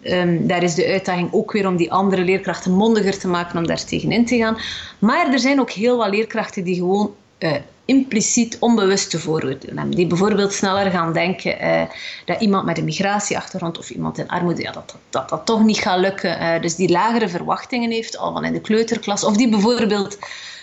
Um, 0.04 0.48
daar 0.48 0.64
is 0.64 0.76
de 0.76 0.88
uitdaging 0.88 1.34
ook 1.34 1.52
weer 1.52 1.68
om 1.68 1.76
die 1.76 1.92
andere 1.92 2.24
leerkrachten 2.24 2.72
mondiger 2.72 3.20
te 3.20 3.28
maken 3.28 3.58
om 3.58 3.68
daar 3.68 3.86
tegenin 3.86 4.26
te 4.26 4.38
gaan. 4.38 4.58
Maar 5.00 5.32
er 5.32 5.40
zijn 5.40 5.60
ook 5.60 5.72
heel 5.72 5.98
wat 5.98 6.10
leerkrachten 6.10 6.64
die 6.64 6.76
gewoon 6.76 7.16
uh, 7.40 7.56
impliciet 7.86 8.58
onbewuste 8.60 9.20
vooroordelen 9.20 9.78
hebben. 9.78 9.96
Die 9.96 10.08
bijvoorbeeld 10.08 10.54
sneller 10.54 10.92
gaan 10.92 11.14
denken 11.14 11.66
uh, 11.66 11.82
dat 12.26 12.42
iemand 12.42 12.66
met 12.66 12.78
een 12.78 12.84
migratieachtergrond 12.84 13.78
of 13.78 13.90
iemand 13.90 14.18
in 14.18 14.28
armoede, 14.28 14.62
ja, 14.62 14.72
dat, 14.72 14.96
dat, 15.10 15.30
dat, 15.30 15.46
toch 15.46 15.64
niet 15.64 15.80
gaat 15.80 16.00
lukken. 16.00 16.42
Uh, 16.42 16.62
dus 16.62 16.76
die 16.76 16.90
lagere 16.90 17.30
verwachtingen 17.30 17.92
heeft, 17.92 18.18
al 18.18 18.34
van 18.34 18.46
in 18.46 18.54
de 18.54 18.62
kleuterklas. 18.62 19.24
Of 19.24 19.38
die 19.38 19.50
bijvoorbeeld 19.50 20.18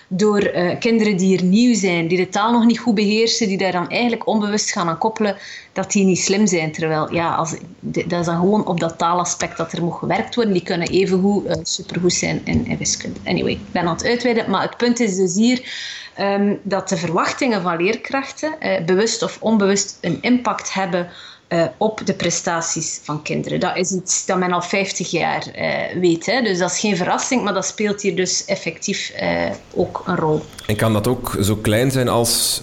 door 0.09 0.51
kinderen 0.79 1.17
die 1.17 1.39
er 1.39 1.45
nieuw 1.45 1.75
zijn, 1.75 2.09
die 2.09 2.19
de 2.19 2.29
taal 2.29 2.53
nog 2.53 2.65
niet 2.65 2.79
goed 2.79 2.95
beheersen, 2.95 3.49
die 3.49 3.59
daar 3.59 3.73
dan 3.73 3.89
eigenlijk 3.89 4.27
onbewust 4.27 4.73
gaan 4.73 4.89
aan 4.89 4.99
koppelen 4.99 5.37
dat 5.73 5.93
die 5.93 6.05
niet 6.05 6.19
slim 6.19 6.47
zijn. 6.47 6.73
Terwijl, 6.73 7.13
ja, 7.15 7.35
als, 7.35 7.55
dat 7.81 8.21
is 8.21 8.27
dan 8.27 8.37
gewoon 8.37 8.67
op 8.67 8.81
dat 8.81 8.99
taalaspect 8.99 9.57
dat 9.57 9.73
er 9.73 9.85
moet 9.85 9.95
gewerkt 9.95 10.35
worden. 10.35 10.53
Die 10.53 10.63
kunnen 10.63 10.89
evengoed 10.89 11.59
supergoed 11.63 12.13
zijn 12.13 12.41
in, 12.45 12.67
in 12.67 12.77
wiskunde. 12.77 13.21
Anyway, 13.25 13.53
ik 13.53 13.73
ben 13.73 13.83
aan 13.83 13.95
het 13.95 14.07
uitweiden, 14.07 14.51
maar 14.51 14.63
het 14.63 14.77
punt 14.77 15.01
is 15.01 15.17
dus 15.17 15.35
hier 15.35 15.61
um, 16.21 16.61
dat 16.63 16.89
de 16.89 16.97
verwachtingen 16.97 17.63
van 17.63 17.77
leerkrachten, 17.77 18.55
uh, 18.61 18.85
bewust 18.85 19.23
of 19.23 19.39
onbewust, 19.41 19.99
een 20.01 20.19
impact 20.21 20.73
hebben 20.73 21.11
uh, 21.49 21.65
op 21.77 22.01
de 22.05 22.15
prestaties 22.15 23.01
van 23.03 23.23
kinderen. 23.23 23.61
Dat 23.61 23.77
is 23.77 23.93
iets 23.93 24.27
dat 24.27 24.39
men 24.39 24.53
al 24.53 24.63
50 24.63 25.11
jaar 25.11 25.47
uh, 25.59 26.01
weet. 26.01 26.27
Hè? 26.27 26.43
Dus 26.43 26.59
dat 26.59 26.71
is 26.71 26.79
geen 26.79 26.97
verrassing, 26.97 27.45
maar 27.45 27.55
dat 27.55 27.67
speelt 27.67 28.03
hier 28.03 28.17
dus 28.17 28.45
effectief 28.45 29.13
uh, 29.23 29.51
ook 29.75 30.03
een 30.07 30.17
rol. 30.17 30.43
En 30.67 30.77
kan 30.77 30.93
dat 30.93 31.07
ook 31.07 31.37
zo 31.41 31.57
klein 31.57 31.91
zijn 31.91 32.09
als... 32.09 32.63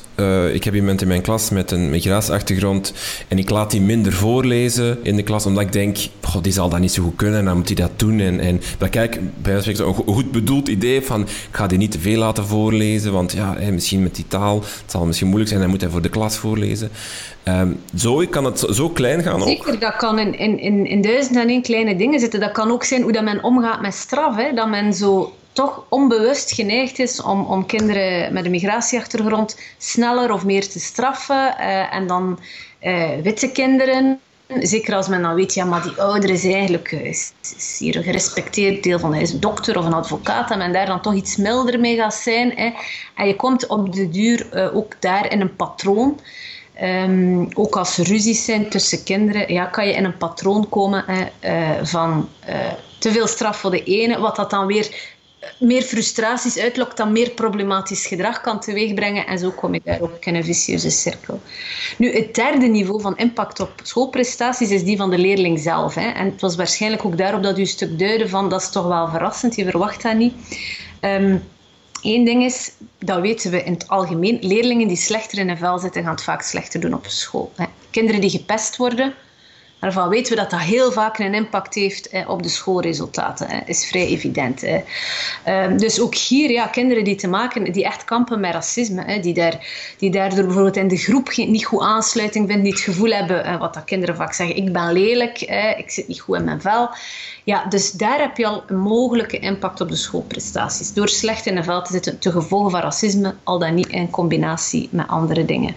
ik 0.54 0.64
heb 0.64 0.76
iemand 0.76 1.02
in 1.02 1.08
mijn 1.08 1.22
klas 1.22 1.50
met 1.50 1.72
een 1.72 1.90
migratieachtergrond 1.90 2.94
en 3.28 3.38
ik 3.38 3.50
laat 3.50 3.72
die 3.72 3.82
minder 3.82 4.14
voorlezen 4.14 5.00
in 5.04 5.16
de 5.16 5.24
klas, 5.24 5.46
omdat 5.46 5.64
ik 5.64 5.72
denk, 5.72 5.98
die 6.42 6.52
zal 6.52 6.70
dat 6.70 6.80
niet 6.80 6.92
zo 6.92 7.04
goed 7.04 7.16
kunnen 7.16 7.40
en 7.40 7.46
dan 7.46 7.58
moet 7.58 7.68
hij 7.68 7.76
dat 7.76 8.00
doen. 8.00 8.20
En, 8.20 8.40
en 8.40 8.62
dat 8.78 8.90
kijk, 8.90 9.20
bij 9.42 9.54
een 9.54 9.94
goed 9.94 10.32
bedoeld 10.32 10.68
idee 10.68 11.02
van, 11.02 11.22
ik 11.22 11.28
ga 11.52 11.68
die 11.68 11.78
niet 11.78 11.92
te 11.92 12.00
veel 12.00 12.18
laten 12.18 12.46
voorlezen, 12.46 13.12
want 13.12 13.32
ja, 13.32 13.58
misschien 13.72 14.04
met 14.04 14.16
die 14.16 14.28
taal, 14.28 14.60
het 14.60 14.92
zal 14.92 15.06
misschien 15.06 15.28
moeilijk 15.28 15.50
zijn, 15.50 15.62
dan 15.62 15.72
moet 15.72 15.82
hij 15.82 15.90
voor 15.90 16.02
de 16.02 16.10
klas 16.10 16.38
voorlezen. 16.38 16.92
Um, 17.46 17.84
zo 17.96 18.26
kan 18.30 18.46
het 18.46 18.60
zo 18.60 18.90
klein 18.90 19.24
gaan 19.24 19.42
ook. 19.42 19.48
Zeker, 19.48 19.80
dat 19.80 19.96
kan 19.96 20.20
in, 20.20 20.60
in, 20.60 20.86
in, 20.86 21.02
duizend 21.02 21.36
en 21.36 21.48
één 21.48 21.62
kleine 21.62 21.96
dingen 21.96 22.20
zitten. 22.20 22.40
Dat 22.40 22.52
kan 22.52 22.72
ook 22.72 22.84
zijn 22.84 23.02
hoe 23.02 23.12
dat 23.12 23.24
men 23.24 23.44
omgaat 23.44 23.82
met 23.82 23.94
straf. 23.94 24.36
Hè? 24.36 24.54
Dat 24.54 24.70
men 24.70 24.94
zo 24.94 25.34
toch 25.52 25.86
onbewust 25.90 26.52
geneigd 26.52 27.00
is 27.00 27.22
om, 27.22 27.46
om 27.46 27.66
kinderen 27.66 28.34
met 28.34 28.46
een 28.46 28.52
migratieachtergrond 28.52 29.58
sneller 29.78 30.32
of 30.32 30.46
meer 30.46 30.70
te 30.70 30.80
straffen. 30.80 31.56
Uh, 31.60 31.94
en 31.94 32.08
dan 32.08 32.40
uh, 32.82 33.10
witte 33.24 33.52
kinderen 33.52 34.20
Zeker 34.60 34.96
als 34.96 35.08
men 35.08 35.22
dan 35.22 35.36
weet, 35.36 35.54
ja, 35.54 35.66
maar 35.66 35.84
die 35.84 36.02
ouder 36.02 36.30
is 36.30 36.44
eigenlijk 36.44 36.92
is 36.92 37.34
hier 37.80 37.96
een 37.96 38.04
gerespecteerd 38.04 38.84
deel 38.84 39.00
van 39.00 39.14
hij 39.14 39.22
is 39.22 39.32
een 39.32 39.40
dokter 39.40 39.78
of 39.78 39.86
een 39.86 39.94
advocaat, 39.94 40.52
en 40.52 40.58
men 40.58 40.74
daar 40.74 40.86
dan 40.86 41.02
toch 41.02 41.14
iets 41.14 41.36
milder 41.36 41.80
mee 41.80 41.96
gaat 41.96 42.14
zijn. 42.14 42.52
Hè. 42.56 42.72
En 43.16 43.28
je 43.28 43.36
komt 43.36 43.68
op 43.68 43.94
de 43.94 44.10
duur 44.10 44.72
ook 44.74 44.96
daar 45.00 45.32
in 45.32 45.42
een 45.42 45.56
patroon. 45.56 46.20
Um, 46.82 47.48
ook 47.54 47.76
als 47.76 47.98
er 47.98 48.06
ruzies 48.08 48.46
zijn 48.46 48.70
tussen 48.70 49.04
kinderen, 49.04 49.54
ja, 49.54 49.66
kan 49.66 49.88
je 49.88 49.94
in 49.94 50.04
een 50.04 50.18
patroon 50.18 50.70
komen 50.70 51.04
hè, 51.08 51.26
uh, 51.80 51.86
van 51.86 52.30
uh, 52.50 52.56
te 53.00 53.12
veel 53.12 53.28
straf 53.28 53.58
voor 53.58 53.72
de 53.72 53.84
ene, 53.84 54.20
wat 54.20 54.36
dat 54.36 54.50
dan 54.50 54.66
weer 54.66 55.14
meer 55.60 55.82
frustraties 55.82 56.58
uitlokt, 56.58 56.98
dan 56.98 57.12
meer 57.12 57.30
problematisch 57.30 58.06
gedrag 58.06 58.42
kan 58.42 58.60
teweegbrengen. 58.60 59.28
En 59.28 59.40
zo 59.40 59.52
kom 59.52 59.74
je 59.74 59.82
daar 59.84 60.02
ook 60.02 60.26
in 60.26 60.36
een 60.36 60.44
vicieuze 60.44 60.90
cirkel. 60.90 61.42
Nu, 61.98 62.14
het 62.14 62.36
derde 62.36 62.68
niveau 62.68 63.02
van 63.02 63.18
impact 63.18 63.60
op 63.60 63.72
schoolprestaties 63.84 64.70
is 64.70 64.84
die 64.84 64.98
van 64.98 65.10
de 65.10 65.18
leerling 65.18 65.60
zelf. 65.60 65.96
Hè. 65.96 66.08
En 66.08 66.26
het 66.26 66.42
was 66.42 66.56
waarschijnlijk 66.56 67.06
ook 67.06 67.18
daarop 67.18 67.44
dat 67.44 67.58
u 67.58 67.62
een 67.62 67.68
stuk 67.68 68.00
duidde 68.00 68.30
van 68.30 68.50
dat 68.50 68.62
is 68.62 68.70
toch 68.70 68.88
wel 68.88 69.08
verrassend, 69.08 69.56
je 69.56 69.66
verwacht 69.66 70.02
dat 70.02 70.16
niet. 70.16 70.34
Um, 71.02 71.44
Eén 72.04 72.26
ding 72.26 72.44
is, 72.44 72.72
dat 73.00 73.22
weten 73.22 73.52
we 73.52 73.64
in 73.64 73.74
het 73.74 73.88
algemeen, 73.88 74.38
leerlingen 74.42 74.88
die 74.88 74.98
slechter 74.98 75.38
in 75.38 75.50
een 75.50 75.58
vel 75.58 75.80
zitten, 75.80 76.04
gaan 76.04 76.12
het 76.12 76.24
vaak 76.24 76.42
slechter 76.42 76.80
doen 76.80 76.94
op 76.94 77.06
school. 77.06 77.52
Kinderen 77.90 78.22
die 78.22 78.30
gepest 78.30 78.78
worden, 78.78 79.14
daarvan 79.84 80.10
weten 80.10 80.36
we 80.36 80.42
dat 80.42 80.50
dat 80.50 80.60
heel 80.60 80.92
vaak 80.92 81.20
een 81.20 81.34
impact 81.34 81.74
heeft 81.74 82.10
op 82.28 82.44
de 82.44 82.50
schoolresultaten. 82.50 83.48
Dat 83.50 83.62
is 83.66 83.86
vrij 83.86 84.08
evident. 84.08 84.64
Ehm, 85.44 85.78
dus 85.78 86.00
ook 86.00 86.16
hier, 86.16 86.52
ja, 86.52 86.68
kinderen 86.68 87.04
die 87.04 87.16
te 87.16 87.28
maken, 87.28 87.72
die 87.72 87.86
echt 87.86 88.04
kampen 88.04 88.40
met 88.40 88.54
racisme, 88.54 89.20
die, 89.20 89.34
daar, 89.34 89.68
die 89.98 90.12
daardoor 90.12 90.44
bijvoorbeeld 90.44 90.78
in 90.78 90.88
de 90.88 90.98
groep 90.98 91.36
niet 91.36 91.66
goed 91.66 91.82
aansluiting 91.82 92.46
vinden, 92.48 92.64
die 92.64 92.74
het 92.74 92.82
gevoel 92.82 93.12
hebben, 93.12 93.60
wat 93.60 93.74
dat 93.74 93.84
kinderen 93.84 94.16
vaak 94.16 94.34
zeggen, 94.34 94.56
ik 94.56 94.74
ben 94.74 94.92
lelijk, 94.92 95.42
ik 95.78 95.92
zit 95.92 96.08
niet 96.08 96.20
goed 96.20 96.38
in 96.38 96.44
mijn 96.44 96.62
vel. 96.62 96.90
Ja, 97.44 97.66
dus 97.66 97.92
daar 97.92 98.20
heb 98.20 98.38
je 98.38 98.48
al 98.48 98.64
een 98.68 98.80
mogelijke 98.80 99.40
impact 99.40 99.82
op 99.82 99.90
de 99.90 99.96
schoolprestaties. 99.96 100.94
Door 100.94 101.10
slecht 101.10 101.46
in 101.46 101.56
de 101.56 101.64
vel 101.64 101.82
te 101.82 101.92
zitten, 101.92 102.20
te 102.20 102.32
gevolgen 102.32 102.72
van 102.72 102.82
racisme, 102.82 103.36
al 103.44 103.60
dan 103.60 103.74
niet 103.74 103.88
in 103.88 104.10
combinatie 104.10 104.88
met 104.92 105.08
andere 105.08 105.46
dingen. 105.46 105.76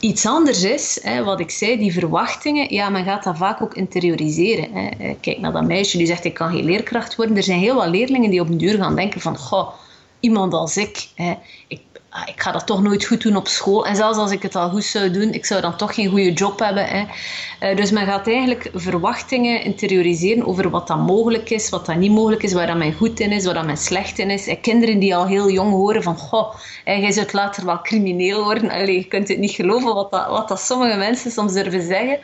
Iets 0.00 0.26
anders 0.26 0.62
is, 0.62 0.98
hè, 1.02 1.24
wat 1.24 1.40
ik 1.40 1.50
zei, 1.50 1.78
die 1.78 1.92
verwachtingen, 1.92 2.74
ja, 2.74 2.88
men 2.88 3.04
gaat 3.04 3.24
dat 3.24 3.36
vaak 3.36 3.62
ook 3.62 3.74
interioriseren. 3.74 4.72
Hè. 4.72 4.88
Eh, 4.88 5.14
kijk 5.20 5.38
naar 5.38 5.52
dat 5.52 5.66
meisje 5.66 5.96
die 5.98 6.06
zegt, 6.06 6.24
ik 6.24 6.34
kan 6.34 6.50
geen 6.50 6.64
leerkracht 6.64 7.16
worden. 7.16 7.36
Er 7.36 7.42
zijn 7.42 7.58
heel 7.58 7.74
wat 7.74 7.88
leerlingen 7.88 8.30
die 8.30 8.40
op 8.40 8.48
een 8.48 8.58
duur 8.58 8.76
gaan 8.76 8.96
denken 8.96 9.20
van, 9.20 9.36
goh, 9.38 9.68
iemand 10.20 10.52
als 10.52 10.76
ik, 10.76 11.08
hè, 11.14 11.34
ik 11.68 11.80
ah, 12.10 12.22
ik 12.26 12.42
ga 12.42 12.52
dat 12.52 12.66
toch 12.66 12.82
nooit 12.82 13.04
goed 13.04 13.22
doen 13.22 13.36
op 13.36 13.48
school. 13.48 13.86
En 13.86 13.96
zelfs 13.96 14.18
als 14.18 14.30
ik 14.30 14.42
het 14.42 14.56
al 14.56 14.70
goed 14.70 14.84
zou 14.84 15.10
doen, 15.10 15.32
ik 15.32 15.46
zou 15.46 15.60
dan 15.60 15.76
toch 15.76 15.94
geen 15.94 16.08
goede 16.08 16.32
job 16.32 16.58
hebben. 16.58 16.86
Hè. 16.86 17.04
Uh, 17.70 17.76
dus 17.76 17.90
men 17.90 18.06
gaat 18.06 18.26
eigenlijk 18.26 18.70
verwachtingen 18.74 19.62
interioriseren 19.62 20.46
over 20.46 20.70
wat 20.70 20.86
dan 20.86 21.00
mogelijk 21.00 21.50
is, 21.50 21.68
wat 21.68 21.86
dan 21.86 21.98
niet 21.98 22.10
mogelijk 22.10 22.42
is, 22.42 22.52
waar 22.52 22.66
dat 22.66 22.76
men 22.76 22.92
goed 22.92 23.20
in 23.20 23.32
is, 23.32 23.44
waar 23.44 23.54
dat 23.54 23.66
men 23.66 23.76
slecht 23.76 24.18
in 24.18 24.30
is. 24.30 24.46
En 24.46 24.60
kinderen 24.60 24.98
die 24.98 25.16
al 25.16 25.26
heel 25.26 25.50
jong 25.50 25.70
horen 25.70 26.02
van, 26.02 26.16
goh, 26.16 26.54
jij 26.84 27.12
zult 27.12 27.32
later 27.32 27.64
wel 27.64 27.80
crimineel 27.80 28.44
worden. 28.44 28.70
Allee, 28.70 28.96
je 28.96 29.04
kunt 29.04 29.28
het 29.28 29.38
niet 29.38 29.50
geloven 29.50 29.94
wat 29.94 30.10
dat, 30.10 30.26
wat 30.28 30.48
dat 30.48 30.60
sommige 30.60 30.96
mensen 30.96 31.30
soms 31.30 31.52
durven 31.52 31.82
zeggen. 31.82 32.18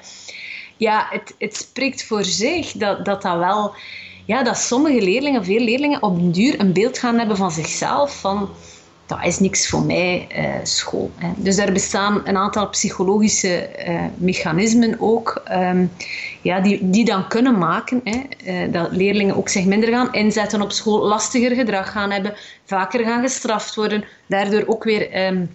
Ja, 0.77 1.07
het, 1.11 1.35
het 1.39 1.57
spreekt 1.57 2.05
voor 2.05 2.25
zich 2.25 2.73
dat 2.73 3.05
dat, 3.05 3.23
dat 3.23 3.39
wel... 3.39 3.75
Ja, 4.25 4.43
dat 4.43 4.59
sommige 4.59 5.03
leerlingen, 5.03 5.45
veel 5.45 5.61
leerlingen, 5.61 6.03
op 6.03 6.17
een 6.17 6.33
duur 6.33 6.61
een 6.61 6.73
beeld 6.73 6.99
gaan 6.99 7.19
hebben 7.19 7.37
van 7.37 7.51
zichzelf, 7.51 8.21
van 8.21 8.49
dat 9.07 9.19
is 9.25 9.39
niks 9.39 9.69
voor 9.69 9.83
mij, 9.83 10.27
uh, 10.37 10.45
school. 10.63 11.11
Hè. 11.17 11.29
Dus 11.37 11.57
er 11.57 11.73
bestaan 11.73 12.21
een 12.25 12.37
aantal 12.37 12.69
psychologische 12.69 13.69
uh, 13.89 14.01
mechanismen 14.17 14.97
ook, 14.99 15.43
um, 15.53 15.93
ja, 16.43 16.61
die, 16.61 16.91
die 16.91 17.05
dan 17.05 17.29
kunnen 17.29 17.59
maken 17.59 18.01
hè, 18.05 18.23
uh, 18.45 18.73
dat 18.73 18.89
leerlingen 18.91 19.37
ook 19.37 19.49
zich 19.49 19.65
minder 19.65 19.89
gaan 19.89 20.13
inzetten 20.13 20.63
op 20.63 20.73
school, 20.73 21.07
lastiger 21.07 21.55
gedrag 21.55 21.93
gaan 21.93 22.11
hebben, 22.11 22.35
vaker 22.65 23.05
gaan 23.05 23.23
gestraft 23.23 23.75
worden, 23.75 24.05
daardoor 24.27 24.65
ook 24.67 24.85
weer 24.85 25.27
um, 25.27 25.55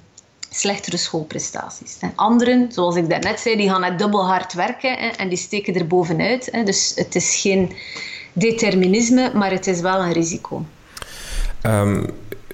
slechtere 0.50 0.98
schoolprestaties. 0.98 1.98
Hè. 2.00 2.08
Anderen, 2.16 2.72
zoals 2.72 2.96
ik 2.96 3.10
daarnet 3.10 3.40
zei, 3.40 3.56
die 3.56 3.70
gaan 3.70 3.82
net 3.82 4.00
dubbel 4.00 4.26
hard 4.26 4.54
werken 4.54 4.98
hè, 4.98 5.08
en 5.08 5.30
die 5.30 5.38
steken 5.38 5.76
er 5.76 5.88
bovenuit. 5.88 6.48
Hè. 6.52 6.64
Dus 6.64 6.92
het 6.96 7.16
is 7.16 7.36
geen 7.36 7.72
determinisme, 8.34 9.32
maar 9.34 9.52
het 9.52 9.68
is 9.68 9.82
wel 9.82 10.00
een 10.00 10.14
risico. 10.14 10.66
Um 11.66 12.06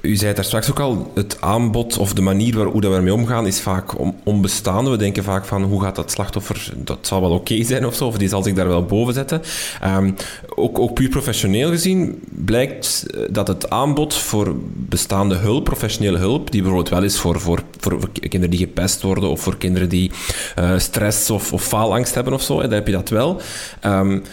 u 0.08 0.16
zei 0.16 0.34
daar 0.34 0.44
straks 0.44 0.70
ook 0.70 0.80
al, 0.80 1.12
het 1.16 1.38
aanbod 1.42 1.98
of 1.98 2.14
de 2.14 2.22
manier 2.22 2.58
waar, 2.58 2.66
hoe 2.66 2.82
we 2.82 2.88
ermee 2.88 3.14
omgaan 3.14 3.48
is 3.48 3.62
vaak 3.62 3.94
onbestaande. 4.24 4.90
We 4.90 4.98
denken 4.98 5.24
vaak 5.24 5.46
van, 5.46 5.64
hoe 5.64 5.82
gaat 5.82 5.96
dat 5.96 6.12
slachtoffer, 6.12 6.74
dat 6.76 7.08
zal 7.08 7.22
wel 7.22 7.32
oké 7.32 7.64
zijn 7.64 7.86
of 7.86 7.96
zo, 7.96 8.06
of 8.06 8.18
die 8.18 8.28
zal 8.28 8.44
zich 8.44 8.54
daar 8.54 8.68
wel 8.68 8.86
boven 8.86 9.14
zetten. 9.14 9.42
Um, 9.86 10.16
ook, 10.56 10.80
ook 10.80 10.94
puur 10.94 11.10
professioneel 11.10 11.70
gezien 11.70 12.24
blijkt 12.30 13.06
eh, 13.08 13.22
dat 13.30 13.48
het 13.48 13.70
aanbod 13.70 14.14
voor 14.14 14.56
bestaande 14.76 15.36
hulp, 15.36 15.64
professionele 15.64 16.18
hulp, 16.18 16.52
die 16.52 16.62
bijvoorbeeld 16.62 16.94
wel 16.94 17.04
is 17.04 17.20
voor, 17.20 17.40
voor, 17.40 17.64
voor, 17.80 18.10
kinderen 18.12 18.50
die 18.50 18.60
gepest 18.60 19.02
worden 19.02 19.30
of 19.30 19.42
voor 19.42 19.58
kinderen 19.58 19.90
die 19.90 20.12
uh, 20.60 20.78
stress 20.78 21.30
of, 21.30 21.54
of 21.54 21.64
faalangst 21.64 22.16
hebben 22.16 22.34
of 22.34 22.42
zo, 22.42 22.62
dan 22.62 22.72
heb 22.72 22.88
je 22.88 22.94
dat 22.94 23.10
wel. 23.10 23.42
Um, 23.86 24.24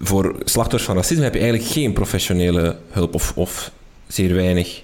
voor 0.00 0.36
slachtoffers 0.44 0.84
van 0.84 0.96
racisme 0.96 1.24
heb 1.24 1.34
je 1.34 1.40
eigenlijk 1.40 1.70
geen 1.70 1.92
professionele 1.92 2.76
hulp 2.90 3.14
of, 3.14 3.32
of 3.36 3.70
zeer 4.06 4.34
weinig. 4.34 4.82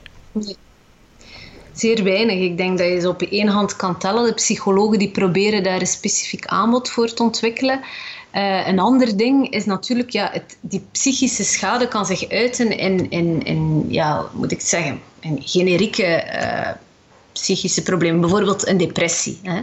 Zeer 1.73 2.05
weinig. 2.05 2.41
Ik 2.41 2.57
denk 2.57 2.79
dat 2.79 2.87
je 2.87 3.01
ze 3.01 3.09
op 3.09 3.23
één 3.23 3.49
hand 3.49 3.77
kan 3.77 3.99
tellen. 3.99 4.25
De 4.25 4.35
psychologen 4.35 4.99
die 4.99 5.11
proberen 5.11 5.63
daar 5.63 5.81
een 5.81 5.87
specifiek 5.87 6.47
aanbod 6.47 6.91
voor 6.91 7.13
te 7.13 7.23
ontwikkelen. 7.23 7.81
Uh, 8.35 8.67
een 8.67 8.79
ander 8.79 9.17
ding 9.17 9.51
is 9.51 9.65
natuurlijk, 9.65 10.11
ja, 10.11 10.31
het, 10.33 10.57
die 10.61 10.87
psychische 10.93 11.45
schade 11.45 11.89
kan 11.89 12.07
zich 12.07 12.29
uiten 12.29 12.79
in, 12.79 13.11
in, 13.11 13.43
in 13.43 13.85
ja, 13.89 14.25
moet 14.33 14.53
ik 14.53 14.61
zeggen, 14.61 15.01
in 15.21 15.43
generieke 15.45 16.25
uh, 16.33 16.71
psychische 17.33 17.83
problemen. 17.83 18.21
Bijvoorbeeld 18.21 18.67
een 18.67 18.77
depressie. 18.77 19.39
Hè. 19.43 19.63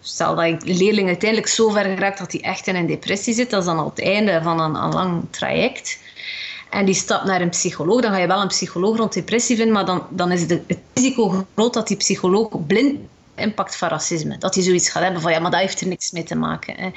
Stel 0.00 0.34
dat 0.34 0.44
een 0.44 0.60
leerling 0.64 1.08
uiteindelijk 1.08 1.50
zo 1.50 1.68
ver 1.68 1.84
geraakt 1.84 2.18
dat 2.18 2.32
hij 2.32 2.40
echt 2.40 2.66
in 2.66 2.74
een 2.74 2.86
depressie 2.86 3.34
zit, 3.34 3.50
dat 3.50 3.60
is 3.60 3.66
dan 3.66 3.78
al 3.78 3.88
het 3.88 4.02
einde 4.02 4.40
van 4.42 4.60
een, 4.60 4.74
een 4.74 4.92
lang 4.92 5.22
traject 5.30 5.98
en 6.74 6.84
die 6.84 6.94
stapt 6.94 7.24
naar 7.24 7.40
een 7.40 7.48
psycholoog, 7.48 8.00
dan 8.00 8.12
ga 8.12 8.18
je 8.18 8.26
wel 8.26 8.40
een 8.40 8.48
psycholoog 8.48 8.96
rond 8.96 9.12
depressie 9.12 9.56
vinden, 9.56 9.74
maar 9.74 9.86
dan, 9.86 10.06
dan 10.10 10.32
is 10.32 10.40
het 10.40 10.60
risico 10.94 11.44
groot 11.54 11.74
dat 11.74 11.88
die 11.88 11.96
psycholoog 11.96 12.66
blind 12.66 12.98
impact 13.34 13.76
van 13.76 13.88
racisme. 13.88 14.38
Dat 14.38 14.54
hij 14.54 14.64
zoiets 14.64 14.88
gaat 14.88 15.02
hebben 15.02 15.20
van 15.20 15.32
ja, 15.32 15.38
maar 15.38 15.50
dat 15.50 15.60
heeft 15.60 15.80
er 15.80 15.86
niks 15.86 16.10
mee 16.10 16.22
te 16.22 16.34
maken. 16.34 16.74
Hè. 16.76 16.90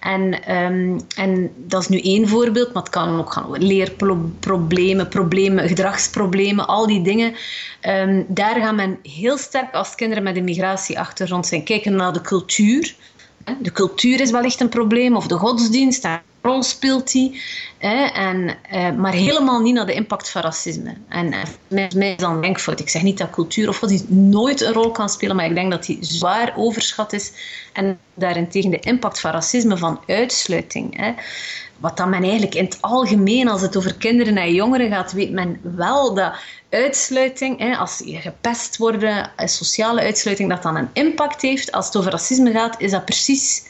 En, 0.00 0.54
um, 0.56 1.00
en 1.16 1.52
dat 1.56 1.80
is 1.80 1.88
nu 1.88 2.00
één 2.00 2.28
voorbeeld, 2.28 2.72
maar 2.72 2.82
het 2.82 2.92
kan 2.92 3.18
ook 3.18 3.32
gaan 3.32 3.46
over 3.46 3.58
leerproblemen, 3.58 5.08
problemen, 5.08 5.68
gedragsproblemen, 5.68 6.66
al 6.66 6.86
die 6.86 7.02
dingen. 7.02 7.34
Um, 7.82 8.24
daar 8.28 8.60
gaat 8.60 8.74
men 8.74 8.98
heel 9.02 9.38
sterk 9.38 9.74
als 9.74 9.94
kinderen 9.94 10.22
met 10.24 10.36
een 10.36 10.44
migratieachtergrond 10.44 11.46
zijn 11.46 11.64
kijken 11.64 11.96
naar 11.96 12.12
de 12.12 12.20
cultuur. 12.20 12.94
De 13.58 13.72
cultuur 13.72 14.20
is 14.20 14.30
wellicht 14.30 14.60
een 14.60 14.68
probleem, 14.68 15.16
of 15.16 15.26
de 15.26 15.34
godsdienst, 15.34 16.04
rol 16.46 16.62
speelt 16.62 17.12
die. 17.12 17.42
Hè, 17.78 18.04
en, 18.04 18.56
uh, 18.72 18.90
maar 18.90 19.12
helemaal 19.12 19.60
niet 19.60 19.74
naar 19.74 19.86
de 19.86 19.92
impact 19.92 20.30
van 20.30 20.42
racisme. 20.42 20.94
En 21.08 21.26
uh, 21.26 21.42
mij 21.68 22.10
is 22.10 22.16
dan 22.16 22.40
denkfout. 22.40 22.80
Ik 22.80 22.88
zeg 22.88 23.02
niet 23.02 23.18
dat 23.18 23.30
cultuur 23.30 23.68
of 23.68 23.78
godsdienst 23.78 24.08
nooit 24.08 24.60
een 24.60 24.72
rol 24.72 24.90
kan 24.90 25.08
spelen, 25.08 25.36
maar 25.36 25.46
ik 25.46 25.54
denk 25.54 25.70
dat 25.70 25.84
die 25.84 25.98
zwaar 26.00 26.52
overschat 26.56 27.12
is. 27.12 27.32
En 27.72 27.98
daarentegen 28.14 28.70
de 28.70 28.80
impact 28.80 29.20
van 29.20 29.30
racisme, 29.30 29.76
van 29.76 30.00
uitsluiting. 30.06 30.96
Hè, 30.96 31.12
wat 31.76 31.96
dan 31.96 32.10
men 32.10 32.22
eigenlijk 32.22 32.54
in 32.54 32.64
het 32.64 32.78
algemeen, 32.80 33.48
als 33.48 33.60
het 33.60 33.76
over 33.76 33.94
kinderen 33.94 34.36
en 34.36 34.54
jongeren 34.54 34.90
gaat, 34.90 35.12
weet 35.12 35.30
men 35.30 35.60
wel 35.62 36.14
dat 36.14 36.32
uitsluiting, 36.70 37.58
hè, 37.58 37.76
als 37.76 38.02
je 38.04 38.16
gepest 38.16 38.76
wordt, 38.76 39.04
sociale 39.36 40.00
uitsluiting, 40.00 40.48
dat 40.48 40.62
dan 40.62 40.76
een 40.76 40.88
impact 40.92 41.42
heeft. 41.42 41.72
Als 41.72 41.86
het 41.86 41.96
over 41.96 42.10
racisme 42.10 42.50
gaat, 42.50 42.80
is 42.80 42.90
dat 42.90 43.04
precies 43.04 43.62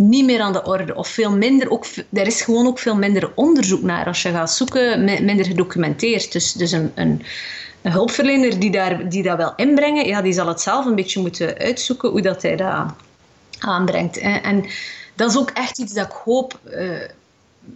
niet 0.00 0.24
meer 0.24 0.40
aan 0.40 0.52
de 0.52 0.64
orde. 0.64 0.94
Of 0.94 1.08
veel 1.08 1.30
minder, 1.36 1.70
ook, 1.70 1.84
er 2.12 2.26
is 2.26 2.42
gewoon 2.42 2.66
ook 2.66 2.78
veel 2.78 2.96
minder 2.96 3.32
onderzoek 3.34 3.82
naar. 3.82 4.06
Als 4.06 4.22
je 4.22 4.30
gaat 4.30 4.52
zoeken, 4.52 5.04
minder 5.04 5.44
gedocumenteerd. 5.44 6.32
Dus, 6.32 6.52
dus 6.52 6.72
een, 6.72 6.92
een, 6.94 7.22
hulpverlener 7.82 8.58
die, 8.58 8.70
daar, 8.70 9.08
die 9.08 9.22
dat 9.22 9.36
wel 9.36 9.52
inbrengen, 9.56 10.06
ja, 10.06 10.22
die 10.22 10.32
zal 10.32 10.46
het 10.46 10.60
zelf 10.60 10.86
een 10.86 10.94
beetje 10.94 11.20
moeten 11.20 11.58
uitzoeken 11.58 12.10
hoe 12.10 12.22
dat 12.22 12.42
hij 12.42 12.56
dat 12.56 12.84
aanbrengt. 13.58 14.16
En 14.18 14.64
dat 15.14 15.30
is 15.30 15.38
ook 15.38 15.50
echt 15.50 15.78
iets 15.78 15.92
dat 15.92 16.06
ik 16.06 16.12
hoop... 16.24 16.58
Uh, 16.74 17.00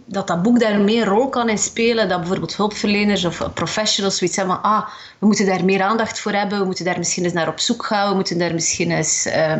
dat 0.05 0.27
dat 0.27 0.41
boek 0.41 0.59
daar 0.59 0.79
meer 0.79 1.05
rol 1.05 1.29
kan 1.29 1.49
in 1.49 1.57
spelen. 1.57 2.09
Dat 2.09 2.19
bijvoorbeeld 2.19 2.55
hulpverleners 2.55 3.25
of 3.25 3.49
professionals 3.53 4.17
zoiets 4.17 4.35
hebben 4.37 4.55
van 4.55 4.63
ah, 4.63 4.87
we 5.19 5.25
moeten 5.25 5.45
daar 5.45 5.65
meer 5.65 5.81
aandacht 5.81 6.19
voor 6.19 6.31
hebben. 6.31 6.59
We 6.59 6.65
moeten 6.65 6.85
daar 6.85 6.97
misschien 6.97 7.23
eens 7.23 7.33
naar 7.33 7.47
op 7.47 7.59
zoek 7.59 7.85
gaan. 7.85 8.09
We 8.09 8.15
moeten 8.15 8.37
daar 8.37 8.53
misschien 8.53 8.91
eens 8.91 9.25
uh, 9.25 9.53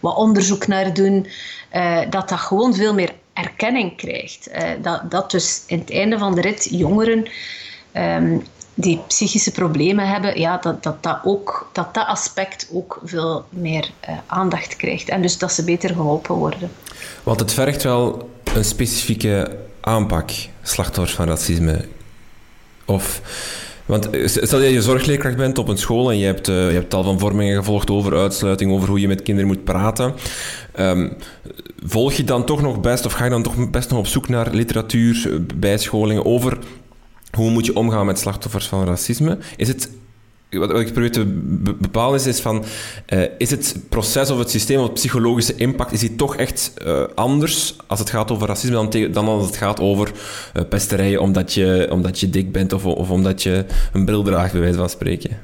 wat 0.00 0.16
onderzoek 0.16 0.66
naar 0.66 0.94
doen. 0.94 1.26
Uh, 1.74 2.00
dat 2.10 2.28
dat 2.28 2.38
gewoon 2.38 2.74
veel 2.74 2.94
meer 2.94 3.12
erkenning 3.32 3.96
krijgt. 3.96 4.48
Uh, 4.48 4.62
dat, 4.82 5.10
dat 5.10 5.30
dus 5.30 5.62
in 5.66 5.78
het 5.78 5.90
einde 5.90 6.18
van 6.18 6.34
de 6.34 6.40
rit 6.40 6.68
jongeren 6.70 7.28
um, 7.96 8.42
die 8.74 9.00
psychische 9.06 9.52
problemen 9.52 10.08
hebben, 10.08 10.40
ja, 10.40 10.56
dat, 10.56 10.82
dat, 10.82 11.02
dat, 11.02 11.18
ook, 11.24 11.70
dat 11.72 11.94
dat 11.94 12.06
aspect 12.06 12.68
ook 12.72 13.00
veel 13.04 13.44
meer 13.48 13.90
aandacht 14.26 14.76
krijgt. 14.76 15.08
En 15.08 15.22
dus 15.22 15.38
dat 15.38 15.52
ze 15.52 15.64
beter 15.64 15.90
geholpen 15.90 16.34
worden. 16.34 16.70
Want 17.22 17.40
het 17.40 17.52
vergt 17.52 17.82
wel 17.82 18.30
een 18.54 18.64
specifieke 18.64 19.58
aanpak, 19.88 20.30
slachtoffers 20.62 21.14
van 21.14 21.26
racisme? 21.26 21.84
Of... 22.84 23.20
Want 23.86 24.08
stel 24.24 24.60
dat 24.60 24.70
je 24.70 24.82
zorgleerkracht 24.82 25.36
bent 25.36 25.58
op 25.58 25.68
een 25.68 25.78
school 25.78 26.10
en 26.10 26.18
je 26.18 26.24
hebt, 26.24 26.48
uh, 26.48 26.68
je 26.68 26.74
hebt 26.74 26.90
tal 26.90 27.02
van 27.02 27.18
vormingen 27.18 27.56
gevolgd 27.56 27.90
over 27.90 28.18
uitsluiting, 28.18 28.72
over 28.72 28.88
hoe 28.88 29.00
je 29.00 29.08
met 29.08 29.22
kinderen 29.22 29.50
moet 29.50 29.64
praten. 29.64 30.14
Um, 30.80 31.12
volg 31.84 32.12
je 32.12 32.24
dan 32.24 32.44
toch 32.44 32.62
nog 32.62 32.80
best, 32.80 33.06
of 33.06 33.12
ga 33.12 33.24
je 33.24 33.30
dan 33.30 33.42
toch 33.42 33.70
best 33.70 33.90
nog 33.90 33.98
op 33.98 34.06
zoek 34.06 34.28
naar 34.28 34.50
literatuur, 34.50 35.42
bijscholingen 35.56 36.24
over 36.24 36.58
hoe 37.36 37.50
moet 37.50 37.66
je 37.66 37.76
omgaan 37.76 38.06
met 38.06 38.18
slachtoffers 38.18 38.66
van 38.66 38.84
racisme? 38.84 39.38
Is 39.56 39.68
het 39.68 39.90
wat, 40.50 40.80
ik 40.80 40.92
probeer 40.92 41.12
te 41.12 41.24
bepalen 41.78 42.18
is, 42.18 42.26
is 42.26 42.40
van, 42.40 42.64
uh, 43.08 43.22
is 43.38 43.50
het 43.50 43.76
proces 43.88 44.30
of 44.30 44.38
het 44.38 44.50
systeem 44.50 44.80
of 44.80 44.92
psychologische 44.92 45.54
impact, 45.54 45.92
is 45.92 46.00
die 46.00 46.16
toch 46.16 46.36
echt 46.36 46.72
uh, 46.86 47.02
anders 47.14 47.76
als 47.86 47.98
het 47.98 48.10
gaat 48.10 48.30
over 48.30 48.48
racisme 48.48 48.88
dan, 48.88 49.12
dan 49.12 49.28
als 49.28 49.46
het 49.46 49.56
gaat 49.56 49.80
over 49.80 50.10
uh, 50.56 50.62
pesterijen 50.68 51.20
omdat 51.20 51.54
je, 51.54 51.88
omdat 51.90 52.20
je 52.20 52.30
dik 52.30 52.52
bent 52.52 52.72
of, 52.72 52.84
of 52.84 53.10
omdat 53.10 53.42
je 53.42 53.64
een 53.92 54.04
bril 54.04 54.22
draagt, 54.22 54.52
bij 54.52 54.60
wijze 54.60 54.78
van 54.78 54.90
spreken? 54.90 55.40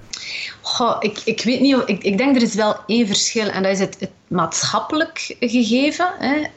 Goh, 0.60 0.96
ik, 1.00 1.20
ik 1.24 1.42
weet 1.44 1.60
niet, 1.60 1.76
ik, 1.86 2.02
ik 2.02 2.18
denk 2.18 2.36
er 2.36 2.42
is 2.42 2.54
wel 2.54 2.76
één 2.86 3.06
verschil 3.06 3.48
en 3.48 3.62
dat 3.62 3.72
is 3.72 3.78
het, 3.78 3.96
het 4.00 4.10
maatschappelijk 4.28 5.36
gegeven. 5.40 6.06
Hè. 6.18 6.48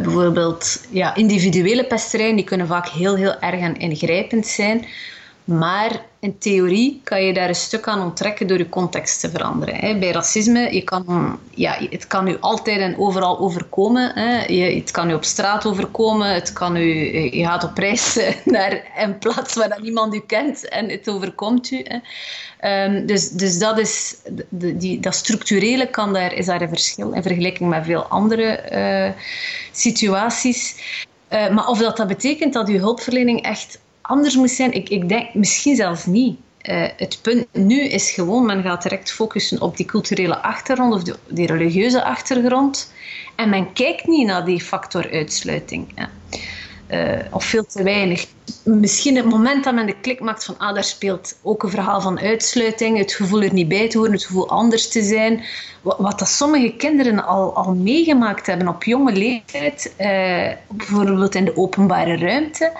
bijvoorbeeld 0.00 0.86
ja, 0.90 1.14
individuele 1.14 1.84
pesterijen 1.84 2.36
die 2.36 2.44
kunnen 2.44 2.66
vaak 2.66 2.88
heel, 2.88 3.14
heel 3.16 3.40
erg 3.40 3.60
en 3.60 3.76
ingrijpend 3.76 4.46
zijn. 4.46 4.86
Maar 5.46 6.04
in 6.18 6.38
theorie 6.38 7.00
kan 7.04 7.22
je 7.24 7.32
daar 7.32 7.48
een 7.48 7.54
stuk 7.54 7.88
aan 7.88 8.02
onttrekken 8.02 8.46
door 8.46 8.58
je 8.58 8.68
context 8.68 9.20
te 9.20 9.30
veranderen. 9.30 10.00
Bij 10.00 10.10
racisme, 10.10 10.74
je 10.74 10.82
kan, 10.82 11.38
ja, 11.50 11.76
het 11.90 12.06
kan 12.06 12.28
u 12.28 12.36
altijd 12.40 12.78
en 12.78 12.98
overal 12.98 13.38
overkomen. 13.38 14.18
Het 14.74 14.90
kan 14.90 15.10
u 15.10 15.14
op 15.14 15.24
straat 15.24 15.66
overkomen, 15.66 16.34
het 16.34 16.52
kan 16.52 16.76
u, 16.76 17.14
je 17.36 17.44
gaat 17.44 17.64
op 17.64 17.78
reis 17.78 18.18
naar 18.44 18.82
een 18.96 19.18
plaats 19.18 19.54
waar 19.54 19.68
dat 19.68 19.82
niemand 19.82 20.14
u 20.14 20.20
kent 20.26 20.68
en 20.68 20.88
het 20.88 21.08
overkomt 21.08 21.70
u. 21.70 21.84
Ehm, 22.58 23.06
dus, 23.06 23.30
dus 23.30 23.58
dat, 23.58 23.78
is, 23.78 24.16
die, 24.50 25.00
dat 25.00 25.14
structurele 25.14 25.86
kan 25.90 26.12
daar, 26.12 26.32
is 26.32 26.46
daar 26.46 26.62
een 26.62 26.68
verschil 26.68 27.12
in 27.12 27.22
vergelijking 27.22 27.68
met 27.68 27.84
veel 27.84 28.02
andere 28.02 28.62
uh, 28.72 29.22
situaties. 29.72 30.74
Uh, 31.32 31.48
maar 31.48 31.68
of 31.68 31.78
dat, 31.78 31.96
dat 31.96 32.06
betekent 32.06 32.52
dat 32.52 32.68
uw 32.68 32.78
hulpverlening 32.78 33.42
echt 33.42 33.78
anders 34.06 34.36
moet 34.36 34.50
zijn, 34.50 34.72
ik, 34.72 34.88
ik 34.88 35.08
denk 35.08 35.34
misschien 35.34 35.76
zelfs 35.76 36.06
niet. 36.06 36.38
het 36.96 37.18
punt 37.22 37.46
nu 37.52 37.80
is 37.80 38.10
gewoon, 38.10 38.46
men 38.46 38.62
gaat 38.62 38.82
direct 38.82 39.12
focussen 39.12 39.60
op 39.60 39.76
die 39.76 39.86
culturele 39.86 40.42
achtergrond 40.42 40.94
of 40.94 41.02
die, 41.02 41.14
die 41.28 41.46
religieuze 41.46 42.04
achtergrond. 42.04 42.92
En 43.36 43.48
men 43.48 43.72
kijkt 43.72 44.06
niet 44.06 44.26
naar 44.26 44.44
die 44.44 44.60
factor 44.60 45.10
uitsluiting. 45.10 45.86
Uh, 46.90 47.18
of 47.30 47.44
veel 47.44 47.66
te 47.66 47.82
weinig. 47.82 48.26
Misschien 48.64 49.16
het 49.16 49.24
moment 49.24 49.64
dat 49.64 49.74
men 49.74 49.86
de 49.86 50.00
klik 50.00 50.20
maakt 50.20 50.44
van 50.44 50.58
ah, 50.58 50.74
daar 50.74 50.84
speelt 50.84 51.38
ook 51.42 51.62
een 51.62 51.70
verhaal 51.70 52.00
van 52.00 52.20
uitsluiting, 52.20 52.98
het 52.98 53.12
gevoel 53.12 53.42
er 53.42 53.52
niet 53.52 53.68
bij 53.68 53.88
te 53.88 53.98
horen, 53.98 54.12
het 54.12 54.24
gevoel 54.24 54.48
anders 54.48 54.88
te 54.88 55.02
zijn. 55.02 55.44
Wat, 55.82 56.18
dat 56.18 56.28
sommige 56.28 56.72
kinderen 56.76 57.24
al, 57.24 57.54
al 57.54 57.74
meegemaakt 57.74 58.46
hebben 58.46 58.68
op 58.68 58.84
jonge 58.84 59.12
leeftijd, 59.12 59.94
uh, 60.00 60.50
bijvoorbeeld 60.68 61.34
in 61.34 61.44
de 61.44 61.56
openbare 61.56 62.16
ruimte. 62.16 62.72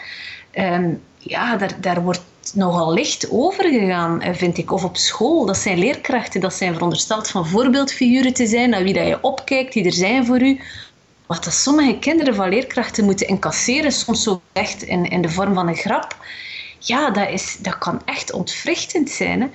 Um, 0.55 1.03
ja, 1.27 1.57
daar, 1.57 1.81
daar 1.81 2.03
wordt 2.03 2.23
nogal 2.55 2.93
licht 2.93 3.31
overgegaan, 3.31 4.23
eh, 4.23 4.35
vind 4.35 4.59
ik. 4.59 4.73
Of 4.73 4.85
op 4.85 4.97
school. 4.97 5.47
Dat 5.47 5.57
zijn 5.57 5.79
leerkrachten, 5.79 6.41
dat 6.41 6.55
zijn 6.55 6.73
verondersteld 6.73 7.31
van 7.31 7.47
voorbeeldfiguren 7.47 8.33
te 8.33 8.47
zijn, 8.47 8.71
naar 8.71 8.83
wie 8.83 8.95
dat 8.95 9.07
je 9.07 9.23
opkijkt, 9.23 9.73
die 9.73 9.85
er 9.85 9.93
zijn 9.93 10.27
voor 10.27 10.43
u. 10.43 10.61
Wat 11.27 11.45
dat 11.45 11.55
sommige 11.55 11.99
kinderen 11.99 12.35
van 12.35 12.49
leerkrachten 12.49 13.05
moeten 13.05 13.29
incasseren, 13.29 13.93
soms 13.93 14.23
zo 14.23 14.41
echt 14.53 14.83
in, 14.83 15.05
in 15.05 15.23
de 15.23 15.29
vorm 15.29 15.55
van 15.55 15.69
een 15.69 15.77
grap. 15.77 16.17
Ja, 16.79 17.11
dat, 17.11 17.29
is, 17.29 17.57
dat 17.61 17.79
kan 17.79 18.03
echt 18.05 18.33
ontwrichtend 18.33 19.11
zijn. 19.11 19.41
Hè. 19.41 19.49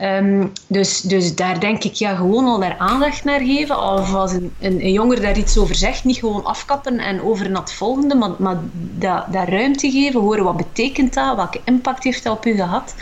Ehm, 0.00 0.46
dus, 0.66 1.00
dus 1.00 1.34
daar 1.34 1.60
denk 1.60 1.84
ik 1.84 1.94
ja, 1.94 2.14
gewoon 2.14 2.44
al 2.44 2.58
daar 2.58 2.76
aandacht 2.78 3.24
naar 3.24 3.40
geven. 3.40 3.82
Of 3.82 4.14
als 4.14 4.32
een, 4.32 4.52
een, 4.60 4.92
jonger 4.92 5.20
daar 5.20 5.38
iets 5.38 5.58
over 5.58 5.74
zegt, 5.74 6.04
niet 6.04 6.16
gewoon 6.16 6.44
afkappen 6.44 6.98
en 6.98 7.22
over 7.22 7.50
naar 7.50 7.60
het 7.60 7.72
volgende, 7.72 8.14
maar, 8.14 8.30
maar 8.38 8.58
dat, 8.98 9.24
dat 9.32 9.48
ruimte 9.48 9.90
geven, 9.90 10.20
horen 10.20 10.44
wat 10.44 10.56
betekent 10.56 11.14
dat, 11.14 11.36
welke 11.36 11.60
impact 11.64 12.04
heeft 12.04 12.22
dat 12.22 12.36
op 12.36 12.46
u 12.46 12.54
gehad. 12.54 12.94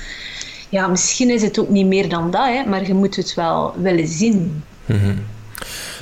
Ja, 0.69 0.87
misschien 0.87 1.31
is 1.31 1.43
het 1.43 1.59
ook 1.59 1.69
niet 1.69 1.87
meer 1.87 2.09
dan 2.09 2.31
dat, 2.31 2.47
hè, 2.47 2.65
maar 2.65 2.87
je 2.87 2.95
moet 2.95 3.17
het 3.17 3.35
wel 3.35 3.75
willen 3.77 4.09
zien. 4.09 4.63
Mm 4.87 5.37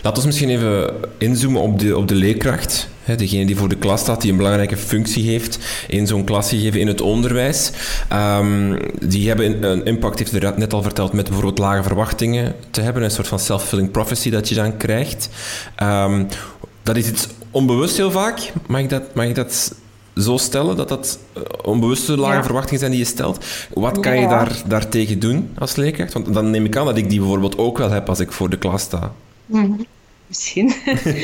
Laten 0.02 0.20
we 0.20 0.28
misschien 0.28 0.50
even 0.50 0.94
inzoomen 1.18 1.61
op 1.61 1.78
de, 1.78 1.96
op 1.96 2.09
de 2.09 2.14
leerkracht. 2.14 2.88
degene 3.16 3.46
die 3.46 3.57
voor 3.57 3.68
de 3.68 3.76
klas 3.76 4.00
staat, 4.00 4.20
die 4.20 4.30
een 4.30 4.36
belangrijke 4.36 4.76
functie 4.76 5.28
heeft 5.30 5.59
in 5.88 6.07
zo'n 6.07 6.24
klas 6.24 6.48
geven 6.48 6.80
in 6.80 6.86
het 6.86 7.00
onderwijs. 7.00 7.70
Um, 8.12 8.78
die 9.00 9.28
hebben 9.28 9.62
een 9.62 9.84
impact, 9.84 10.18
heeft 10.18 10.32
er 10.32 10.59
net 10.59 10.72
al 10.72 10.82
verteld, 10.82 11.12
met 11.12 11.24
bijvoorbeeld 11.24 11.59
lage 11.59 11.82
verwachtingen 11.82 12.54
te 12.70 12.80
hebben. 12.80 13.02
Een 13.02 13.11
soort 13.11 13.28
van 13.28 13.38
self-fulfilling 13.38 13.90
prophecy 13.90 14.30
dat 14.30 14.48
je 14.48 14.54
dan 14.54 14.76
krijgt. 14.76 15.28
Um, 15.82 16.26
dat 16.82 16.96
is 16.96 17.09
iets 17.09 17.26
onbewust 17.50 17.96
heel 17.96 18.11
vaak. 18.11 18.52
Mag 18.66 18.80
ik 18.80 18.88
dat, 18.88 19.14
mag 19.14 19.24
ik 19.24 19.34
dat 19.34 19.74
zo 20.16 20.36
stellen, 20.36 20.76
dat 20.76 20.88
dat 20.88 21.18
eh, 21.32 21.42
onbewuste 21.62 22.16
lage 22.16 22.42
verwachtingen 22.42 22.78
zijn 22.78 22.90
die 22.90 23.00
je 23.00 23.07
stelt. 23.07 23.44
Wat 23.74 24.00
kan 24.00 24.20
je 24.20 24.28
daar, 24.28 24.62
daartegen 24.66 25.18
doen 25.18 25.50
als 25.59 25.76
leerkracht? 25.76 26.12
Want 26.12 26.34
dan 26.34 26.50
neem 26.50 26.64
ik 26.64 26.76
aan 26.76 26.86
dat 26.86 26.96
ik 26.96 27.09
die 27.09 27.18
bijvoorbeeld 27.18 27.59
ook 27.59 27.78
wel 27.78 27.90
heb 27.90 28.09
als 28.09 28.20
ik 28.20 28.32
voor 28.32 28.50
de 28.50 28.59
klas 28.59 28.82
sta. 28.82 29.12
Mhm. 29.47 29.82
Misschien. 30.26 30.72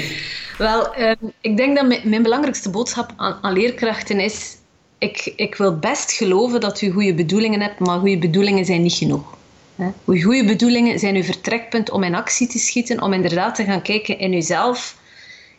Wel, 0.59 0.95
ehm, 0.95 1.17
ik 1.41 1.57
denk 1.57 1.77
dat 1.77 2.05
mijn, 2.05 2.23
belangrijkste 2.23 2.71
boodschap 2.71 3.13
aan, 3.17 3.39
aan, 3.41 3.53
leerkrachten 3.53 4.21
is: 4.21 4.57
ik, 4.99 5.33
ik 5.37 5.55
wil 5.55 5.79
best 5.79 6.13
geloven 6.13 6.61
dat 6.61 6.81
u 6.81 6.91
goede 6.91 7.15
bedoelingen 7.15 7.61
hebt, 7.61 7.79
maar 7.79 7.99
goede 7.99 8.19
bedoelingen 8.19 8.65
zijn 8.65 8.83
niet 8.83 8.93
genoeg. 8.93 9.37
Hè? 9.77 10.21
Goede 10.21 10.45
bedoelingen 10.45 10.99
zijn 10.99 11.17
uw 11.17 11.23
vertrekpunt 11.23 11.91
om 11.91 12.03
in 12.03 12.15
actie 12.15 12.47
te 12.47 12.59
schieten, 12.59 13.03
om 13.03 13.13
inderdaad 13.13 13.55
te 13.55 13.65
gaan 13.65 13.83
kijken 13.83 14.19
in 14.19 14.33
uzelf. 14.33 14.97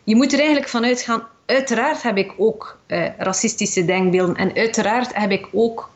Je 0.04 0.16
moet 0.16 0.32
er 0.32 0.38
eigenlijk 0.38 0.68
vanuit 0.68 1.02
gaan. 1.02 1.22
Uiteraard 1.46 2.02
heb 2.02 2.16
ik 2.16 2.32
ook 2.36 2.78
uh, 2.86 3.06
racistische 3.18 3.84
denkbeelden 3.84 4.36
en 4.36 4.54
uiteraard 4.54 5.14
heb 5.14 5.30
ik 5.30 5.48
ook 5.52 5.90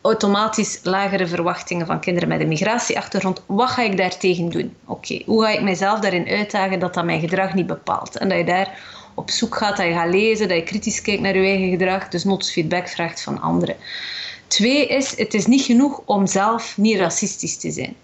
automatisch 0.00 0.80
lagere 0.82 1.26
verwachtingen 1.26 1.86
van 1.86 2.00
kinderen 2.00 2.28
met 2.28 2.40
een 2.40 2.48
migratieachtergrond. 2.48 3.42
Wat 3.46 3.68
ga 3.68 3.82
ik 3.82 3.96
daartegen 3.96 4.48
doen? 4.48 4.76
Oké, 4.84 5.22
hoe 5.26 5.44
ga 5.44 5.50
ik 5.50 5.62
mezelf 5.62 6.00
daarin 6.00 6.28
uitdagen 6.28 6.78
dat 6.78 6.94
dat 6.94 7.04
mijn 7.04 7.20
gedrag 7.20 7.54
niet 7.54 7.66
bepaalt? 7.66 8.16
En 8.16 8.28
dat 8.28 8.38
je 8.38 8.44
daar 8.44 8.78
op 9.14 9.30
zoek 9.30 9.56
gaat, 9.56 9.76
dat 9.76 9.86
je 9.86 9.92
gaat 9.92 10.10
lezen, 10.10 10.48
dat 10.48 10.56
je 10.56 10.62
kritisch 10.62 11.02
kijkt 11.02 11.22
naar 11.22 11.36
je 11.36 11.46
eigen 11.46 11.70
gedrag, 11.70 12.08
dus 12.08 12.24
noods 12.24 12.52
feedback 12.52 12.88
vraagt 12.88 13.22
van 13.22 13.40
anderen. 13.40 13.76
Twee 14.46 14.86
is, 14.86 15.16
het 15.16 15.34
is 15.34 15.46
niet 15.46 15.62
genoeg 15.62 16.02
om 16.04 16.26
zelf 16.26 16.76
niet 16.76 16.98
racistisch 16.98 17.56
te 17.56 17.70
zijn. 17.70 17.96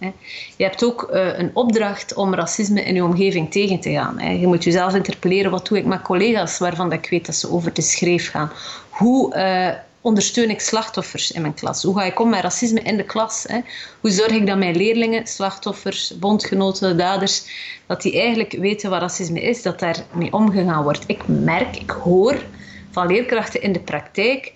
Je 0.56 0.64
hebt 0.64 0.84
ook 0.84 1.08
uh, 1.12 1.38
een 1.38 1.50
opdracht 1.54 2.14
om 2.14 2.34
racisme 2.34 2.82
in 2.82 2.94
je 2.94 3.04
omgeving 3.04 3.50
tegen 3.50 3.80
te 3.80 3.90
gaan. 3.90 4.38
Je 4.40 4.46
moet 4.46 4.64
jezelf 4.64 4.94
interpelleren, 4.94 5.50
wat 5.50 5.66
doe 5.66 5.78
ik 5.78 5.84
met 5.84 6.02
collega's 6.02 6.58
waarvan 6.58 6.92
ik 6.92 7.10
weet 7.10 7.26
dat 7.26 7.34
ze 7.34 7.50
over 7.50 7.72
de 7.72 7.82
schreef 7.82 8.30
gaan? 8.30 8.52
Hoe 8.88 9.36
uh, 9.36 9.72
ondersteun 10.06 10.50
ik 10.50 10.60
slachtoffers 10.60 11.32
in 11.32 11.40
mijn 11.40 11.54
klas? 11.54 11.82
Hoe 11.82 11.98
ga 11.98 12.04
ik 12.04 12.20
om 12.20 12.28
met 12.28 12.42
racisme 12.42 12.80
in 12.80 12.96
de 12.96 13.04
klas? 13.04 13.44
Hè? 13.48 13.60
Hoe 14.00 14.10
zorg 14.10 14.30
ik 14.30 14.46
dat 14.46 14.58
mijn 14.58 14.76
leerlingen, 14.76 15.26
slachtoffers, 15.26 16.18
bondgenoten, 16.18 16.96
daders, 16.96 17.44
dat 17.86 18.02
die 18.02 18.20
eigenlijk 18.20 18.52
weten 18.52 18.90
wat 18.90 19.00
racisme 19.00 19.40
is, 19.42 19.62
dat 19.62 19.78
daarmee 19.78 20.32
omgegaan 20.32 20.82
wordt? 20.82 21.04
Ik 21.06 21.28
merk, 21.28 21.76
ik 21.76 21.90
hoor 21.90 22.42
van 22.90 23.06
leerkrachten 23.06 23.62
in 23.62 23.72
de 23.72 23.80
praktijk 23.80 24.52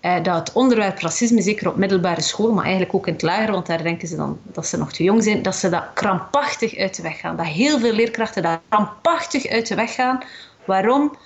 eh, 0.00 0.22
dat 0.22 0.34
het 0.34 0.52
onderwerp 0.52 0.98
racisme, 0.98 1.42
zeker 1.42 1.68
op 1.68 1.76
middelbare 1.76 2.20
school, 2.20 2.52
maar 2.52 2.64
eigenlijk 2.64 2.94
ook 2.94 3.06
in 3.06 3.12
het 3.12 3.22
lager, 3.22 3.52
want 3.52 3.66
daar 3.66 3.82
denken 3.82 4.08
ze 4.08 4.16
dan 4.16 4.38
dat 4.42 4.66
ze 4.66 4.76
nog 4.76 4.92
te 4.92 5.02
jong 5.02 5.22
zijn, 5.22 5.42
dat 5.42 5.56
ze 5.56 5.68
dat 5.68 5.84
krampachtig 5.94 6.76
uit 6.76 6.96
de 6.96 7.02
weg 7.02 7.20
gaan. 7.20 7.36
Dat 7.36 7.46
heel 7.46 7.78
veel 7.78 7.92
leerkrachten 7.92 8.42
daar 8.42 8.60
krampachtig 8.68 9.46
uit 9.46 9.66
de 9.66 9.74
weg 9.74 9.94
gaan. 9.94 10.22
Waarom? 10.64 11.16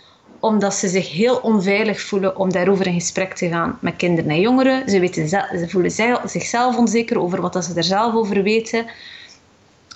Omdat 0.41 0.75
ze 0.75 0.89
zich 0.89 1.13
heel 1.13 1.37
onveilig 1.37 2.01
voelen 2.01 2.37
om 2.37 2.53
daarover 2.53 2.87
in 2.87 3.01
gesprek 3.01 3.35
te 3.35 3.49
gaan 3.49 3.79
met 3.81 3.97
kinderen 3.97 4.31
en 4.31 4.41
jongeren. 4.41 4.89
Ze, 4.89 5.01
weten, 5.01 5.29
ze 5.29 5.67
voelen 5.69 5.91
zichzelf 6.25 6.77
onzeker 6.77 7.21
over 7.21 7.41
wat 7.41 7.65
ze 7.65 7.73
er 7.75 7.85
zelf 7.85 8.15
over 8.15 8.43
weten. 8.43 8.87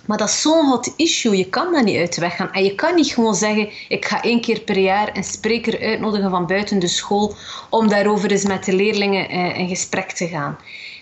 Maar 0.07 0.19
dat 0.19 0.29
is 0.29 0.41
zo'n 0.41 0.67
hot 0.67 0.93
issue. 0.97 1.37
Je 1.37 1.49
kan 1.49 1.73
dat 1.73 1.85
niet 1.85 1.97
uit 1.97 2.15
de 2.15 2.21
weg 2.21 2.37
gaan. 2.37 2.53
En 2.53 2.65
je 2.65 2.75
kan 2.75 2.95
niet 2.95 3.13
gewoon 3.13 3.35
zeggen: 3.35 3.71
ik 3.89 4.05
ga 4.05 4.23
één 4.23 4.41
keer 4.41 4.61
per 4.61 4.79
jaar 4.79 5.17
een 5.17 5.25
spreker 5.25 5.81
uitnodigen 5.81 6.31
van 6.31 6.47
buiten 6.47 6.79
de 6.79 6.89
school 6.89 7.35
om 7.71 7.89
daarover 7.89 8.31
eens 8.31 8.45
met 8.45 8.65
de 8.65 8.73
leerlingen 8.73 9.29
eh, 9.29 9.59
in 9.59 9.69
gesprek 9.69 10.11
te 10.11 10.29
gaan. 10.29 10.59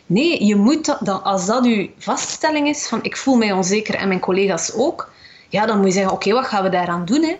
Nee, 0.06 0.44
je 0.44 0.56
moet 0.56 0.84
dat, 1.04 1.22
als 1.24 1.46
dat 1.46 1.64
je 1.64 1.90
vaststelling 1.98 2.68
is 2.68 2.86
van 2.86 2.98
ik 3.02 3.16
voel 3.16 3.36
mij 3.36 3.52
onzeker 3.52 3.94
en 3.94 4.08
mijn 4.08 4.20
collega's 4.20 4.72
ook, 4.74 5.12
ja, 5.48 5.66
dan 5.66 5.76
moet 5.76 5.86
je 5.86 5.92
zeggen: 5.92 6.12
oké, 6.12 6.32
wat 6.32 6.46
gaan 6.46 6.62
we 6.62 6.68
daaraan 6.68 7.04
doen? 7.04 7.22
Hè? 7.22 7.36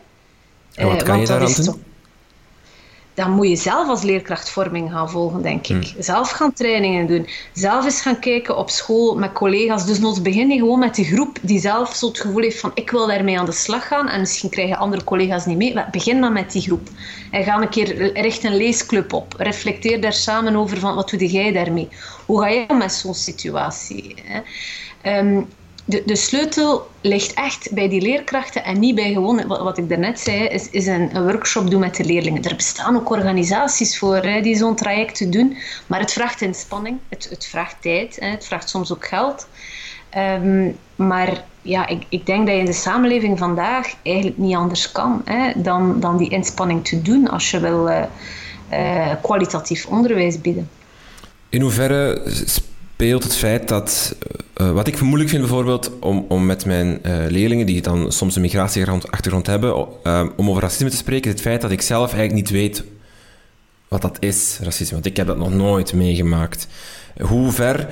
En 0.75 0.87
wat 0.87 0.97
eh, 0.97 1.05
kan 1.05 1.21
je 1.21 1.27
daaraan 1.27 1.53
doen? 1.53 1.85
Dan 3.21 3.31
moet 3.31 3.49
je 3.49 3.57
zelf 3.57 3.89
als 3.89 4.03
leerkrachtvorming 4.03 4.91
gaan 4.91 5.11
volgen, 5.11 5.43
denk 5.43 5.67
ik. 5.67 5.93
Hmm. 5.93 6.03
Zelf 6.03 6.31
gaan 6.31 6.53
trainingen 6.53 7.07
doen. 7.07 7.29
Zelf 7.53 7.85
eens 7.85 8.01
gaan 8.01 8.19
kijken 8.19 8.57
op 8.57 8.71
school 8.71 9.15
met 9.15 9.33
collega's. 9.33 9.87
Dus 9.87 9.99
nog 9.99 10.23
begin 10.23 10.51
je 10.51 10.59
gewoon 10.59 10.79
met 10.79 10.95
die 10.95 11.05
groep 11.05 11.39
die 11.41 11.61
zelf 11.61 11.95
zo 11.95 12.07
het 12.07 12.21
gevoel 12.21 12.43
heeft 12.43 12.61
van 12.61 12.71
ik 12.75 12.91
wil 12.91 13.07
daarmee 13.07 13.39
aan 13.39 13.45
de 13.45 13.53
slag 13.53 13.87
gaan. 13.87 14.09
En 14.09 14.21
misschien 14.21 14.51
krijgen 14.51 14.77
andere 14.77 15.05
collega's 15.05 15.47
niet 15.47 15.57
mee. 15.57 15.75
Begin 15.91 16.21
dan 16.21 16.33
met 16.33 16.53
die 16.53 16.63
groep. 16.63 16.89
En 17.31 17.45
ga 17.45 17.61
een 17.61 17.69
keer 17.69 18.21
richt 18.21 18.45
een 18.45 18.57
leesclub 18.57 19.13
op. 19.13 19.35
Reflecteer 19.39 20.01
daar 20.01 20.13
samen 20.13 20.57
over 20.57 20.79
van 20.79 20.95
wat 20.95 21.11
doe 21.11 21.27
jij 21.27 21.53
daarmee? 21.53 21.89
Hoe 22.27 22.41
ga 22.41 22.49
je 22.49 22.67
met 22.79 22.93
zo'n 22.93 23.15
situatie? 23.15 24.15
Hè? 24.25 24.41
Ehm, 25.03 25.43
de, 25.91 26.03
de 26.07 26.17
sleutel 26.17 26.89
ligt 27.01 27.35
echt 27.35 27.73
bij 27.73 27.89
die 27.89 28.01
leerkrachten 28.01 28.65
en 28.65 28.79
niet 28.79 28.95
bij 28.95 29.13
gewoon, 29.13 29.47
wat, 29.47 29.61
wat 29.61 29.79
ik 29.79 29.89
daarnet 29.89 30.21
zei, 30.21 30.45
is, 30.45 30.71
is 30.71 30.87
een, 30.87 31.23
workshop 31.23 31.71
doen 31.71 31.81
met 31.81 31.97
de 31.97 32.05
leerlingen. 32.05 32.43
Er 32.43 32.57
bestaan 32.57 32.97
ook 32.97 33.11
organisaties 33.11 33.99
voor 33.99 34.17
hè, 34.17 34.41
die 34.41 34.57
zo'n 34.57 34.77
traject 34.77 35.33
doen, 35.33 35.57
maar 35.87 36.01
het 36.01 36.13
vraagt 36.13 36.41
inspanning, 36.41 36.99
het, 37.09 37.27
het 37.31 37.47
vraagt 37.47 37.77
tijd, 37.81 38.17
hè, 38.21 38.29
het 38.29 38.45
vraagt 38.45 38.69
soms 38.69 38.93
ook 38.93 39.07
geld. 39.07 39.47
Um, 40.17 40.77
maar 40.97 41.45
ja, 41.63 41.87
ik, 41.87 42.05
ik 42.09 42.27
denk 42.27 42.47
dat 42.47 42.55
je 42.55 42.61
in 42.61 42.67
de 42.67 42.73
samenleving 42.73 43.39
vandaag 43.39 43.95
eigenlijk 44.03 44.39
niet 44.39 44.57
anders 44.57 44.93
kan 44.93 45.23
hè, 45.25 45.53
dan, 45.57 46.01
dan 46.01 46.17
die 46.17 46.31
inspanning 46.31 46.85
te 46.85 47.03
doen 47.03 47.29
als 47.29 47.51
je 47.51 47.61
wil 47.61 47.89
uh, 47.89 48.03
uh, 48.73 49.15
kwalitatief 49.23 49.87
onderwijs 49.87 50.41
bieden. 50.41 50.69
In 51.49 51.61
hoeverre 51.61 52.23
speelt 53.01 53.23
het 53.23 53.37
feit 53.37 53.69
dat, 53.69 54.17
uh, 54.61 54.73
wat 54.73 54.87
ik 54.87 54.97
vermoedelijk 54.97 55.31
vind 55.31 55.43
bijvoorbeeld, 55.43 55.91
om, 56.01 56.25
om 56.29 56.47
met 56.47 56.65
mijn 56.65 57.01
uh, 57.07 57.25
leerlingen, 57.29 57.67
die 57.67 57.83
dan 57.83 58.13
soms 58.13 58.37
een 58.37 58.43
migratieachtergrond 58.43 59.47
hebben, 59.47 59.77
om 60.37 60.51
over 60.51 60.63
racisme 60.63 60.91
te 60.91 60.97
spreken, 60.97 61.31
het 61.31 61.41
feit 61.41 61.61
dat 61.61 61.71
ik 61.71 61.81
zelf 61.81 62.13
eigenlijk 62.13 62.33
niet 62.33 62.51
weet 62.51 62.85
wat 63.89 64.03
dat 64.03 64.17
is, 64.19 64.59
racisme. 64.63 64.93
Want 64.93 65.07
ik 65.07 65.17
heb 65.17 65.27
dat 65.27 65.39
nog 65.39 65.53
nooit 65.53 65.93
meegemaakt. 65.93 66.67
Hoe 67.21 67.53
ver... 67.53 67.89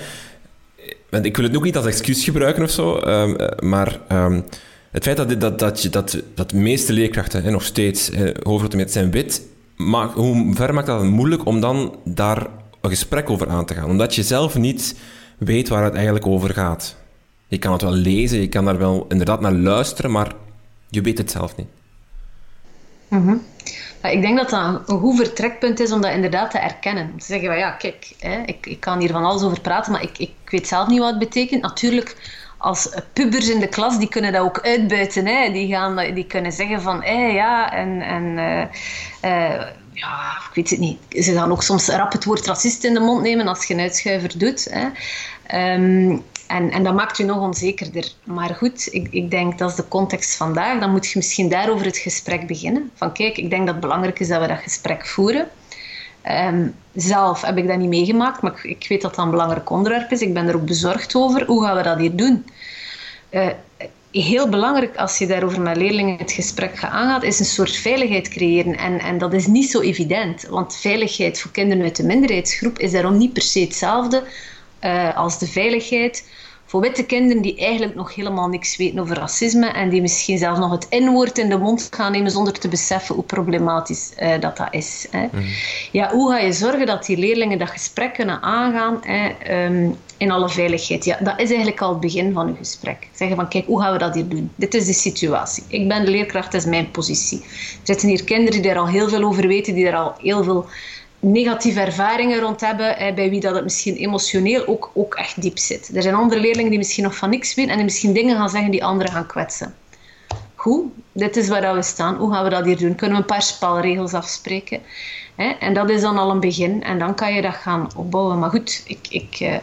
Want 1.10 1.24
ik 1.24 1.36
wil 1.36 1.46
het 1.46 1.56
ook 1.56 1.64
niet 1.64 1.76
als 1.76 1.86
excuus 1.86 2.24
gebruiken 2.24 2.62
of 2.62 2.70
zo, 2.70 2.96
um, 2.96 3.36
maar 3.58 4.00
um, 4.12 4.44
het 4.90 5.02
feit 5.02 5.16
dat, 5.16 5.40
dat, 5.40 5.58
dat, 5.58 5.82
je, 5.82 5.88
dat, 5.88 6.22
dat 6.34 6.50
de 6.50 6.56
meeste 6.56 6.92
leerkrachten 6.92 7.42
hè, 7.42 7.50
nog 7.50 7.64
steeds 7.64 8.10
uh, 8.10 8.86
zijn 8.86 9.10
wit, 9.10 9.42
maakt, 9.76 10.14
hoe 10.14 10.54
ver 10.54 10.74
maakt 10.74 10.86
dat 10.86 11.00
het 11.00 11.10
moeilijk 11.10 11.46
om 11.46 11.60
dan 11.60 11.96
daar 12.04 12.46
een 12.80 12.90
gesprek 12.90 13.30
over 13.30 13.48
aan 13.48 13.64
te 13.64 13.74
gaan. 13.74 13.90
Omdat 13.90 14.14
je 14.14 14.22
zelf 14.22 14.56
niet 14.56 14.94
weet 15.38 15.68
waar 15.68 15.84
het 15.84 15.94
eigenlijk 15.94 16.26
over 16.26 16.54
gaat. 16.54 16.96
Je 17.46 17.58
kan 17.58 17.72
het 17.72 17.82
wel 17.82 17.92
lezen, 17.92 18.40
je 18.40 18.48
kan 18.48 18.64
daar 18.64 18.78
wel 18.78 19.06
inderdaad 19.08 19.40
naar 19.40 19.52
luisteren, 19.52 20.10
maar 20.10 20.32
je 20.88 21.00
weet 21.00 21.18
het 21.18 21.30
zelf 21.30 21.56
niet. 21.56 21.66
Mhm. 23.08 23.34
Ik 24.02 24.20
denk 24.20 24.36
dat 24.36 24.50
dat 24.50 24.88
een 24.88 24.98
goed 24.98 25.16
vertrekpunt 25.16 25.80
is 25.80 25.92
om 25.92 26.00
dat 26.00 26.12
inderdaad 26.12 26.50
te 26.50 26.58
erkennen. 26.58 27.10
Om 27.12 27.18
te 27.18 27.24
zeggen, 27.24 27.48
van, 27.48 27.58
ja, 27.58 27.70
kijk, 27.70 28.12
hè, 28.18 28.42
ik, 28.46 28.66
ik 28.66 28.80
kan 28.80 28.98
hier 28.98 29.10
van 29.10 29.24
alles 29.24 29.42
over 29.42 29.60
praten, 29.60 29.92
maar 29.92 30.02
ik, 30.02 30.18
ik 30.18 30.32
weet 30.44 30.68
zelf 30.68 30.88
niet 30.88 30.98
wat 30.98 31.10
het 31.10 31.18
betekent. 31.18 31.62
Natuurlijk, 31.62 32.16
als 32.58 32.94
pubers 33.12 33.48
in 33.48 33.60
de 33.60 33.68
klas, 33.68 33.98
die 33.98 34.08
kunnen 34.08 34.32
dat 34.32 34.42
ook 34.42 34.60
uitbuiten. 34.60 35.26
Hè. 35.26 35.52
Die, 35.52 35.68
gaan, 35.68 36.14
die 36.14 36.26
kunnen 36.26 36.52
zeggen 36.52 36.82
van, 36.82 37.02
hé, 37.02 37.26
ja, 37.26 37.72
en... 37.72 38.00
en 38.00 38.24
uh, 38.24 38.64
uh, 39.30 39.62
ja, 39.98 40.36
ik 40.48 40.54
weet 40.54 40.70
het 40.70 40.78
niet. 40.78 40.98
Ze 41.10 41.32
gaan 41.32 41.50
ook 41.50 41.62
soms 41.62 41.88
rap 41.88 42.12
het 42.12 42.24
woord 42.24 42.46
racist 42.46 42.84
in 42.84 42.94
de 42.94 43.00
mond 43.00 43.22
nemen 43.22 43.48
als 43.48 43.64
je 43.64 43.74
een 43.74 43.80
uitschuiver 43.80 44.38
doet. 44.38 44.68
Hè. 44.70 44.86
Um, 45.74 46.24
en, 46.46 46.70
en 46.70 46.82
dat 46.82 46.94
maakt 46.94 47.16
je 47.16 47.24
nog 47.24 47.40
onzekerder. 47.40 48.12
Maar 48.24 48.54
goed, 48.54 48.88
ik, 48.90 49.08
ik 49.10 49.30
denk 49.30 49.58
dat 49.58 49.70
is 49.70 49.76
de 49.76 49.88
context 49.88 50.36
vandaag. 50.36 50.80
Dan 50.80 50.90
moet 50.90 51.06
je 51.06 51.18
misschien 51.18 51.48
daarover 51.48 51.86
het 51.86 51.96
gesprek 51.96 52.46
beginnen. 52.46 52.90
Van 52.94 53.12
kijk, 53.12 53.36
ik 53.36 53.50
denk 53.50 53.64
dat 53.64 53.74
het 53.74 53.84
belangrijk 53.84 54.20
is 54.20 54.28
dat 54.28 54.40
we 54.40 54.46
dat 54.46 54.58
gesprek 54.58 55.06
voeren. 55.06 55.48
Um, 56.24 56.74
zelf 56.94 57.42
heb 57.42 57.56
ik 57.56 57.66
dat 57.66 57.78
niet 57.78 57.88
meegemaakt, 57.88 58.42
maar 58.42 58.52
ik, 58.52 58.64
ik, 58.64 58.88
weet 58.88 59.02
dat 59.02 59.14
dat 59.14 59.24
een 59.24 59.30
belangrijk 59.30 59.70
onderwerp 59.70 60.10
is. 60.10 60.20
Ik 60.20 60.34
ben 60.34 60.48
er 60.48 60.54
ook 60.54 60.66
bezorgd 60.66 61.14
over. 61.14 61.46
Hoe 61.46 61.64
gaan 61.64 61.76
we 61.76 61.82
dat 61.82 61.98
hier 61.98 62.16
doen? 62.16 62.46
Uh, 63.30 63.46
heel 64.10 64.48
belangrijk 64.48 64.96
als 64.96 65.18
je 65.18 65.26
daarover 65.26 65.60
met 65.60 65.76
leerlingen 65.76 66.18
het 66.18 66.32
gesprek 66.32 66.76
gaat 66.78 66.90
aangaat, 66.90 67.22
is 67.22 67.38
een 67.38 67.44
soort 67.44 67.76
veiligheid 67.76 68.28
creëren. 68.28 68.76
En, 68.76 68.98
en 68.98 69.18
dat 69.18 69.32
is 69.32 69.46
niet 69.46 69.70
zo 69.70 69.80
evident, 69.80 70.42
want 70.42 70.76
veiligheid 70.76 71.40
voor 71.40 71.50
kinderen 71.50 71.82
uit 71.84 71.96
de 71.96 72.04
minderheidsgroep 72.04 72.78
is 72.78 72.92
daarom 72.92 73.16
niet 73.16 73.32
per 73.32 73.42
se 73.42 73.60
hetzelfde 73.60 74.22
uh, 74.84 75.16
als 75.16 75.38
de 75.38 75.46
veiligheid 75.46 76.24
voor 76.68 76.80
witte 76.80 77.04
kinderen 77.04 77.42
die 77.42 77.56
eigenlijk 77.56 77.94
nog 77.94 78.14
helemaal 78.14 78.48
niks 78.48 78.76
weten 78.76 78.98
over 78.98 79.16
racisme 79.16 79.66
en 79.66 79.88
die 79.88 80.00
misschien 80.00 80.38
zelfs 80.38 80.58
nog 80.58 80.70
het 80.70 80.86
N-woord 80.90 81.38
in 81.38 81.48
de 81.48 81.58
mond 81.58 81.88
gaan 81.90 82.12
nemen 82.12 82.30
zonder 82.30 82.52
te 82.52 82.68
beseffen 82.68 83.14
hoe 83.14 83.24
problematisch 83.24 84.12
uh, 84.22 84.40
dat 84.40 84.56
dat 84.56 84.68
is. 84.70 85.06
Hè. 85.10 85.26
Mm. 85.32 85.44
Ja, 85.92 86.10
hoe 86.10 86.30
ga 86.30 86.38
je 86.38 86.52
zorgen 86.52 86.86
dat 86.86 87.06
die 87.06 87.16
leerlingen 87.16 87.58
dat 87.58 87.70
gesprek 87.70 88.14
kunnen 88.14 88.42
aangaan 88.42 88.98
hè, 89.00 89.64
um, 89.66 89.96
in 90.18 90.30
alle 90.30 90.48
veiligheid? 90.48 91.04
Ja, 91.04 91.18
dat 91.20 91.40
is 91.40 91.48
eigenlijk 91.48 91.80
al 91.80 91.90
het 91.90 92.00
begin 92.00 92.32
van 92.32 92.46
je 92.46 92.54
gesprek. 92.54 93.08
Zeggen 93.12 93.36
van, 93.36 93.48
kijk, 93.48 93.66
hoe 93.66 93.80
gaan 93.80 93.92
we 93.92 93.98
dat 93.98 94.14
hier 94.14 94.28
doen? 94.28 94.50
Dit 94.54 94.74
is 94.74 94.86
de 94.86 94.92
situatie. 94.92 95.64
Ik 95.68 95.88
ben 95.88 96.04
de 96.04 96.10
leerkracht, 96.10 96.52
dat 96.52 96.60
is 96.60 96.66
mijn 96.66 96.90
positie. 96.90 97.40
Er 97.40 97.78
zitten 97.82 98.08
hier 98.08 98.24
kinderen 98.24 98.52
die 98.52 98.70
daar 98.70 98.80
al 98.80 98.88
heel 98.88 99.08
veel 99.08 99.22
over 99.22 99.46
weten, 99.46 99.74
die 99.74 99.84
daar 99.84 99.96
al 99.96 100.14
heel 100.20 100.44
veel 100.44 100.66
negatieve 101.20 101.80
ervaringen 101.80 102.40
rond 102.40 102.60
hebben, 102.60 103.14
bij 103.14 103.30
wie 103.30 103.40
dat 103.40 103.54
het 103.54 103.64
misschien 103.64 103.96
emotioneel 103.96 104.66
ook, 104.66 104.90
ook 104.94 105.14
echt 105.14 105.42
diep 105.42 105.58
zit. 105.58 105.90
Er 105.94 106.02
zijn 106.02 106.14
andere 106.14 106.40
leerlingen 106.40 106.70
die 106.70 106.78
misschien 106.78 107.04
nog 107.04 107.16
van 107.16 107.30
niks 107.30 107.54
weten 107.54 107.70
en 107.70 107.76
die 107.76 107.86
misschien 107.86 108.12
dingen 108.12 108.36
gaan 108.36 108.50
zeggen 108.50 108.70
die 108.70 108.84
anderen 108.84 109.12
gaan 109.12 109.26
kwetsen. 109.26 109.74
Goed, 110.54 110.84
dit 111.12 111.36
is 111.36 111.48
waar 111.48 111.74
we 111.74 111.82
staan. 111.82 112.16
Hoe 112.16 112.32
gaan 112.32 112.44
we 112.44 112.50
dat 112.50 112.64
hier 112.64 112.78
doen? 112.78 112.94
Kunnen 112.94 113.16
we 113.16 113.22
een 113.22 113.28
paar 113.28 113.42
spelregels 113.42 114.14
afspreken? 114.14 114.80
En 115.58 115.74
dat 115.74 115.90
is 115.90 116.00
dan 116.00 116.18
al 116.18 116.30
een 116.30 116.40
begin. 116.40 116.82
En 116.82 116.98
dan 116.98 117.14
kan 117.14 117.34
je 117.34 117.42
dat 117.42 117.54
gaan 117.54 117.88
opbouwen. 117.96 118.38
Maar 118.38 118.50
goed, 118.50 118.82
ik, 118.86 119.06
ik, 119.08 119.36
eh, 119.40 119.56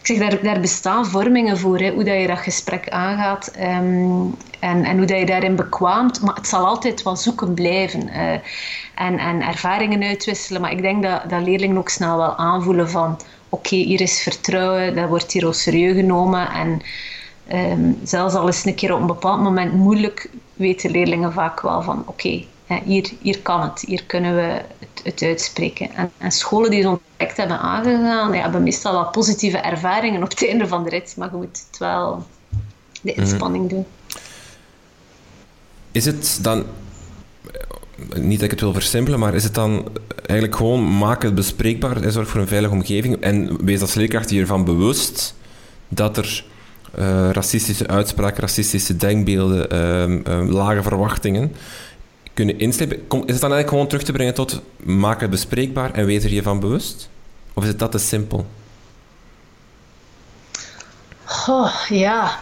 ik 0.00 0.06
zeg, 0.06 0.40
daar, 0.40 0.60
bestaan 0.60 1.06
vormingen 1.06 1.58
voor, 1.58 1.78
hè, 1.78 1.90
hoe 1.90 2.04
dat 2.04 2.20
je 2.20 2.26
dat 2.26 2.38
gesprek 2.38 2.88
aangaat 2.88 3.46
ehm, 3.46 4.20
en, 4.60 4.84
en 4.84 4.96
hoe 4.96 5.06
dat 5.06 5.18
je 5.18 5.26
daarin 5.26 5.56
bekwaamt. 5.56 6.20
Maar 6.20 6.34
het 6.34 6.46
zal 6.46 6.66
altijd 6.66 7.02
wel 7.02 7.16
zoeken 7.16 7.54
blijven 7.54 8.08
uh, 8.08 8.32
en, 8.94 9.18
en 9.18 9.42
ervaringen 9.42 10.02
uitwisselen. 10.02 10.60
Maar 10.60 10.72
ik 10.72 10.82
denk 10.82 11.02
dat, 11.02 11.30
dat 11.30 11.42
leerlingen 11.42 11.78
ook 11.78 11.88
snel 11.88 12.16
wel 12.16 12.36
aanvoelen 12.36 12.90
van 12.90 13.18
oké, 13.48 13.76
hier 13.76 14.00
is 14.00 14.22
vertrouwen, 14.22 14.94
dat 14.94 15.08
wordt 15.08 15.32
hier 15.32 15.46
al 15.46 15.52
serieus 15.52 15.96
genomen. 15.96 16.48
En 16.50 16.82
um, 17.52 17.98
zelfs 18.02 18.34
al 18.34 18.48
is 18.48 18.56
het 18.56 18.66
een 18.66 18.74
keer 18.74 18.94
op 18.94 19.00
een 19.00 19.06
bepaald 19.06 19.40
moment 19.40 19.72
moeilijk, 19.72 20.30
weten 20.54 20.90
leerlingen 20.90 21.32
vaak 21.32 21.60
wel 21.60 21.82
van 21.82 22.02
oké, 22.06 22.44
hier, 22.84 23.10
hier 23.20 23.40
kan 23.40 23.62
het, 23.62 23.80
hier 23.80 24.04
kunnen 24.04 24.36
we 24.36 24.62
het, 24.78 25.00
het 25.02 25.22
uitspreken. 25.22 25.94
En, 25.94 26.10
en, 26.18 26.30
scholen 26.30 26.70
die 26.70 26.82
zo'n 26.82 27.00
project 27.16 27.36
hebben 27.36 27.58
aangegaan, 27.58 28.32
ja, 28.32 28.42
hebben 28.42 28.62
meestal 28.62 28.92
wel 28.92 29.10
positieve 29.10 29.58
ervaringen 29.58 30.22
op 30.22 30.30
het 30.30 30.46
einde 30.46 30.68
van 30.68 30.84
de 30.84 30.90
rit, 30.90 31.14
maar 31.16 31.30
je 31.30 31.36
moet 31.36 31.64
het 31.68 31.78
wel 31.78 32.26
de 33.00 33.12
mhm. 33.12 33.20
inspanning 33.20 33.68
doen. 33.68 33.86
Is 35.92 36.04
het 36.04 36.38
dan, 36.42 36.64
niet 38.14 38.34
dat 38.34 38.44
ik 38.44 38.50
het 38.50 38.60
wil 38.60 38.72
versimpelen, 38.72 39.18
maar 39.18 39.34
is 39.34 39.44
het 39.44 39.54
dan 39.54 39.88
eigenlijk 40.26 40.56
gewoon 40.56 40.98
maak 40.98 41.22
het 41.22 41.34
bespreekbaar 41.34 42.02
en 42.02 42.12
zorg 42.12 42.28
voor 42.28 42.40
een 42.40 42.48
veilige 42.48 42.74
omgeving 42.74 43.20
en 43.20 43.64
wees 43.64 43.80
als 43.80 43.94
leerkracht 43.94 44.30
hiervan 44.30 44.64
bewust 44.64 45.34
dat 45.88 46.16
er 46.16 46.44
uh, 46.98 47.30
racistische 47.30 47.86
uitspraken, 47.86 48.40
racistische 48.40 48.96
denkbeelden, 48.96 49.74
uh, 49.74 50.38
uh, 50.38 50.48
lage 50.48 50.82
verwachtingen 50.82 51.52
kunnen. 52.46 52.58
Is 52.58 52.78
het 52.78 53.08
dan 53.26 53.26
eigenlijk 53.28 53.68
gewoon 53.68 53.86
terug 53.86 54.02
te 54.02 54.12
brengen 54.12 54.34
tot 54.34 54.60
maak 54.76 55.20
het 55.20 55.30
bespreekbaar 55.30 55.92
en 55.92 56.06
wees 56.06 56.24
er 56.24 56.32
je 56.32 56.42
van 56.42 56.60
bewust? 56.60 57.08
Of 57.54 57.62
is 57.62 57.68
het 57.68 57.78
dat 57.78 57.92
te 57.92 57.98
simpel? 57.98 58.46
Oh, 61.48 61.74
ja, 61.88 62.38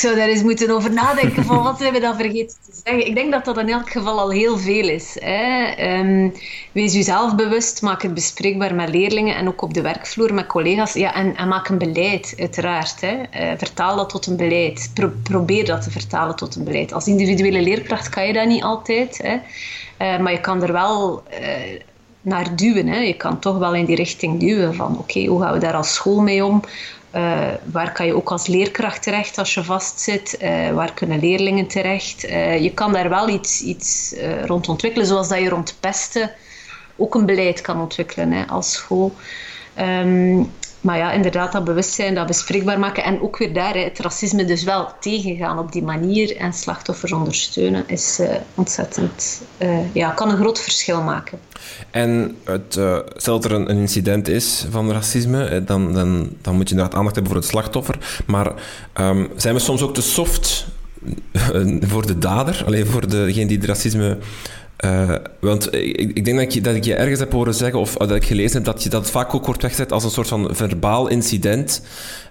zou 0.00 0.16
daar 0.16 0.28
eens 0.28 0.42
moeten 0.42 0.70
over 0.70 0.92
nadenken 0.92 1.44
van 1.44 1.62
wat 1.68 1.78
hebben 1.78 2.00
we 2.00 2.06
dan 2.06 2.16
vergeten 2.16 2.56
te 2.64 2.80
zeggen. 2.84 3.06
Ik 3.06 3.14
denk 3.14 3.32
dat 3.32 3.44
dat 3.44 3.58
in 3.58 3.68
elk 3.68 3.90
geval 3.90 4.20
al 4.20 4.30
heel 4.30 4.58
veel 4.58 4.88
is. 4.88 5.16
Hè. 5.20 5.98
Um, 5.98 6.32
wees 6.72 6.92
jezelf 6.92 7.34
bewust, 7.34 7.82
maak 7.82 8.02
het 8.02 8.14
bespreekbaar 8.14 8.74
met 8.74 8.88
leerlingen 8.88 9.36
en 9.36 9.48
ook 9.48 9.62
op 9.62 9.74
de 9.74 9.80
werkvloer 9.80 10.34
met 10.34 10.46
collega's. 10.46 10.92
Ja, 10.92 11.14
en, 11.14 11.36
en 11.36 11.48
maak 11.48 11.68
een 11.68 11.78
beleid, 11.78 12.34
uiteraard. 12.38 13.00
Hè. 13.00 13.12
Uh, 13.12 13.58
vertaal 13.58 13.96
dat 13.96 14.08
tot 14.08 14.26
een 14.26 14.36
beleid. 14.36 14.92
probeer 15.22 15.64
dat 15.64 15.82
te 15.82 15.90
vertalen 15.90 16.36
tot 16.36 16.54
een 16.54 16.64
beleid. 16.64 16.92
Als 16.92 17.06
individuele 17.06 17.60
leerkracht 17.60 18.08
kan 18.08 18.26
je 18.26 18.32
dat 18.32 18.46
niet 18.46 18.62
altijd. 18.62 19.18
Hè. 19.22 19.34
Uh, 19.34 20.22
maar 20.22 20.32
je 20.32 20.40
kan 20.40 20.62
er 20.62 20.72
wel... 20.72 21.22
Uh, 21.40 21.80
naar 22.22 22.56
duwen. 22.56 22.86
Hè. 22.86 22.98
Je 22.98 23.14
kan 23.14 23.38
toch 23.38 23.58
wel 23.58 23.74
in 23.74 23.84
die 23.84 23.96
richting 23.96 24.40
duwen 24.40 24.74
van 24.74 24.98
oké, 24.98 25.24
hoe 25.24 25.42
gaan 25.42 25.52
we 25.52 25.58
daar 25.58 25.74
als 25.74 25.94
school 25.94 26.20
mee 26.20 26.44
om? 26.44 26.62
Uh, 27.14 27.48
waar 27.64 27.92
kan 27.92 28.06
je 28.06 28.14
ook 28.14 28.30
als 28.30 28.46
leerkracht 28.46 29.02
terecht 29.02 29.38
als 29.38 29.54
je 29.54 29.64
vastzit? 29.64 30.38
Uh, 30.42 30.70
waar 30.70 30.94
kunnen 30.94 31.20
leerlingen 31.20 31.66
terecht? 31.66 32.24
Uh, 32.24 32.62
je 32.62 32.74
kan 32.74 32.92
daar 32.92 33.08
wel 33.08 33.28
iets, 33.28 33.62
iets 33.62 34.14
rond 34.44 34.68
ontwikkelen, 34.68 35.06
zoals 35.06 35.28
dat 35.28 35.38
je 35.38 35.48
rond 35.48 35.76
pesten 35.80 36.30
ook 36.96 37.14
een 37.14 37.26
beleid 37.26 37.60
kan 37.60 37.80
ontwikkelen 37.80 38.32
hè, 38.32 38.46
als 38.46 38.72
school. 38.72 39.14
Um, 39.78 40.52
maar 40.80 40.96
ja, 40.96 41.12
inderdaad, 41.12 41.52
dat 41.52 41.64
bewustzijn, 41.64 42.14
dat 42.14 42.26
bespreekbaar 42.26 42.78
maken 42.78 43.04
en 43.04 43.22
ook 43.22 43.38
weer 43.38 43.52
daar 43.52 43.74
het 43.74 43.98
racisme 43.98 44.44
dus 44.44 44.64
wel 44.64 44.88
tegengaan 45.00 45.58
op 45.58 45.72
die 45.72 45.82
manier 45.82 46.36
en 46.36 46.52
slachtoffers 46.52 47.12
ondersteunen 47.12 47.84
is 47.86 48.18
uh, 48.20 48.28
ontzettend, 48.54 49.42
uh, 49.58 49.94
ja, 49.94 50.10
kan 50.10 50.30
een 50.30 50.36
groot 50.36 50.60
verschil 50.60 51.02
maken. 51.02 51.38
En 51.90 52.36
het, 52.44 52.76
uh, 52.76 52.98
stel 53.16 53.40
dat 53.40 53.50
er 53.50 53.56
een, 53.56 53.68
incident 53.68 54.28
is 54.28 54.66
van 54.70 54.92
racisme, 54.92 55.64
dan, 55.64 55.92
dan, 55.94 56.30
dan 56.42 56.54
moet 56.54 56.68
je 56.68 56.74
inderdaad 56.74 56.98
aandacht 56.98 57.14
hebben 57.14 57.32
voor 57.32 57.40
het 57.40 57.50
slachtoffer. 57.50 58.22
Maar 58.26 58.52
um, 59.00 59.30
zijn 59.36 59.54
we 59.54 59.60
soms 59.60 59.82
ook 59.82 59.94
te 59.94 60.02
soft 60.02 60.66
voor 61.80 62.06
de 62.06 62.18
dader, 62.18 62.62
alleen 62.66 62.86
voor 62.86 63.08
degene 63.08 63.46
die 63.46 63.56
het 63.56 63.66
racisme 63.66 64.18
uh, 64.84 65.14
want 65.40 65.74
ik, 65.74 66.10
ik, 66.14 66.24
denk 66.24 66.38
dat 66.38 66.54
ik, 66.54 66.64
dat 66.64 66.74
ik 66.74 66.84
je 66.84 66.94
ergens 66.94 67.18
heb 67.18 67.32
horen 67.32 67.54
zeggen, 67.54 67.80
of 67.80 67.94
dat 67.94 68.10
ik 68.10 68.24
gelezen 68.24 68.56
heb, 68.56 68.64
dat 68.64 68.82
je 68.82 68.88
dat 68.88 69.10
vaak 69.10 69.34
ook 69.34 69.46
wordt 69.46 69.62
weggezet 69.62 69.92
als 69.92 70.04
een 70.04 70.10
soort 70.10 70.28
van 70.28 70.48
verbaal 70.52 71.08
incident. 71.08 71.82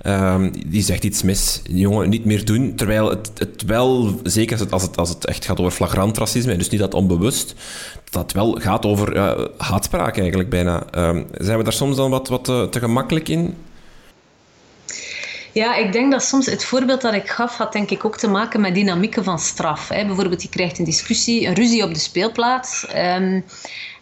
Um, 0.06 0.52
die 0.68 0.84
zegt 0.84 1.04
iets 1.04 1.24
mis, 1.24 1.62
jongen, 1.64 2.10
niet 2.10 2.26
meer 2.26 2.45
doen. 2.45 2.76
Terwijl 2.76 3.10
het, 3.10 3.32
het 3.38 3.64
wel, 3.66 4.20
zeker 4.24 4.52
als 4.52 4.62
het, 4.62 4.72
als, 4.72 4.82
het, 4.82 4.97
als 4.97 5.10
het 5.10 5.26
echt 5.26 5.45
gaat 5.45 5.60
over 5.60 5.72
flagrant 5.72 6.18
racisme, 6.18 6.58
dus 6.58 6.70
niet 6.70 6.80
dat 6.80 6.93
onbewust, 6.93 7.56
dat 8.10 8.22
het 8.22 8.32
wel 8.32 8.58
gaat 8.62 8.86
over 8.86 9.16
uh, 9.16 9.45
haatspraak 9.58 10.18
eigenlijk 10.18 10.50
bijna. 10.50 10.84
Um, 10.97 11.26
zijn 11.38 11.58
we 11.58 11.64
daar 11.64 11.74
soms 11.74 11.95
dan 11.95 12.10
wat, 12.10 12.28
wat 12.28 12.43
te 12.43 12.80
gemakkelijk 12.80 13.30
in? 13.30 13.56
Ja, 15.54 15.76
ik 15.76 15.91
denk 15.91 16.12
dat 16.12 16.24
soms 16.24 16.45
het 16.45 16.66
voorbeeld 16.66 17.02
dat 17.02 17.14
ik 17.14 17.30
gaf, 17.30 17.58
had 17.58 17.74
denk 17.74 17.89
ik 17.89 18.06
ook 18.06 18.18
te 18.18 18.28
maken 18.28 18.62
met 18.62 18.74
dynamieken 18.74 19.24
van 19.24 19.39
straf. 19.39 19.88
Hè. 19.88 20.06
Bijvoorbeeld, 20.06 20.41
je 20.41 20.50
krijgt 20.50 20.80
een 20.80 20.86
discussie, 20.86 21.47
een 21.47 21.54
ruzie 21.54 21.84
op 21.84 21.93
de 21.93 22.00
speelplaats. 22.00 22.86
Um, 22.95 23.45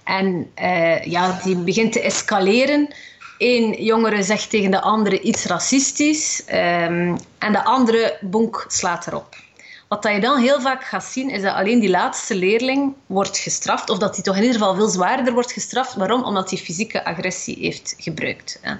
en 0.04 0.52
uh, 0.62 1.04
ja, 1.04 1.40
die 1.44 1.56
begint 1.56 1.92
te 1.92 2.02
escaleren. 2.02 2.94
Eén 3.38 3.84
jongere 3.84 4.24
zegt 4.24 4.50
tegen 4.50 4.72
de 4.72 4.82
andere 4.82 5.22
iets 5.22 5.46
racistisch. 5.46 6.44
Um, 6.48 7.18
en 7.38 7.52
de 7.52 7.64
andere 7.64 8.18
bonk 8.22 8.66
slaat 8.68 9.08
erop. 9.08 9.36
Wat 9.88 10.04
dat 10.04 10.14
je 10.14 10.20
dan 10.20 10.42
heel 10.42 10.62
vaak 10.62 10.84
gaat 10.84 11.06
zien, 11.06 11.30
is 11.30 11.42
dat 11.42 11.54
alleen 11.54 11.80
die 11.80 11.90
laatste 11.90 12.36
leerling 12.36 12.94
wordt 13.06 13.38
gestraft. 13.38 13.90
Of 13.90 13.98
dat 13.98 14.16
hij 14.16 14.24
toch 14.24 14.36
in 14.36 14.42
ieder 14.42 14.58
geval 14.58 14.76
veel 14.76 14.88
zwaarder 14.88 15.34
wordt 15.34 15.52
gestraft. 15.52 15.96
Waarom? 15.96 16.24
Omdat 16.24 16.50
hij 16.50 16.60
fysieke 16.60 17.06
agressie 17.06 17.58
heeft 17.60 17.96
gebruikt. 17.98 18.60
Hè. 18.62 18.74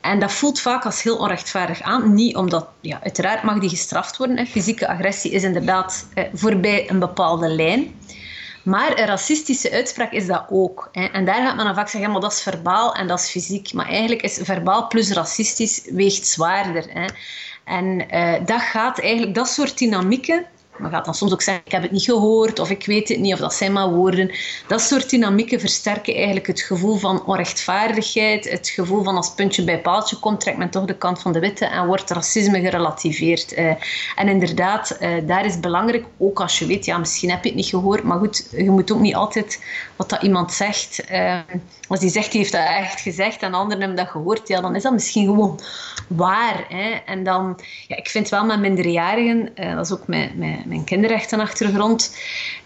En 0.00 0.18
dat 0.18 0.32
voelt 0.32 0.60
vaak 0.60 0.84
als 0.84 1.02
heel 1.02 1.16
onrechtvaardig 1.16 1.82
aan. 1.82 2.14
Niet 2.14 2.36
omdat, 2.36 2.68
ja, 2.80 3.00
uiteraard 3.02 3.42
mag 3.42 3.58
die 3.58 3.68
gestraft 3.68 4.16
worden. 4.16 4.36
Hè. 4.36 4.46
Fysieke 4.46 4.88
agressie 4.88 5.30
is 5.30 5.42
inderdaad 5.42 6.06
eh, 6.14 6.24
voorbij 6.32 6.90
een 6.90 6.98
bepaalde 6.98 7.48
lijn. 7.48 7.94
Maar 8.62 8.98
een 8.98 9.06
racistische 9.06 9.70
uitspraak 9.70 10.12
is 10.12 10.26
dat 10.26 10.44
ook. 10.50 10.88
Hè. 10.92 11.04
En 11.04 11.24
daar 11.24 11.42
gaat 11.42 11.56
men 11.56 11.64
dan 11.64 11.74
vaak 11.74 11.88
zeggen, 11.88 12.10
maar 12.10 12.20
dat 12.20 12.32
is 12.32 12.42
verbaal 12.42 12.94
en 12.94 13.06
dat 13.06 13.18
is 13.18 13.30
fysiek. 13.30 13.72
Maar 13.72 13.88
eigenlijk 13.88 14.22
is 14.22 14.38
verbaal 14.42 14.86
plus 14.86 15.12
racistisch 15.12 15.82
weegt 15.84 16.26
zwaarder. 16.26 16.86
Hè. 16.88 17.06
En 17.64 18.14
uh, 18.14 18.46
dat 18.46 18.60
gaat 18.60 19.00
eigenlijk, 19.00 19.34
dat 19.34 19.48
soort 19.48 19.78
dynamieken, 19.78 20.46
men 20.80 20.90
gaat 20.90 21.04
dan 21.04 21.14
soms 21.14 21.32
ook 21.32 21.42
zeggen, 21.42 21.62
ik 21.66 21.72
heb 21.72 21.82
het 21.82 21.90
niet 21.90 22.04
gehoord, 22.04 22.58
of 22.58 22.70
ik 22.70 22.86
weet 22.86 23.08
het 23.08 23.18
niet, 23.18 23.32
of 23.32 23.38
dat 23.38 23.54
zijn 23.54 23.72
maar 23.72 23.90
woorden. 23.90 24.30
Dat 24.66 24.80
soort 24.80 25.10
dynamieken 25.10 25.60
versterken 25.60 26.14
eigenlijk 26.14 26.46
het 26.46 26.60
gevoel 26.60 26.96
van 26.96 27.26
onrechtvaardigheid, 27.26 28.50
het 28.50 28.68
gevoel 28.68 29.02
van 29.02 29.16
als 29.16 29.34
puntje 29.34 29.64
bij 29.64 29.80
paaltje 29.80 30.16
komt, 30.16 30.40
trekt 30.40 30.58
men 30.58 30.70
toch 30.70 30.84
de 30.84 30.96
kant 30.96 31.20
van 31.22 31.32
de 31.32 31.38
witte 31.38 31.64
en 31.64 31.86
wordt 31.86 32.10
racisme 32.10 32.60
gerelativeerd. 32.60 33.58
Uh, 33.58 33.72
en 34.16 34.28
inderdaad, 34.28 34.96
uh, 35.00 35.08
daar 35.26 35.44
is 35.44 35.60
belangrijk, 35.60 36.04
ook 36.18 36.40
als 36.40 36.58
je 36.58 36.66
weet, 36.66 36.84
ja, 36.84 36.98
misschien 36.98 37.30
heb 37.30 37.42
je 37.42 37.48
het 37.48 37.58
niet 37.58 37.66
gehoord, 37.66 38.02
maar 38.02 38.18
goed, 38.18 38.48
je 38.50 38.70
moet 38.70 38.92
ook 38.92 39.00
niet 39.00 39.14
altijd 39.14 39.64
wat 39.96 40.08
dat 40.08 40.22
iemand 40.22 40.52
zegt, 40.52 41.04
uh, 41.10 41.38
als 41.88 42.00
die 42.00 42.10
zegt, 42.10 42.30
die 42.30 42.40
heeft 42.40 42.52
dat 42.52 42.66
echt 42.66 43.00
gezegd 43.00 43.42
en 43.42 43.54
anderen 43.54 43.78
hebben 43.78 43.96
dat 44.04 44.08
gehoord, 44.08 44.48
ja, 44.48 44.60
dan 44.60 44.76
is 44.76 44.82
dat 44.82 44.92
misschien 44.92 45.24
gewoon 45.24 45.60
waar. 46.06 46.64
Hè? 46.68 46.90
En 47.06 47.24
dan, 47.24 47.58
ja, 47.86 47.96
ik 47.96 48.08
vind 48.08 48.28
wel 48.28 48.44
met 48.44 48.60
minderjarigen, 48.60 49.52
dat 49.54 49.86
is 49.86 49.92
ook 49.92 50.06
mijn, 50.06 50.32
mijn, 50.36 50.62
mijn 50.70 50.84
kinderrechtenachtergrond, 50.84 52.14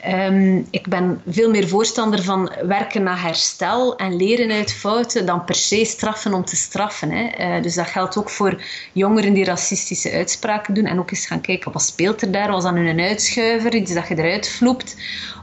um, 0.08 0.66
ik 0.70 0.88
ben 0.88 1.22
veel 1.26 1.50
meer 1.50 1.68
voorstander 1.68 2.22
van 2.22 2.52
werken 2.62 3.02
naar 3.02 3.22
herstel 3.22 3.96
en 3.96 4.16
leren 4.16 4.50
uit 4.50 4.72
fouten 4.72 5.26
dan 5.26 5.44
per 5.44 5.54
se 5.54 5.84
straffen 5.84 6.34
om 6.34 6.44
te 6.44 6.56
straffen. 6.56 7.10
Hè? 7.10 7.56
Uh, 7.56 7.62
dus 7.62 7.74
dat 7.74 7.86
geldt 7.86 8.16
ook 8.16 8.30
voor 8.30 8.62
jongeren 8.92 9.32
die 9.32 9.44
racistische 9.44 10.10
uitspraken 10.12 10.74
doen 10.74 10.86
en 10.86 10.98
ook 10.98 11.10
eens 11.10 11.26
gaan 11.26 11.40
kijken 11.40 11.72
wat 11.72 11.82
speelt 11.82 12.22
er 12.22 12.32
daar, 12.32 12.50
was 12.50 12.62
dat 12.62 12.74
een 12.74 13.00
uitschuiver, 13.00 13.74
iets 13.74 13.94
dat 13.94 14.08
je 14.08 14.18
eruit 14.18 14.48
vloept, 14.48 14.96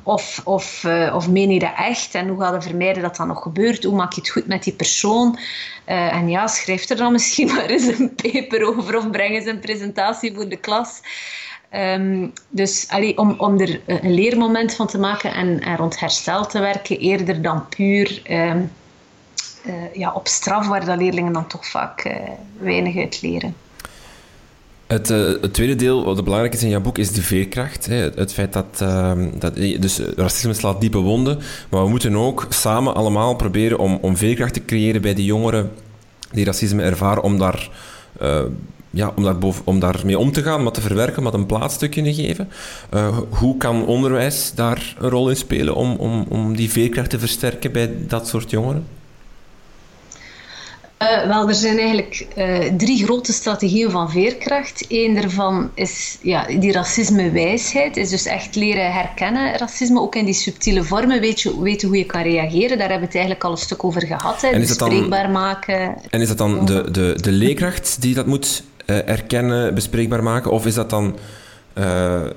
of, 0.04 0.42
of, 0.44 0.84
uh, 0.84 1.16
of 1.16 1.30
meen 1.30 1.50
je 1.50 1.60
dat 1.60 1.74
echt 1.78 2.16
en 2.16 2.28
hoe 2.28 2.42
ga 2.42 2.54
je 2.54 2.62
vermijden 2.62 3.02
dat 3.02 3.16
dat 3.16 3.28
nog 3.28 3.42
gebeurt, 3.42 3.84
hoe 3.84 3.96
maak 3.96 4.14
je 4.14 4.22
het 4.22 4.30
goed 4.30 4.48
met 4.48 4.64
die 4.64 4.74
persoon. 4.74 5.40
Uh, 5.88 6.14
en 6.16 6.30
ja, 6.30 6.48
schrijf 6.48 6.90
er 6.90 6.98
dan 6.98 7.12
misschien 7.18 7.48
maar 7.48 7.66
eens 7.66 7.88
een 7.88 8.16
paper 8.16 8.68
over 8.68 8.98
of 8.98 9.10
breng 9.10 9.36
eens 9.36 9.46
een 9.46 9.60
presentatie 9.60 10.34
voor 10.34 10.50
de 10.50 10.58
klas. 10.58 11.00
Um, 11.76 12.34
dus 12.50 12.86
allee, 12.90 13.18
om, 13.18 13.36
om 13.38 13.60
er 13.60 13.82
een 13.86 14.14
leermoment 14.14 14.76
van 14.76 14.88
te 14.88 14.98
maken 14.98 15.34
en, 15.34 15.76
rond 15.76 16.00
herstel 16.00 16.48
te 16.48 16.60
werken, 16.60 17.00
eerder 17.00 17.42
dan 17.42 17.68
puur 17.70 18.22
um, 18.32 18.72
uh, 19.66 19.74
ja, 19.94 20.12
op 20.14 20.28
straf, 20.28 20.68
waar 20.68 20.98
leerlingen 20.98 21.34
dan 21.34 21.48
toch 21.48 21.68
vaak 21.68 22.06
uh, 22.06 22.14
weinig 22.60 22.98
uit 22.98 23.22
leren. 23.22 23.56
Het, 24.88 25.08
het, 25.08 25.54
tweede 25.54 25.76
deel, 25.76 26.04
wat 26.04 26.24
belangrijk 26.24 26.54
is 26.54 26.64
in 26.64 26.70
jouw 26.70 26.82
boek, 26.82 26.98
is 26.98 27.12
de 27.12 27.22
veerkracht. 27.22 27.86
Hè. 27.86 27.96
Het, 27.96 28.16
het, 28.16 28.34
feit 28.34 28.54
dat, 28.54 28.80
uh, 28.82 29.12
dat... 29.34 29.56
Dus 29.56 30.00
racisme 30.16 30.54
slaat 30.54 30.82
diepe 30.82 30.98
wonden, 30.98 31.40
maar 31.70 31.84
we 31.84 31.90
moeten 31.90 32.16
ook 32.16 32.46
samen 32.50 32.96
allemaal 32.96 33.36
proberen 33.36 33.78
om, 33.78 33.98
om 34.02 34.18
veerkracht 34.18 34.54
te 34.54 34.66
creëren 34.66 35.02
bij 35.02 35.14
die 35.14 35.26
jongeren 35.26 35.72
die 36.32 36.46
racisme 36.46 36.84
ervaren, 36.84 37.24
om 37.24 37.38
daar... 37.38 37.70
Uh, 38.22 38.42
ja, 38.90 39.14
om, 39.16 39.24
daar 39.24 39.38
boven, 39.38 39.62
om 39.66 39.80
daarmee 39.80 40.18
om 40.18 40.32
te 40.32 40.44
gaan, 40.44 40.64
dat 40.64 40.74
te 40.74 40.82
verwerken, 40.82 41.24
dat 41.24 41.34
een 41.34 41.46
plaats 41.46 41.78
te 41.78 41.88
kunnen 41.88 42.14
geven. 42.14 42.50
hoe 43.30 43.58
kan 43.58 43.86
onderwijs 43.86 44.52
daar 44.56 44.96
een 45.00 45.10
rol 45.10 45.30
in 45.30 45.36
spelen 45.36 45.76
om, 45.76 45.96
om, 45.96 46.26
om 46.30 46.56
die 46.56 46.72
veerkracht 46.72 47.10
te 47.10 47.20
versterken 47.20 47.72
bij 47.72 47.94
dat 48.08 48.28
soort 48.28 48.50
jongeren? 48.50 48.86
Uh, 51.02 51.28
wel, 51.28 51.48
er 51.48 51.54
zijn 51.54 51.78
eigenlijk 51.78 52.28
uh, 52.38 52.58
drie 52.78 53.04
grote 53.04 53.34
strategieën 53.34 53.92
van 53.92 54.12
veerkracht. 54.12 54.86
Eén 54.90 55.14
daarvan 55.16 55.72
is 55.74 56.18
ja, 56.22 56.46
die 56.48 56.72
racisme-wijsheid. 56.72 57.98
Is 57.98 58.10
dus 58.10 58.26
echt 58.26 58.56
leren 58.56 58.94
herkennen 58.94 59.58
racisme, 59.58 60.00
ook 60.00 60.16
in 60.16 60.26
die 60.26 60.34
subtiele 60.34 60.84
vormen. 60.84 61.22
Weet 61.22 61.42
je, 61.42 61.62
weten 61.62 61.88
hoe 61.88 61.98
je 61.98 62.06
kan 62.06 62.22
reageren. 62.22 62.78
Daar 62.78 62.90
hebben 62.90 63.00
we 63.00 63.06
het 63.06 63.16
eigenlijk 63.16 63.44
al 63.44 63.52
een 63.52 63.58
stuk 63.58 63.84
over 63.84 64.06
gehad. 64.08 64.42
Hè. 64.42 64.48
En 64.48 64.62
is 64.62 64.68
bespreekbaar 64.68 65.24
dan, 65.24 65.32
maken. 65.32 65.96
En 66.10 66.22
is 66.22 66.28
dat 66.28 66.38
dan 66.38 66.66
de, 66.66 66.92
de, 66.92 67.18
de 67.22 67.32
leerkracht 67.32 68.02
die 68.02 68.14
dat 68.14 68.26
moet 68.26 68.64
uh, 68.86 69.10
erkennen, 69.10 69.74
bespreekbaar 69.74 70.24
maken? 70.24 70.52
Of 70.52 70.66
is 70.66 70.74
dat 70.74 70.90
dan 70.90 71.18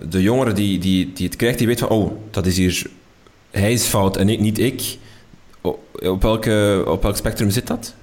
de 0.09 0.23
jongere 0.23 0.53
die, 0.53 0.79
die, 0.79 1.13
die 1.13 1.27
het 1.27 1.37
krijgt, 1.37 1.59
die 1.59 1.67
weet 1.67 1.79
van... 1.79 1.89
Oh, 1.89 2.13
dat 2.31 2.47
is 2.47 2.57
hier... 2.57 2.87
Hij 3.51 3.73
is 3.73 3.85
fout 3.85 4.17
en 4.17 4.29
ik, 4.29 4.41
niet 4.41 4.59
ik. 4.59 4.97
Op, 5.61 6.23
welke, 6.23 6.85
op 6.87 7.03
welk 7.03 7.17
spectrum 7.17 7.51
zit 7.51 7.67
dat? 7.67 7.95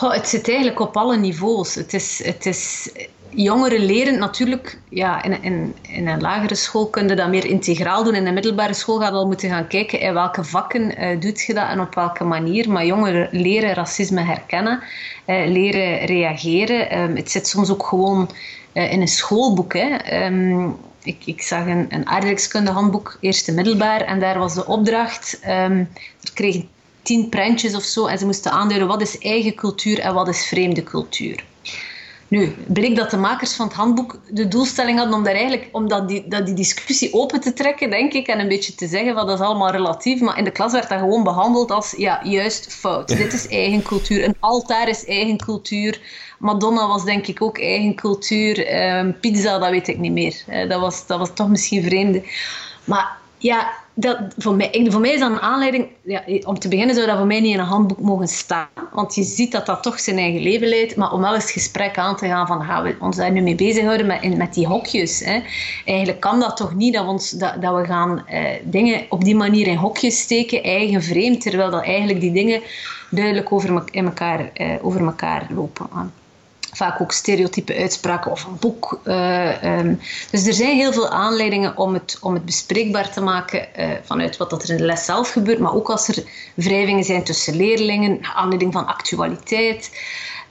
Het 0.00 0.28
zit 0.28 0.48
eigenlijk 0.48 0.80
op 0.80 0.96
alle 0.96 1.16
niveaus. 1.16 1.74
Het 1.74 1.94
is, 1.94 2.24
het 2.24 2.46
is, 2.46 2.92
jongeren 3.34 3.84
leren 3.84 4.18
natuurlijk, 4.18 4.78
ja, 4.88 5.22
in, 5.22 5.42
in, 5.42 5.74
in 5.82 6.06
een 6.06 6.20
lagere 6.20 6.54
school 6.54 6.86
kun 6.86 7.08
je 7.08 7.14
dat 7.14 7.28
meer 7.28 7.44
integraal 7.44 8.04
doen. 8.04 8.14
In 8.14 8.24
de 8.24 8.30
middelbare 8.30 8.74
school 8.74 8.98
gaat 8.98 9.12
al 9.12 9.26
moeten 9.26 9.48
gaan 9.48 9.66
kijken 9.66 10.00
in 10.00 10.14
welke 10.14 10.44
vakken 10.44 11.02
uh, 11.02 11.20
doet 11.20 11.42
je 11.42 11.54
dat 11.54 11.68
en 11.68 11.80
op 11.80 11.94
welke 11.94 12.24
manier. 12.24 12.70
Maar 12.70 12.86
jongeren 12.86 13.28
leren 13.30 13.74
racisme 13.74 14.20
herkennen, 14.20 14.82
uh, 15.26 15.46
leren 15.46 16.04
reageren. 16.06 16.98
Um, 16.98 17.16
het 17.16 17.30
zit 17.30 17.48
soms 17.48 17.70
ook 17.70 17.86
gewoon 17.86 18.30
uh, 18.72 18.92
in 18.92 19.00
een 19.00 19.08
schoolboek. 19.08 19.72
Hè. 19.72 20.24
Um, 20.24 20.76
ik, 21.02 21.22
ik, 21.24 21.42
zag 21.42 21.66
een, 21.66 21.86
een 21.88 22.06
aardrijkskundehandboek, 22.06 23.18
eerste 23.20 23.52
middelbaar, 23.52 24.00
en 24.00 24.20
daar 24.20 24.38
was 24.38 24.54
de 24.54 24.66
opdracht. 24.66 25.40
Um, 25.44 25.88
er 26.20 26.32
kregen 26.34 26.68
tien 27.02 27.28
prentjes 27.28 27.74
of 27.74 27.82
zo 27.82 28.06
en 28.06 28.18
ze 28.18 28.24
moesten 28.24 28.50
aanduiden 28.50 28.88
wat 28.88 29.00
is 29.00 29.18
eigen 29.18 29.54
cultuur 29.54 29.98
en 29.98 30.14
wat 30.14 30.28
is 30.28 30.46
vreemde 30.46 30.82
cultuur. 30.82 31.44
Nu, 32.32 32.54
bleek 32.66 32.96
dat 32.96 33.10
de 33.10 33.16
makers 33.16 33.54
van 33.54 33.66
het 33.66 33.76
handboek 33.76 34.20
de 34.30 34.48
doelstelling 34.48 34.98
hadden 34.98 35.16
om, 35.16 35.24
daar 35.24 35.34
eigenlijk, 35.34 35.68
om 35.72 35.88
dat 35.88 36.08
die, 36.08 36.28
dat 36.28 36.46
die 36.46 36.54
discussie 36.54 37.14
open 37.14 37.40
te 37.40 37.52
trekken, 37.52 37.90
denk 37.90 38.12
ik, 38.12 38.26
en 38.26 38.40
een 38.40 38.48
beetje 38.48 38.74
te 38.74 38.86
zeggen 38.86 39.14
van 39.14 39.26
dat 39.26 39.40
is 39.40 39.46
allemaal 39.46 39.70
relatief, 39.70 40.20
maar 40.20 40.38
in 40.38 40.44
de 40.44 40.50
klas 40.50 40.72
werd 40.72 40.88
dat 40.88 40.98
gewoon 40.98 41.22
behandeld 41.22 41.70
als, 41.70 41.94
ja, 41.96 42.20
juist 42.24 42.74
fout. 42.74 43.08
Dit 43.22 43.32
is 43.32 43.48
eigen 43.48 43.82
cultuur. 43.82 44.24
Een 44.24 44.36
altaar 44.40 44.88
is 44.88 45.04
eigen 45.04 45.36
cultuur. 45.36 46.00
Madonna 46.38 46.86
was 46.86 47.04
denk 47.04 47.26
ik 47.26 47.42
ook 47.42 47.58
eigen 47.58 47.94
cultuur. 47.94 48.84
Um, 48.98 49.20
pizza, 49.20 49.58
dat 49.58 49.70
weet 49.70 49.88
ik 49.88 49.98
niet 49.98 50.12
meer. 50.12 50.44
Uh, 50.48 50.68
dat, 50.68 50.80
was, 50.80 51.06
dat 51.06 51.18
was 51.18 51.30
toch 51.34 51.48
misschien 51.48 51.82
vreemde. 51.82 52.22
Maar 52.84 53.16
ja, 53.38 53.72
dat, 53.94 54.18
voor, 54.36 54.54
mij, 54.54 54.86
voor 54.90 55.00
mij 55.00 55.12
is 55.12 55.20
dat 55.20 55.30
een 55.30 55.40
aanleiding. 55.40 55.86
Ja, 56.02 56.22
om 56.44 56.58
te 56.58 56.68
beginnen 56.68 56.94
zou 56.94 57.06
dat 57.06 57.16
voor 57.16 57.26
mij 57.26 57.40
niet 57.40 57.52
in 57.52 57.58
een 57.58 57.64
handboek 57.64 58.00
mogen 58.00 58.28
staan. 58.28 58.68
Want 58.92 59.14
je 59.14 59.22
ziet 59.22 59.52
dat 59.52 59.66
dat 59.66 59.82
toch 59.82 60.00
zijn 60.00 60.18
eigen 60.18 60.42
leven 60.42 60.68
leidt. 60.68 60.96
Maar 60.96 61.12
om 61.12 61.20
wel 61.20 61.34
eens 61.34 61.52
gesprek 61.52 61.98
aan 61.98 62.16
te 62.16 62.26
gaan 62.26 62.46
van 62.46 62.64
gaan 62.64 62.82
we 62.82 62.96
ons 63.00 63.16
daar 63.16 63.32
nu 63.32 63.40
mee 63.40 63.54
bezighouden 63.54 64.06
met, 64.06 64.36
met 64.36 64.54
die 64.54 64.66
hokjes. 64.66 65.20
Hè. 65.20 65.40
Eigenlijk 65.84 66.20
kan 66.20 66.40
dat 66.40 66.56
toch 66.56 66.74
niet 66.74 66.94
dat 66.94 67.04
we, 67.04 67.10
ons, 67.10 67.30
dat, 67.30 67.62
dat 67.62 67.76
we 67.76 67.84
gaan 67.84 68.26
eh, 68.26 68.44
dingen 68.64 69.06
op 69.08 69.24
die 69.24 69.36
manier 69.36 69.66
in 69.66 69.76
hokjes 69.76 70.20
steken, 70.20 70.62
eigen 70.62 71.02
vreemd. 71.02 71.40
Terwijl 71.40 71.70
dat 71.70 71.82
eigenlijk 71.82 72.20
die 72.20 72.32
dingen 72.32 72.60
duidelijk 73.10 73.52
over, 73.52 73.84
in 73.90 74.04
elkaar, 74.04 74.50
eh, 74.52 74.74
over 74.82 75.00
elkaar 75.00 75.46
lopen 75.54 76.12
vaak 76.72 77.00
ook 77.00 77.12
stereotype 77.12 77.76
uitspraken 77.76 78.30
of 78.30 78.44
een 78.44 78.58
boek. 78.60 79.00
Uh, 79.04 79.78
um, 79.78 80.00
dus 80.30 80.46
er 80.46 80.52
zijn 80.54 80.76
heel 80.76 80.92
veel 80.92 81.08
aanleidingen 81.08 81.76
om 81.76 81.94
het, 81.94 82.18
om 82.20 82.34
het 82.34 82.44
bespreekbaar 82.44 83.10
te 83.10 83.20
maken 83.20 83.68
uh, 83.78 83.90
vanuit 84.02 84.36
wat 84.36 84.50
dat 84.50 84.62
er 84.62 84.70
in 84.70 84.76
de 84.76 84.84
les 84.84 85.04
zelf 85.04 85.30
gebeurt, 85.30 85.58
maar 85.58 85.74
ook 85.74 85.90
als 85.90 86.08
er 86.08 86.24
wrijvingen 86.54 87.04
zijn 87.04 87.24
tussen 87.24 87.56
leerlingen, 87.56 88.18
aanleiding 88.34 88.72
van 88.72 88.86
actualiteit. 88.86 89.90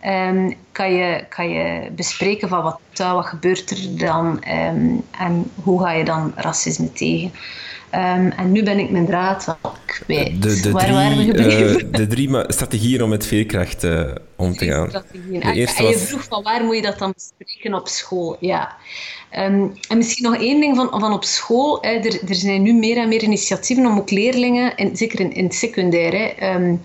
Um, 0.05 0.55
kan, 0.72 0.93
je, 0.93 1.26
kan 1.30 1.49
je 1.49 1.91
bespreken 1.91 2.49
van 2.49 2.63
wat, 2.63 2.80
wat 2.95 3.26
gebeurt 3.26 3.72
er 3.72 3.97
dan 3.97 4.43
um, 4.47 5.03
en 5.11 5.51
hoe 5.63 5.82
ga 5.82 5.91
je 5.91 6.03
dan 6.03 6.34
racisme 6.36 6.93
tegen. 6.93 7.32
Um, 7.96 8.32
en 8.32 8.52
nu 8.52 8.64
ben 8.64 8.80
ik 8.80 8.89
mijn 8.89 9.06
draad 9.06 9.58
kwijt. 9.86 10.42
De, 10.42 10.60
de 10.60 10.72
Waar 10.72 10.84
drie, 10.84 10.94
waren 10.94 11.18
we 11.18 11.24
gebleven? 11.24 11.86
Uh, 11.86 11.92
de 11.92 12.08
drie 12.08 12.30
strategieën 12.48 13.04
om 13.04 13.10
met 13.10 13.26
veerkracht 13.26 13.84
uh, 13.84 14.12
om 14.36 14.56
te 14.56 14.66
gaan. 14.66 14.89
De 15.14 15.54
eerste 15.54 15.84
en 15.84 15.89
je 15.89 15.98
vroeg 15.98 16.24
van 16.24 16.44
waar 16.44 16.64
moet 16.64 16.76
je 16.76 16.82
dat 16.82 17.00
dan 17.00 17.14
bespreken 17.14 17.74
op 17.74 17.88
school? 17.88 18.38
Ja. 18.39 18.76
Um, 19.38 19.74
en 19.88 19.98
misschien 19.98 20.24
nog 20.24 20.38
één 20.38 20.62
ding 20.62 20.76
van, 20.76 20.89
van 21.00 21.14
op 21.14 21.24
school. 21.24 21.78
Hè. 21.82 21.89
Er, 21.89 22.30
er 22.30 22.36
zijn 22.36 22.62
nu 22.62 22.74
meer 22.74 22.98
en 22.98 23.08
meer 23.08 23.24
initiatieven 23.24 23.86
om 23.86 23.98
ook 23.98 24.12
leerlingen, 24.12 24.76
en 24.76 24.98
zeker 24.98 25.20
in, 25.20 25.34
in 25.34 25.44
het 25.44 25.56
secundair, 25.56 26.14
hè, 26.14 26.54
um, 26.56 26.82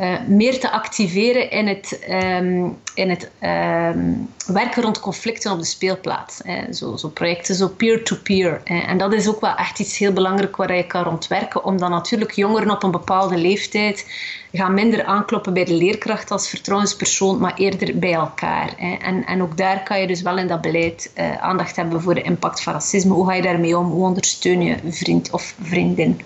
uh, 0.00 0.18
meer 0.26 0.60
te 0.60 0.70
activeren 0.70 1.50
in 1.50 1.66
het, 1.66 2.06
um, 2.10 2.78
in 2.94 3.10
het 3.10 3.30
um, 3.42 4.28
werken 4.46 4.82
rond 4.82 5.00
conflicten 5.00 5.52
op 5.52 5.58
de 5.58 5.64
speelplaats. 5.64 6.40
Hè. 6.44 6.72
Zo, 6.72 6.96
zo 6.96 7.08
projecten, 7.08 7.54
zo 7.54 7.68
peer-to-peer. 7.68 8.60
-peer, 8.64 8.82
en 8.86 8.98
dat 8.98 9.12
is 9.12 9.28
ook 9.28 9.40
wel 9.40 9.54
echt 9.54 9.78
iets 9.78 9.98
heel 9.98 10.12
belangrijk 10.12 10.56
waar 10.56 10.76
je 10.76 10.86
kan 10.86 11.02
rondwerken, 11.02 11.64
omdat 11.64 11.90
natuurlijk 11.90 12.32
jongeren 12.32 12.70
op 12.70 12.82
een 12.82 12.90
bepaalde 12.90 13.36
leeftijd 13.36 14.06
gaan 14.52 14.74
minder 14.74 15.04
aankloppen 15.04 15.52
bij 15.52 15.64
de 15.64 15.74
leerkracht 15.74 16.30
als 16.30 16.48
vertrouwenspersoon, 16.48 17.38
maar 17.38 17.54
eerder 17.56 17.98
bij 17.98 18.12
elkaar. 18.12 18.74
En, 18.78 19.26
en 19.26 19.42
ook 19.42 19.56
daar 19.56 19.82
kan 19.82 20.00
je 20.00 20.06
dus 20.06 20.22
wel 20.22 20.38
in 20.38 20.46
dat 20.46 20.60
beleid 20.60 21.12
uh, 21.18 21.36
aandacht 21.36 21.76
hebben 21.76 22.02
voor 22.02 22.14
de 22.14 22.22
impact 22.22 22.62
van 22.62 22.72
racisme. 22.72 23.12
Hoe 23.12 23.26
ga 23.26 23.34
je 23.34 23.42
daarmee 23.42 23.78
om? 23.78 23.86
Hoe 23.90 24.06
ondersteun 24.06 24.62
je 24.62 24.76
vriend 24.84 25.30
of 25.30 25.54
vriendin? 25.62 26.20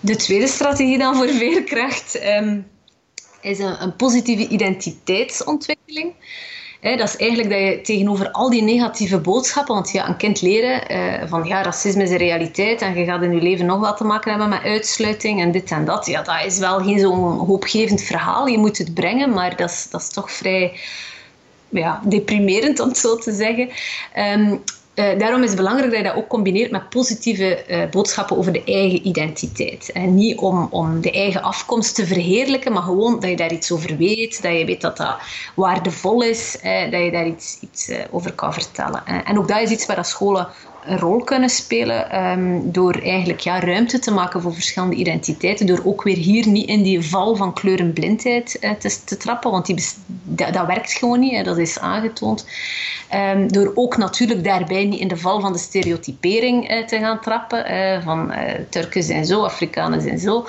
De 0.00 0.16
tweede 0.16 0.46
strategie 0.46 0.98
dan 0.98 1.14
voor 1.14 1.28
veerkracht 1.28 2.20
um, 2.24 2.66
is 3.40 3.58
een, 3.58 3.82
een, 3.82 3.96
positieve 3.96 4.48
identiteitsontwikkeling. 4.48 6.12
Dat 6.80 7.08
is 7.08 7.16
eigenlijk 7.16 7.50
dat 7.50 7.58
je 7.58 7.80
tegenover 7.80 8.30
al 8.30 8.50
die 8.50 8.62
negatieve 8.62 9.18
boodschappen, 9.18 9.74
want 9.74 9.90
ja, 9.90 10.08
een 10.08 10.16
kind 10.16 10.42
leren 10.42 10.92
uh, 10.92 11.28
van 11.28 11.44
ja, 11.44 11.62
racisme 11.62 12.02
is 12.02 12.10
een 12.10 12.16
realiteit 12.16 12.82
en 12.82 12.98
je 12.98 13.04
gaat 13.04 13.22
in 13.22 13.34
je 13.34 13.42
leven 13.42 13.66
nog 13.66 13.80
wat 13.80 13.96
te 13.96 14.04
maken 14.04 14.30
hebben 14.30 14.48
met 14.48 14.62
uitsluiting 14.62 15.40
en 15.40 15.52
dit 15.52 15.70
en 15.70 15.84
dat. 15.84 16.06
Ja, 16.06 16.22
dat 16.22 16.44
is 16.44 16.58
wel 16.58 16.78
geen 16.78 16.98
zo'n 16.98 17.38
hoopgevend 17.38 18.02
verhaal. 18.02 18.46
Je 18.46 18.58
moet 18.58 18.78
het 18.78 18.94
brengen, 18.94 19.30
maar 19.30 19.56
dat 19.56 19.70
is, 19.70 19.88
dat 19.90 20.00
is 20.00 20.08
toch 20.08 20.32
vrij 20.32 20.78
ja, 21.68 22.00
deprimerend 22.04 22.80
om 22.80 22.88
het 22.88 22.98
zo 22.98 23.16
te 23.16 23.32
zeggen. 23.32 23.68
Ehm, 24.12 24.56
eh, 25.00 25.18
daarom 25.18 25.42
is 25.42 25.48
het 25.48 25.56
belangrijk 25.56 25.90
dat 25.90 26.00
je 26.00 26.06
dat 26.06 26.16
ook 26.16 26.28
combineert 26.28 26.70
met 26.70 26.88
positieve 26.88 27.64
eh, 27.64 27.88
boodschappen 27.90 28.36
over 28.36 28.52
de 28.52 28.64
eigen 28.64 29.06
identiteit. 29.06 29.92
En 29.92 30.14
niet 30.14 30.38
om, 30.38 30.68
om 30.70 31.00
de 31.00 31.10
eigen 31.10 31.42
afkomst 31.42 31.94
te 31.94 32.06
verheerlijken, 32.06 32.72
maar 32.72 32.82
gewoon 32.82 33.20
dat 33.20 33.30
je 33.30 33.36
daar 33.36 33.52
iets 33.52 33.72
over 33.72 33.96
weet, 33.96 34.42
dat 34.42 34.58
je 34.58 34.64
weet 34.64 34.80
dat 34.80 34.96
dat 34.96 35.16
waardevol 35.54 36.22
is, 36.22 36.52
dat 36.90 37.02
je 37.02 37.10
daar 37.12 37.26
iets, 37.26 37.58
iets 37.60 37.90
over 38.10 38.32
kan 38.32 38.52
vertellen. 38.52 39.02
en 39.24 39.38
ook 39.38 39.48
dat 39.48 39.60
is 39.60 39.70
iets 39.70 39.86
waar 39.86 39.96
dat 39.96 40.06
scholen 40.06 40.48
een 40.84 40.98
rol 40.98 41.24
kunnen 41.24 41.50
spelen 41.50 42.26
um, 42.26 42.72
door 42.72 42.94
eigenlijk 42.94 43.40
ja, 43.40 43.60
ruimte 43.60 43.98
te 43.98 44.10
maken 44.10 44.42
voor 44.42 44.54
verschillende 44.54 44.96
identiteiten. 44.96 45.66
Door 45.66 45.80
ook 45.84 46.02
weer 46.02 46.16
hier 46.16 46.48
niet 46.48 46.68
in 46.68 46.82
die 46.82 47.08
val 47.08 47.36
van 47.36 47.52
kleurenblindheid 47.54 48.58
uh, 48.60 48.70
te, 48.70 49.04
te, 49.04 49.16
trappen, 49.16 49.50
want 49.50 49.66
die 49.66 49.84
dat, 50.24 50.66
werkt 50.66 50.92
gewoon 50.92 51.20
niet, 51.20 51.32
hè, 51.32 51.42
dat 51.42 51.58
is 51.58 51.78
aangetoond. 51.78 52.46
Um, 53.14 53.52
door 53.52 53.72
ook 53.74 53.96
natuurlijk 53.96 54.44
daarbij 54.44 54.84
niet 54.84 55.00
in 55.00 55.08
de 55.08 55.16
val 55.16 55.40
van 55.40 55.52
de 55.52 55.58
stereotypering 55.58 56.70
uh, 56.70 56.86
te 56.86 56.98
gaan 56.98 57.20
trappen, 57.20 57.72
uh, 57.72 58.02
van 58.04 58.32
Turken 58.68 59.02
zijn 59.02 59.24
zo, 59.24 59.44
Afrikanen 59.44 60.00
zijn 60.00 60.18
zo. 60.18 60.46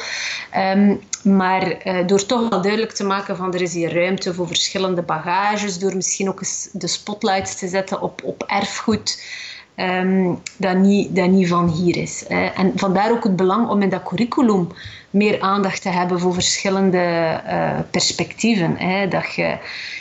Um, 0.57 0.99
maar 1.23 1.77
door 2.05 2.25
toch 2.25 2.49
wel 2.49 2.61
duidelijk 2.61 2.91
te 2.91 3.03
maken 3.03 3.37
van 3.37 3.53
er 3.53 3.61
is 3.61 3.73
hier 3.73 3.93
ruimte 3.93 4.33
voor 4.33 4.47
verschillende 4.47 5.01
bagages, 5.01 5.79
door 5.79 5.95
misschien 5.95 6.29
ook 6.29 6.39
eens 6.39 6.69
de 6.71 6.87
spotlights 6.87 7.55
te 7.55 7.67
zetten 7.67 8.01
op, 8.01 8.21
op 8.23 8.43
erfgoed 8.47 9.19
um, 9.75 10.39
dat, 10.57 10.77
niet, 10.77 11.15
dat 11.15 11.29
niet 11.29 11.47
van 11.47 11.69
hier 11.69 11.97
is. 11.97 12.25
Hè. 12.27 12.45
En 12.45 12.71
vandaar 12.75 13.11
ook 13.11 13.23
het 13.23 13.35
belang 13.35 13.69
om 13.69 13.81
in 13.81 13.89
dat 13.89 14.03
curriculum 14.03 14.67
meer 15.09 15.41
aandacht 15.41 15.81
te 15.81 15.89
hebben 15.89 16.19
voor 16.19 16.33
verschillende 16.33 17.41
uh, 17.47 17.79
perspectieven. 17.91 18.77
Hè. 18.77 19.07
Dat 19.07 19.33
je 19.33 19.57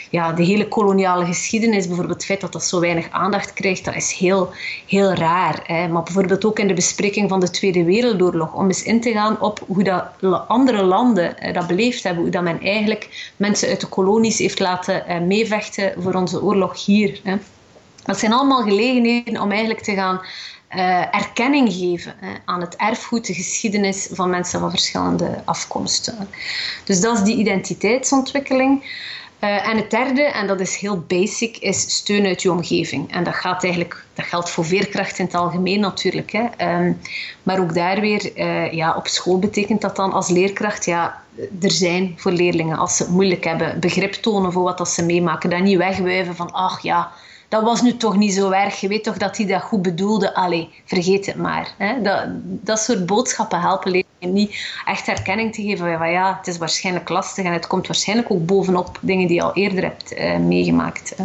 ja, 0.09 0.31
de 0.31 0.43
hele 0.43 0.67
koloniale 0.67 1.25
geschiedenis, 1.25 1.87
bijvoorbeeld 1.87 2.17
het 2.17 2.25
feit 2.25 2.41
dat 2.41 2.51
dat 2.51 2.63
zo 2.63 2.79
weinig 2.79 3.07
aandacht 3.11 3.53
krijgt, 3.53 3.85
dat 3.85 3.95
is 3.95 4.11
heel, 4.11 4.49
heel 4.87 5.13
raar. 5.13 5.59
Hè. 5.65 5.87
Maar 5.87 6.03
bijvoorbeeld 6.03 6.45
ook 6.45 6.59
in 6.59 6.67
de 6.67 6.73
bespreking 6.73 7.29
van 7.29 7.39
de 7.39 7.49
Tweede 7.49 7.83
Wereldoorlog, 7.83 8.53
om 8.53 8.67
eens 8.67 8.83
in 8.83 9.01
te 9.01 9.11
gaan 9.11 9.41
op 9.41 9.63
hoe 9.67 9.83
dat 9.83 10.03
andere 10.47 10.83
landen 10.83 11.39
eh, 11.39 11.53
dat 11.53 11.67
beleefd 11.67 12.03
hebben, 12.03 12.21
hoe 12.21 12.31
dat 12.31 12.43
men 12.43 12.61
eigenlijk 12.61 13.33
mensen 13.37 13.69
uit 13.69 13.81
de 13.81 13.87
kolonies 13.87 14.37
heeft 14.37 14.59
laten 14.59 15.03
uh, 15.09 15.19
meevechten 15.19 15.93
voor 15.97 16.13
onze 16.13 16.43
oorlog 16.43 16.85
hier. 16.85 17.19
Hè. 17.23 17.35
Dat 18.03 18.19
zijn 18.19 18.33
allemaal 18.33 18.63
gelegenheden 18.63 19.41
om 19.41 19.49
eigenlijk 19.51 19.81
te 19.81 19.93
gaan 19.93 20.21
uh, 20.75 21.15
erkenning 21.15 21.73
geven 21.73 22.15
hè, 22.19 22.33
aan 22.45 22.61
het 22.61 22.75
erfgoed, 22.75 23.25
de 23.25 23.33
geschiedenis 23.33 24.09
van 24.11 24.29
mensen 24.29 24.59
van 24.59 24.69
verschillende 24.69 25.41
afkomsten. 25.45 26.29
Dus 26.83 27.01
dat 27.01 27.17
is 27.17 27.23
die 27.23 27.37
identiteitsontwikkeling. 27.37 28.83
Uh, 29.39 29.67
en 29.67 29.77
het 29.77 29.89
derde, 29.89 30.23
en 30.23 30.47
dat 30.47 30.59
is 30.59 30.75
heel 30.75 30.99
basic, 31.07 31.57
is 31.57 31.95
steun 31.95 32.25
uit 32.25 32.41
je 32.41 32.51
omgeving. 32.51 33.11
En 33.11 33.23
dat, 33.23 33.35
gaat 33.35 33.63
eigenlijk, 33.63 34.05
dat 34.13 34.25
geldt 34.25 34.49
voor 34.49 34.65
veerkracht 34.65 35.19
in 35.19 35.25
het 35.25 35.35
algemeen 35.35 35.79
natuurlijk. 35.79 36.31
Hè. 36.31 36.75
Um, 36.75 36.99
maar 37.43 37.59
ook 37.59 37.73
daar 37.73 37.99
weer, 37.99 38.37
uh, 38.37 38.71
ja, 38.71 38.95
op 38.95 39.07
school 39.07 39.39
betekent 39.39 39.81
dat 39.81 39.95
dan 39.95 40.13
als 40.13 40.29
leerkracht, 40.29 40.85
ja, 40.85 41.21
er 41.61 41.71
zijn 41.71 42.13
voor 42.17 42.31
leerlingen 42.31 42.77
als 42.77 42.97
ze 42.97 43.03
het 43.03 43.11
moeilijk 43.11 43.43
hebben, 43.43 43.79
begrip 43.79 44.13
tonen 44.13 44.51
voor 44.51 44.63
wat 44.63 44.77
dat 44.77 44.89
ze 44.89 45.05
meemaken. 45.05 45.49
Dat 45.49 45.61
niet 45.61 45.77
wegwuiven 45.77 46.35
van, 46.35 46.51
ach 46.51 46.81
ja, 46.81 47.11
dat 47.51 47.63
was 47.63 47.81
nu 47.81 47.97
toch 47.97 48.17
niet 48.17 48.33
zo 48.33 48.49
erg. 48.49 48.79
Je 48.79 48.87
weet 48.87 49.03
toch 49.03 49.17
dat 49.17 49.37
hij 49.37 49.45
dat 49.45 49.61
goed 49.61 49.81
bedoelde. 49.81 50.33
Allee, 50.35 50.69
vergeet 50.85 51.25
het 51.25 51.35
maar. 51.35 51.73
Hè? 51.77 52.01
Dat, 52.01 52.23
dat 52.43 52.79
soort 52.79 53.05
boodschappen 53.05 53.59
helpen 53.59 53.91
leerlingen 53.91 54.33
niet 54.33 54.81
echt 54.85 55.07
erkenning 55.07 55.53
te 55.53 55.61
geven 55.61 55.97
van 55.97 56.11
ja, 56.11 56.37
het 56.37 56.47
is 56.47 56.57
waarschijnlijk 56.57 57.09
lastig 57.09 57.45
en 57.45 57.53
het 57.53 57.67
komt 57.67 57.87
waarschijnlijk 57.87 58.31
ook 58.31 58.45
bovenop 58.45 58.99
dingen 59.01 59.27
die 59.27 59.35
je 59.35 59.43
al 59.43 59.53
eerder 59.53 59.83
hebt 59.83 60.13
uh, 60.13 60.37
meegemaakt. 60.37 61.13
Hè? 61.17 61.23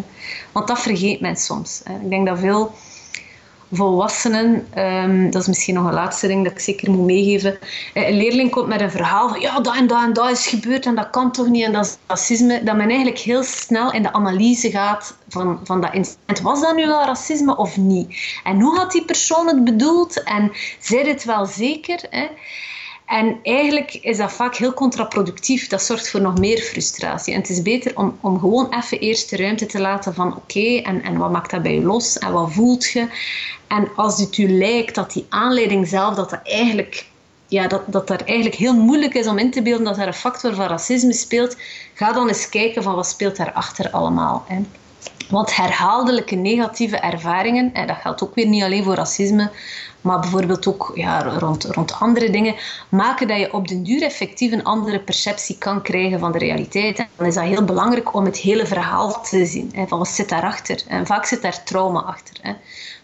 Want 0.52 0.66
dat 0.66 0.78
vergeet 0.78 1.20
men 1.20 1.36
soms. 1.36 1.80
Hè? 1.84 1.94
Ik 1.94 2.10
denk 2.10 2.26
dat 2.26 2.38
veel 2.38 2.74
volwassenen, 3.72 4.66
um, 4.78 5.30
dat 5.30 5.42
is 5.42 5.48
misschien 5.48 5.74
nog 5.74 5.86
een 5.86 5.92
laatste 5.92 6.26
ding 6.26 6.44
dat 6.44 6.52
ik 6.52 6.58
zeker 6.58 6.90
moet 6.90 7.04
meegeven. 7.04 7.58
Eh, 7.94 8.08
een 8.08 8.16
leerling 8.16 8.50
komt 8.50 8.66
met 8.66 8.80
een 8.80 8.90
verhaal 8.90 9.28
van 9.28 9.40
ja, 9.40 9.60
dat 9.60 9.76
en 9.76 9.86
dat 9.86 10.02
en 10.02 10.12
dat 10.12 10.30
is 10.30 10.46
gebeurd 10.46 10.86
en 10.86 10.94
dat 10.94 11.10
kan 11.10 11.32
toch 11.32 11.48
niet 11.48 11.64
en 11.64 11.72
dat 11.72 11.84
is 11.84 11.96
racisme. 12.06 12.62
Dat 12.62 12.76
men 12.76 12.88
eigenlijk 12.88 13.18
heel 13.18 13.42
snel 13.42 13.92
in 13.92 14.02
de 14.02 14.12
analyse 14.12 14.70
gaat 14.70 15.16
van, 15.28 15.60
van 15.64 15.80
dat 15.80 15.94
incident. 15.94 16.40
Was 16.40 16.60
dat 16.60 16.76
nu 16.76 16.86
wel 16.86 17.04
racisme 17.04 17.56
of 17.56 17.76
niet? 17.76 18.16
En 18.44 18.60
hoe 18.60 18.76
had 18.76 18.92
die 18.92 19.04
persoon 19.04 19.46
het 19.46 19.64
bedoeld? 19.64 20.22
En 20.22 20.52
zei 20.78 21.08
het 21.08 21.24
wel 21.24 21.46
zeker? 21.46 22.00
Hè? 22.10 22.26
En 23.06 23.38
eigenlijk 23.42 23.94
is 23.94 24.16
dat 24.16 24.32
vaak 24.32 24.56
heel 24.56 24.74
contraproductief. 24.74 25.68
Dat 25.68 25.82
zorgt 25.82 26.10
voor 26.10 26.20
nog 26.20 26.38
meer 26.38 26.58
frustratie. 26.58 27.34
En 27.34 27.40
het 27.40 27.50
is 27.50 27.62
beter 27.62 27.96
om, 27.96 28.18
om 28.20 28.38
gewoon 28.38 28.74
even 28.74 28.98
eerst 28.98 29.30
de 29.30 29.36
ruimte 29.36 29.66
te 29.66 29.80
laten 29.80 30.14
van 30.14 30.36
oké, 30.36 30.76
en, 30.76 31.02
en 31.02 31.16
wat 31.16 31.30
maakt 31.30 31.50
dat 31.50 31.62
bij 31.62 31.74
je 31.74 31.82
los? 31.82 32.18
En 32.18 32.32
wat 32.32 32.52
voelt 32.52 32.84
je? 32.90 33.08
En 33.66 33.88
als 33.96 34.20
het 34.20 34.38
u 34.38 34.48
lijkt 34.48 34.94
dat 34.94 35.12
die 35.12 35.26
aanleiding 35.28 35.88
zelf, 35.88 36.14
dat 36.14 36.30
dat 36.30 36.40
eigenlijk 36.42 37.06
ja, 37.48 37.68
dat, 37.68 37.82
dat 37.86 38.10
er 38.10 38.24
eigenlijk 38.24 38.56
heel 38.56 38.74
moeilijk 38.74 39.14
is 39.14 39.26
om 39.26 39.38
in 39.38 39.50
te 39.50 39.62
beelden 39.62 39.84
dat 39.84 39.98
er 39.98 40.06
een 40.06 40.14
factor 40.14 40.54
van 40.54 40.66
racisme 40.66 41.12
speelt, 41.12 41.56
ga 41.94 42.12
dan 42.12 42.28
eens 42.28 42.48
kijken 42.48 42.82
van 42.82 42.94
wat 42.94 43.06
speelt 43.06 43.36
daarachter 43.36 43.90
allemaal. 43.90 44.44
Hè. 44.48 44.60
Want 45.30 45.56
herhaaldelijke 45.56 46.34
negatieve 46.34 46.96
ervaringen, 46.96 47.72
en 47.72 47.86
dat 47.86 47.96
geldt 47.96 48.22
ook 48.22 48.34
weer 48.34 48.46
niet 48.46 48.62
alleen 48.62 48.84
voor 48.84 48.94
racisme, 48.94 49.50
maar 50.00 50.20
bijvoorbeeld 50.20 50.66
ook 50.66 50.92
ja, 50.94 51.22
rond, 51.22 51.64
rond 51.64 51.92
andere 51.92 52.30
dingen, 52.30 52.54
maken 52.88 53.28
dat 53.28 53.38
je 53.38 53.52
op 53.52 53.68
den 53.68 53.82
duur 53.82 54.02
effectief 54.02 54.52
een 54.52 54.64
andere 54.64 55.00
perceptie 55.00 55.58
kan 55.58 55.82
krijgen 55.82 56.18
van 56.18 56.32
de 56.32 56.38
realiteit. 56.38 57.06
Dan 57.16 57.26
is 57.26 57.34
dat 57.34 57.44
heel 57.44 57.64
belangrijk 57.64 58.14
om 58.14 58.24
het 58.24 58.36
hele 58.36 58.66
verhaal 58.66 59.22
te 59.22 59.46
zien. 59.46 59.70
Hè, 59.74 59.86
van 59.86 59.98
wat 59.98 60.08
zit 60.08 60.28
daarachter? 60.28 60.82
En 60.88 61.06
vaak 61.06 61.24
zit 61.24 61.42
daar 61.42 61.64
trauma 61.64 62.00
achter. 62.00 62.38
Hè. 62.42 62.52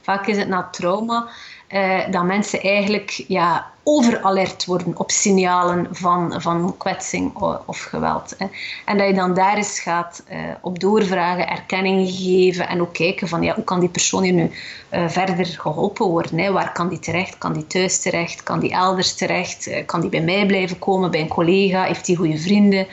Vaak 0.02 0.26
is 0.26 0.36
het 0.36 0.48
na 0.48 0.68
trauma 0.70 1.28
uh, 1.72 1.98
dat 2.10 2.24
mensen 2.24 2.60
eigenlijk 2.60 3.24
ja, 3.28 3.70
overalert 3.82 4.64
worden 4.64 4.98
op 4.98 5.10
signalen 5.10 5.86
van, 5.90 6.42
van 6.42 6.74
kwetsing 6.78 7.34
of 7.66 7.82
geweld. 7.82 8.34
Hè. 8.38 8.46
En 8.84 8.98
dat 8.98 9.06
je 9.06 9.14
dan 9.14 9.34
daar 9.34 9.56
eens 9.56 9.80
gaat 9.80 10.22
uh, 10.30 10.38
op 10.60 10.80
doorvragen, 10.80 11.48
erkenning 11.48 12.10
geven 12.10 12.68
en 12.68 12.80
ook 12.80 12.92
kijken 12.92 13.28
van 13.28 13.42
ja, 13.42 13.54
hoe 13.54 13.64
kan 13.64 13.80
die 13.80 13.88
persoon 13.88 14.22
hier 14.22 14.32
nu 14.32 14.50
uh, 14.90 15.08
verder 15.08 15.46
geholpen 15.46 16.06
worden? 16.06 16.38
Hè? 16.38 16.52
Waar 16.52 16.72
kan 16.72 16.88
die 16.88 16.98
terecht? 16.98 17.38
Kan 17.38 17.52
die 17.52 17.66
thuis 17.66 18.00
terecht? 18.00 18.42
Kan 18.42 18.60
die 18.60 18.72
elders 18.72 19.14
terecht? 19.14 19.84
kan 19.86 20.00
die 20.00 20.10
bij 20.10 20.22
mij 20.22 20.46
blijven 20.46 20.78
komen, 20.78 21.10
bij 21.10 21.20
een 21.20 21.28
collega? 21.28 21.84
Heeft 21.84 22.06
die 22.06 22.16
goede 22.16 22.38
vrienden? 22.38 22.86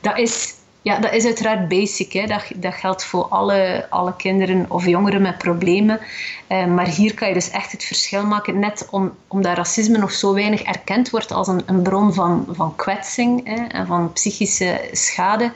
Dat 0.00 0.18
is 0.18 0.54
ja, 0.86 0.98
dat 0.98 1.12
is 1.12 1.24
uiteraard 1.24 1.68
basic. 1.68 2.12
Hè. 2.12 2.26
Dat, 2.26 2.44
dat 2.56 2.74
geldt 2.74 3.04
voor 3.04 3.24
alle, 3.24 3.86
alle 3.90 4.16
kinderen 4.16 4.66
of 4.68 4.86
jongeren 4.86 5.22
met 5.22 5.38
problemen. 5.38 6.00
Uh, 6.48 6.66
maar 6.66 6.86
hier 6.86 7.14
kan 7.14 7.28
je 7.28 7.34
dus 7.34 7.50
echt 7.50 7.72
het 7.72 7.84
verschil 7.84 8.26
maken. 8.26 8.58
Net 8.58 8.88
om, 8.90 9.12
omdat 9.26 9.56
racisme 9.56 9.98
nog 9.98 10.12
zo 10.12 10.34
weinig 10.34 10.62
erkend 10.62 11.10
wordt 11.10 11.32
als 11.32 11.48
een, 11.48 11.62
een 11.66 11.82
bron 11.82 12.14
van, 12.14 12.46
van 12.48 12.76
kwetsing 12.76 13.40
hè, 13.44 13.64
en 13.66 13.86
van 13.86 14.12
psychische 14.12 14.88
schade, 14.92 15.52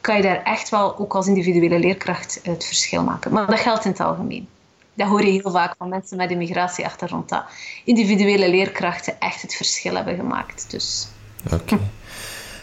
kan 0.00 0.16
je 0.16 0.22
daar 0.22 0.42
echt 0.42 0.68
wel 0.68 0.98
ook 0.98 1.14
als 1.14 1.26
individuele 1.26 1.78
leerkracht 1.78 2.40
het 2.42 2.64
verschil 2.64 3.02
maken. 3.02 3.32
Maar 3.32 3.46
dat 3.46 3.60
geldt 3.60 3.84
in 3.84 3.90
het 3.90 4.00
algemeen. 4.00 4.48
Dat 4.94 5.08
hoor 5.08 5.24
je 5.24 5.30
heel 5.30 5.50
vaak 5.50 5.74
van 5.78 5.88
mensen 5.88 6.16
met 6.16 6.30
een 6.30 6.38
migratieachtergrond. 6.38 7.28
Dat 7.28 7.44
individuele 7.84 8.50
leerkrachten 8.50 9.20
echt 9.20 9.42
het 9.42 9.54
verschil 9.54 9.94
hebben 9.94 10.16
gemaakt. 10.16 10.70
Dus. 10.70 11.08
Oké. 11.52 11.78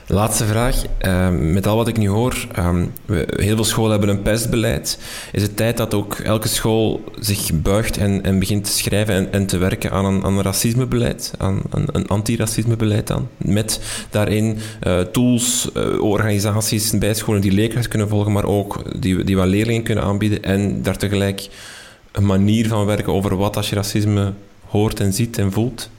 Laatste 0.08 0.46
vraag. 0.46 0.84
Ehm, 0.98 1.54
met 1.54 1.68
al 1.68 1.76
wat 1.76 1.88
ik 1.88 1.98
nu 1.98 2.08
hoor, 2.08 2.48
we, 3.06 3.28
heel 3.36 3.56
veel 3.56 3.64
scholen 3.64 3.92
hebben 3.92 4.10
een 4.10 4.22
pestbeleid. 4.22 5.00
Is 5.32 5.42
het 5.42 5.58
tijd 5.58 5.78
dat 5.78 5.94
ook 5.94 6.14
elke 6.14 6.48
school 6.48 7.04
zich 7.20 7.62
buigt 7.62 7.98
en, 7.98 8.24
en 8.24 8.40
begint 8.40 8.64
te 8.64 8.72
schrijven 8.72 9.16
en, 9.16 9.32
en 9.32 9.46
te 9.46 9.58
werken 9.58 9.92
aan 9.92 10.06
een, 10.06 10.24
aan 10.24 10.38
een 10.38 10.44
racismebeleid, 10.44 11.34
aan, 11.38 11.62
een 11.70 12.08
antiracismebeleid 12.08 13.08
dan? 13.08 13.28
Met 13.38 13.80
daarin 14.10 14.58
uh, 14.88 15.00
tools, 15.00 15.70
uh, 15.78 16.02
organisaties 16.02 16.98
bij 16.98 17.14
scholen 17.14 17.42
die 17.42 17.52
leerkrachten 17.52 17.90
kunnen 17.90 18.10
volgen, 18.10 18.32
maar 18.32 18.46
ook 18.46 19.02
die, 19.02 19.24
die 19.24 19.36
wat 19.36 19.48
leerlingen 19.48 19.84
kunnen 19.84 20.04
aanbieden 20.04 20.44
en 20.44 20.82
daar 20.82 20.98
tegelijk 20.98 21.48
een 22.12 22.26
manier 22.26 22.68
van 22.68 22.86
werken 22.86 23.14
over 23.14 23.38
wat 23.38 23.58
als 23.58 23.70
je 23.70 23.76
racisme 23.76 24.34
hoort 24.66 25.00
en 25.00 25.14
ziet 25.14 25.38
en 25.38 25.52
voelt? 25.52 25.90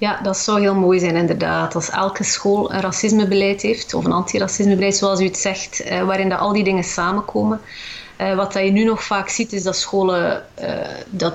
Ja, 0.00 0.20
dat 0.22 0.36
zou 0.36 0.60
heel 0.60 0.74
mooi 0.74 0.98
zijn 0.98 1.16
inderdaad. 1.16 1.74
Als 1.74 1.90
elke 1.90 2.24
school 2.24 2.72
een 2.72 2.80
racismebeleid 2.80 3.62
heeft, 3.62 3.94
of 3.94 4.04
een 4.04 4.12
antiracismebeleid 4.12 4.96
zoals 4.96 5.20
u 5.20 5.24
het 5.24 5.36
zegt, 5.36 5.80
eh, 5.80 6.02
waarin 6.02 6.28
dat 6.28 6.38
al 6.38 6.52
die 6.52 6.64
dingen 6.64 6.84
samenkomen. 6.84 7.60
Uh, 8.20 8.36
wat 8.36 8.52
dat 8.52 8.64
je 8.64 8.70
nu 8.70 8.84
nog 8.84 9.04
vaak 9.04 9.28
ziet, 9.28 9.52
is 9.52 9.62
dat 9.62 9.76
scholen 9.76 10.46
uh, 10.60 10.68
dat 11.10 11.34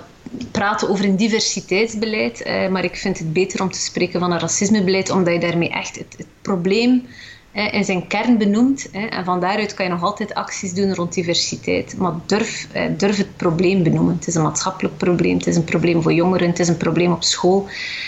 praten 0.51 0.89
over 0.89 1.05
een 1.05 1.16
diversiteitsbeleid. 1.16 2.45
Maar 2.70 2.84
ik 2.84 2.95
vind 2.95 3.18
het 3.18 3.34
beter 3.34 3.61
om 3.61 3.72
te 3.72 3.80
spreken 3.80 4.20
van 4.20 4.32
een 4.32 4.39
racismebeleid, 4.39 5.09
omdat 5.09 5.34
je 5.34 5.39
daarmee 5.39 5.70
echt 5.70 5.95
het, 5.95 6.16
het 6.18 6.28
probleem 6.41 7.07
in 7.56 7.86
zijn 7.86 8.08
kern 8.08 8.38
benoemt. 8.38 8.89
En 8.91 9.26
van 9.26 9.39
daaruit 9.39 9.74
kan 9.74 9.86
je 9.86 9.91
nog 9.91 10.03
altijd 10.03 10.34
acties 10.34 10.74
doen 10.74 10.95
rond 10.95 11.14
diversiteit. 11.14 11.97
Maar 11.97 12.14
durf, 12.26 12.68
durf 12.97 13.18
het 13.18 13.38
probleem 13.38 13.84
benoemen. 13.84 14.16
Het 14.16 14.28
is 14.28 14.36
een 14.36 14.41
maatschappelijk 14.41 14.97
probleem, 14.97 15.38
het 15.38 15.47
is 15.47 15.56
een 15.56 15.64
probleem 15.64 16.01
voor 16.01 16.14
jongeren, 16.14 16.47
het 16.47 16.60
is 16.60 16.68
een 16.68 16.78
probleem 16.78 17.12
op 17.12 17.24
school. 17.24 17.68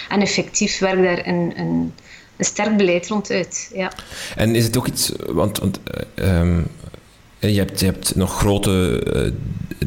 En 0.09 0.21
effectief 0.21 0.79
werk 0.79 1.03
daar 1.03 1.27
een, 1.27 1.53
een, 1.55 1.93
een 2.37 2.45
sterk 2.45 2.77
beleid 2.77 3.07
ronduit. 3.07 3.71
Ja. 3.73 3.91
En 4.35 4.55
is 4.55 4.63
het 4.63 4.77
ook 4.77 4.87
iets, 4.87 5.11
want, 5.25 5.59
want 5.59 5.79
um, 6.15 6.67
je, 7.39 7.57
hebt, 7.57 7.79
je 7.79 7.85
hebt 7.85 8.15
nog 8.15 8.37
grote 8.37 9.03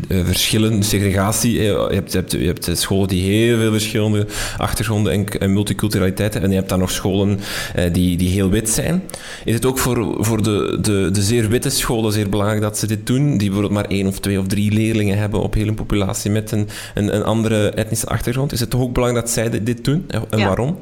uh, 0.09 0.25
verschillen, 0.25 0.83
segregatie. 0.83 1.63
Je 1.63 1.89
hebt, 1.93 2.13
je, 2.13 2.19
hebt, 2.19 2.33
je 2.33 2.47
hebt 2.47 2.71
scholen 2.73 3.09
die 3.09 3.23
heel 3.23 3.59
veel 3.59 3.71
verschillende 3.71 4.27
achtergronden 4.57 5.13
en, 5.13 5.29
en 5.29 5.53
multiculturaliteit 5.53 6.33
hebben. 6.33 6.43
En 6.43 6.51
je 6.51 6.57
hebt 6.57 6.69
dan 6.69 6.79
nog 6.79 6.91
scholen 6.91 7.41
uh, 7.77 7.85
die, 7.93 8.17
die 8.17 8.29
heel 8.29 8.51
wit 8.51 8.71
zijn. 8.71 9.03
Is 9.45 9.55
het 9.55 9.65
ook 9.65 9.79
voor, 9.79 10.25
voor 10.25 10.43
de, 10.43 10.79
de, 10.81 11.09
de 11.13 11.23
zeer 11.23 11.49
witte 11.49 11.71
scholen 11.71 12.13
zeer 12.13 12.29
belangrijk 12.29 12.61
dat 12.61 12.79
ze 12.79 12.87
dit 12.87 13.07
doen? 13.07 13.29
Die 13.31 13.39
bijvoorbeeld 13.39 13.73
maar 13.73 13.91
één 13.91 14.07
of 14.07 14.19
twee 14.19 14.39
of 14.39 14.47
drie 14.47 14.73
leerlingen 14.73 15.19
hebben 15.19 15.41
op 15.41 15.55
heel 15.55 15.69
een 15.69 15.75
populatie 15.75 16.31
met 16.31 16.51
een, 16.51 16.69
een, 16.95 17.15
een 17.15 17.25
andere 17.25 17.71
etnische 17.71 18.07
achtergrond. 18.07 18.53
Is 18.53 18.61
het 18.61 18.71
toch 18.71 18.81
ook 18.81 18.93
belangrijk 18.93 19.25
dat 19.27 19.35
zij 19.35 19.63
dit 19.63 19.85
doen? 19.85 20.05
En 20.09 20.39
ja. 20.39 20.47
waarom? 20.47 20.79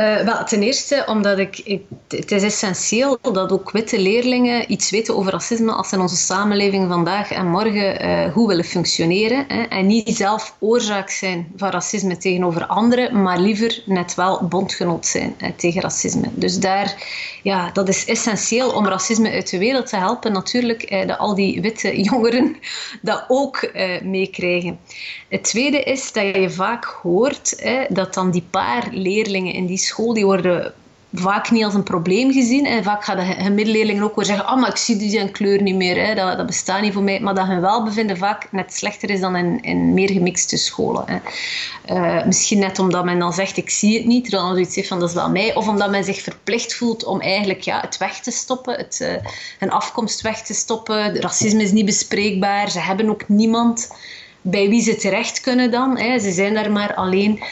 Uh, 0.00 0.20
wel, 0.20 0.44
ten 0.44 0.62
eerste 0.62 1.04
omdat 1.06 1.38
ik, 1.38 1.80
het 2.08 2.32
is 2.32 2.42
essentieel 2.42 3.18
dat 3.32 3.52
ook 3.52 3.70
witte 3.70 4.00
leerlingen 4.00 4.72
iets 4.72 4.90
weten 4.90 5.16
over 5.16 5.32
racisme 5.32 5.72
als 5.72 5.92
in 5.92 6.00
onze 6.00 6.16
samenleving 6.16 6.88
vandaag 6.88 7.30
en 7.30 7.46
morgen 7.46 8.04
uh, 8.04 8.32
goed 8.32 8.46
willen 8.46 8.64
functioneren. 8.64 9.44
Hè, 9.48 9.62
en 9.62 9.86
niet 9.86 10.16
zelf 10.16 10.56
oorzaak 10.58 11.10
zijn 11.10 11.52
van 11.56 11.70
racisme 11.70 12.16
tegenover 12.16 12.66
anderen, 12.66 13.22
maar 13.22 13.38
liever 13.38 13.82
net 13.86 14.14
wel 14.14 14.46
bondgenoot 14.48 15.06
zijn 15.06 15.34
hè, 15.38 15.52
tegen 15.52 15.82
racisme. 15.82 16.28
Dus 16.32 16.58
daar, 16.58 16.94
ja, 17.42 17.70
dat 17.72 17.88
is 17.88 18.04
essentieel 18.04 18.70
om 18.70 18.86
racisme 18.86 19.30
uit 19.30 19.50
de 19.50 19.58
wereld 19.58 19.86
te 19.86 19.96
helpen. 19.96 20.32
Natuurlijk, 20.32 20.82
eh, 20.82 21.08
dat 21.08 21.18
al 21.18 21.34
die 21.34 21.60
witte 21.60 22.00
jongeren 22.10 22.56
dat 23.02 23.24
ook 23.28 23.56
eh, 23.56 24.02
meekrijgen. 24.02 24.78
Het 25.28 25.44
tweede 25.44 25.82
is 25.82 26.12
dat 26.12 26.24
je 26.24 26.50
vaak 26.50 26.84
hoort 26.84 27.66
dat 27.88 28.14
dan 28.14 28.30
die 28.30 28.46
paar 28.50 28.88
leerlingen 28.90 29.52
in 29.52 29.66
die 29.66 29.86
school, 29.88 30.14
die 30.14 30.24
worden 30.24 30.72
vaak 31.12 31.50
niet 31.50 31.64
als 31.64 31.74
een 31.74 31.82
probleem 31.82 32.32
gezien. 32.32 32.66
En 32.66 32.84
vaak 32.84 33.04
gaan 33.04 33.16
de 33.16 33.24
gemiddelde 33.24 34.02
ook 34.02 34.16
weer 34.16 34.24
zeggen, 34.24 34.46
ah, 34.46 34.60
maar 34.60 34.68
ik 34.68 34.76
zie 34.76 34.96
die 34.96 35.10
zijn 35.10 35.30
kleur 35.30 35.62
niet 35.62 35.74
meer, 35.74 36.06
hè. 36.06 36.14
Dat, 36.14 36.36
dat 36.36 36.46
bestaat 36.46 36.80
niet 36.80 36.92
voor 36.92 37.02
mij. 37.02 37.20
Maar 37.20 37.34
dat 37.34 37.46
hun 37.46 37.60
welbevinden 37.60 38.16
vaak 38.16 38.52
net 38.52 38.74
slechter 38.74 39.10
is 39.10 39.20
dan 39.20 39.36
in, 39.36 39.62
in 39.62 39.94
meer 39.94 40.10
gemixte 40.10 40.56
scholen. 40.56 41.04
Hè. 41.06 41.18
Uh, 41.94 42.24
misschien 42.26 42.58
net 42.58 42.78
omdat 42.78 43.04
men 43.04 43.18
dan 43.18 43.32
zegt, 43.32 43.56
ik 43.56 43.70
zie 43.70 43.96
het 43.96 44.06
niet, 44.06 44.30
dan 44.30 44.48
zoiets 44.54 44.74
heeft 44.74 44.88
van, 44.88 45.00
dat 45.00 45.08
is 45.08 45.14
wel 45.14 45.30
mij. 45.30 45.54
Of 45.54 45.68
omdat 45.68 45.90
men 45.90 46.04
zich 46.04 46.20
verplicht 46.20 46.74
voelt 46.74 47.04
om 47.04 47.20
eigenlijk 47.20 47.60
ja, 47.60 47.80
het 47.80 47.96
weg 47.96 48.20
te 48.20 48.30
stoppen, 48.30 48.74
het, 48.76 48.98
uh, 49.02 49.30
hun 49.58 49.70
afkomst 49.70 50.20
weg 50.20 50.42
te 50.42 50.54
stoppen. 50.54 51.20
Racisme 51.20 51.62
is 51.62 51.72
niet 51.72 51.86
bespreekbaar, 51.86 52.70
ze 52.70 52.80
hebben 52.80 53.08
ook 53.08 53.28
niemand 53.28 53.88
bij 54.42 54.68
wie 54.68 54.82
ze 54.82 54.96
terecht 54.96 55.40
kunnen 55.40 55.70
dan. 55.70 55.98
Hè. 55.98 56.18
Ze 56.18 56.32
zijn 56.32 56.54
daar 56.54 56.72
maar 56.72 56.94
alleen. 56.94 57.42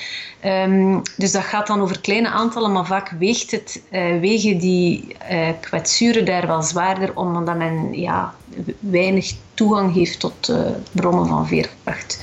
Um, 0.44 1.02
dus 1.16 1.32
dat 1.32 1.42
gaat 1.42 1.66
dan 1.66 1.80
over 1.80 2.00
kleine 2.00 2.28
aantallen, 2.28 2.72
maar 2.72 2.86
vaak 2.86 3.10
weegt 3.18 3.50
het, 3.50 3.82
uh, 3.90 4.20
wegen 4.20 4.58
die 4.58 5.16
uh, 5.30 5.48
kwetsuren 5.60 6.24
daar 6.24 6.46
wel 6.46 6.62
zwaarder, 6.62 7.16
omdat 7.16 7.56
men 7.56 7.92
ja, 7.92 8.34
weinig 8.80 9.32
toegang 9.54 9.94
heeft 9.94 10.20
tot 10.20 10.48
uh, 10.48 10.60
bronnen 10.92 11.26
van 11.26 11.46
veerkracht. 11.46 12.20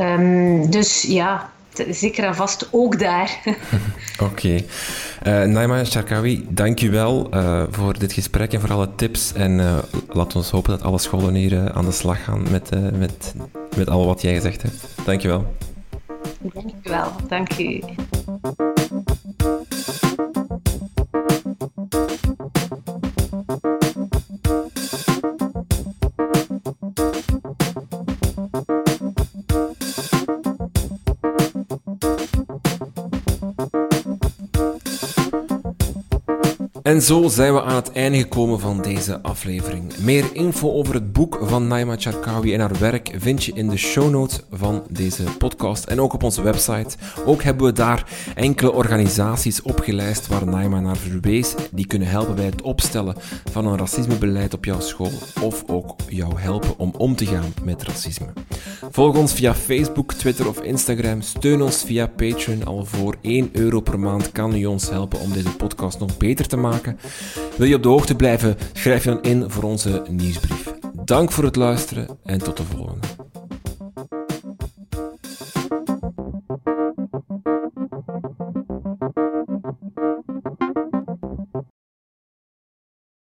Um, 0.00 0.70
dus 0.70 1.02
ja, 1.02 1.50
zeker 1.90 2.24
en 2.24 2.34
vast 2.34 2.68
ook 2.70 2.98
daar. 2.98 3.40
Oké. 4.22 4.24
Okay. 4.24 4.66
Uh, 5.26 5.52
Naima 5.52 5.84
Sharkawi, 5.84 6.46
wel 6.90 7.28
uh, 7.34 7.62
voor 7.70 7.98
dit 7.98 8.12
gesprek 8.12 8.52
en 8.52 8.60
voor 8.60 8.72
alle 8.72 8.94
tips. 8.94 9.32
En 9.32 9.58
uh, 9.58 9.78
laat 10.08 10.36
ons 10.36 10.50
hopen 10.50 10.70
dat 10.70 10.82
alle 10.82 10.98
scholen 10.98 11.34
hier 11.34 11.72
aan 11.72 11.84
de 11.84 11.92
slag 11.92 12.24
gaan 12.24 12.42
met, 12.50 12.70
met, 12.98 13.34
met 13.76 13.88
al 13.88 14.06
wat 14.06 14.22
jij 14.22 14.34
gezegd 14.34 14.62
hebt. 14.62 14.86
Dank 15.04 15.20
je 15.20 15.28
wel. 15.28 15.46
Dank 16.40 16.72
u 16.84 16.90
wel. 16.90 17.12
Dank 17.28 17.58
u. 17.58 17.80
En 36.88 37.02
zo 37.02 37.28
zijn 37.28 37.54
we 37.54 37.62
aan 37.62 37.74
het 37.74 37.92
einde 37.92 38.18
gekomen 38.18 38.60
van 38.60 38.82
deze 38.82 39.22
aflevering. 39.22 39.98
Meer 39.98 40.24
info 40.32 40.72
over 40.72 40.94
het 40.94 41.12
boek 41.12 41.38
van 41.42 41.66
Naima 41.66 41.94
Charkawi 41.98 42.54
en 42.54 42.60
haar 42.60 42.78
werk 42.78 43.14
vind 43.16 43.44
je 43.44 43.52
in 43.54 43.68
de 43.68 43.76
show 43.76 44.10
notes 44.10 44.40
van 44.52 44.82
deze 44.90 45.22
podcast 45.38 45.84
en 45.84 46.00
ook 46.00 46.12
op 46.12 46.22
onze 46.22 46.42
website. 46.42 46.96
Ook 47.24 47.42
hebben 47.42 47.66
we 47.66 47.72
daar 47.72 48.06
enkele 48.34 48.72
organisaties 48.72 49.62
opgelijst 49.62 50.26
waar 50.26 50.46
Naima 50.46 50.80
naar 50.80 50.96
verwees, 50.96 51.54
die 51.70 51.86
kunnen 51.86 52.08
helpen 52.08 52.34
bij 52.34 52.44
het 52.44 52.62
opstellen 52.62 53.16
van 53.50 53.66
een 53.66 53.78
racismebeleid 53.78 54.54
op 54.54 54.64
jouw 54.64 54.80
school 54.80 55.12
of 55.42 55.64
ook 55.66 55.94
jou 56.08 56.40
helpen 56.40 56.78
om 56.78 56.94
om 56.96 57.16
te 57.16 57.26
gaan 57.26 57.52
met 57.64 57.82
racisme. 57.82 58.26
Volg 58.90 59.16
ons 59.16 59.32
via 59.32 59.54
Facebook, 59.54 60.12
Twitter 60.12 60.48
of 60.48 60.62
Instagram. 60.62 61.20
Steun 61.20 61.62
ons 61.62 61.82
via 61.82 62.06
Patreon. 62.06 62.64
Al 62.64 62.84
voor 62.84 63.16
1 63.20 63.50
euro 63.52 63.80
per 63.80 63.98
maand 63.98 64.32
kan 64.32 64.54
u 64.54 64.64
ons 64.64 64.90
helpen 64.90 65.20
om 65.20 65.32
deze 65.32 65.56
podcast 65.56 65.98
nog 65.98 66.16
beter 66.16 66.46
te 66.46 66.56
Wil 67.56 67.66
je 67.66 67.74
op 67.74 67.82
de 67.82 67.88
hoogte 67.88 68.14
blijven? 68.14 68.56
Schrijf 68.72 69.04
je 69.04 69.10
dan 69.10 69.22
in 69.22 69.50
voor 69.50 69.62
onze 69.62 70.02
nieuwsbrief. 70.10 70.74
Dank 71.04 71.32
voor 71.32 71.44
het 71.44 71.56
luisteren 71.56 72.18
en 72.24 72.38
tot 72.38 72.56
de 72.56 72.64
volgende. 72.64 73.06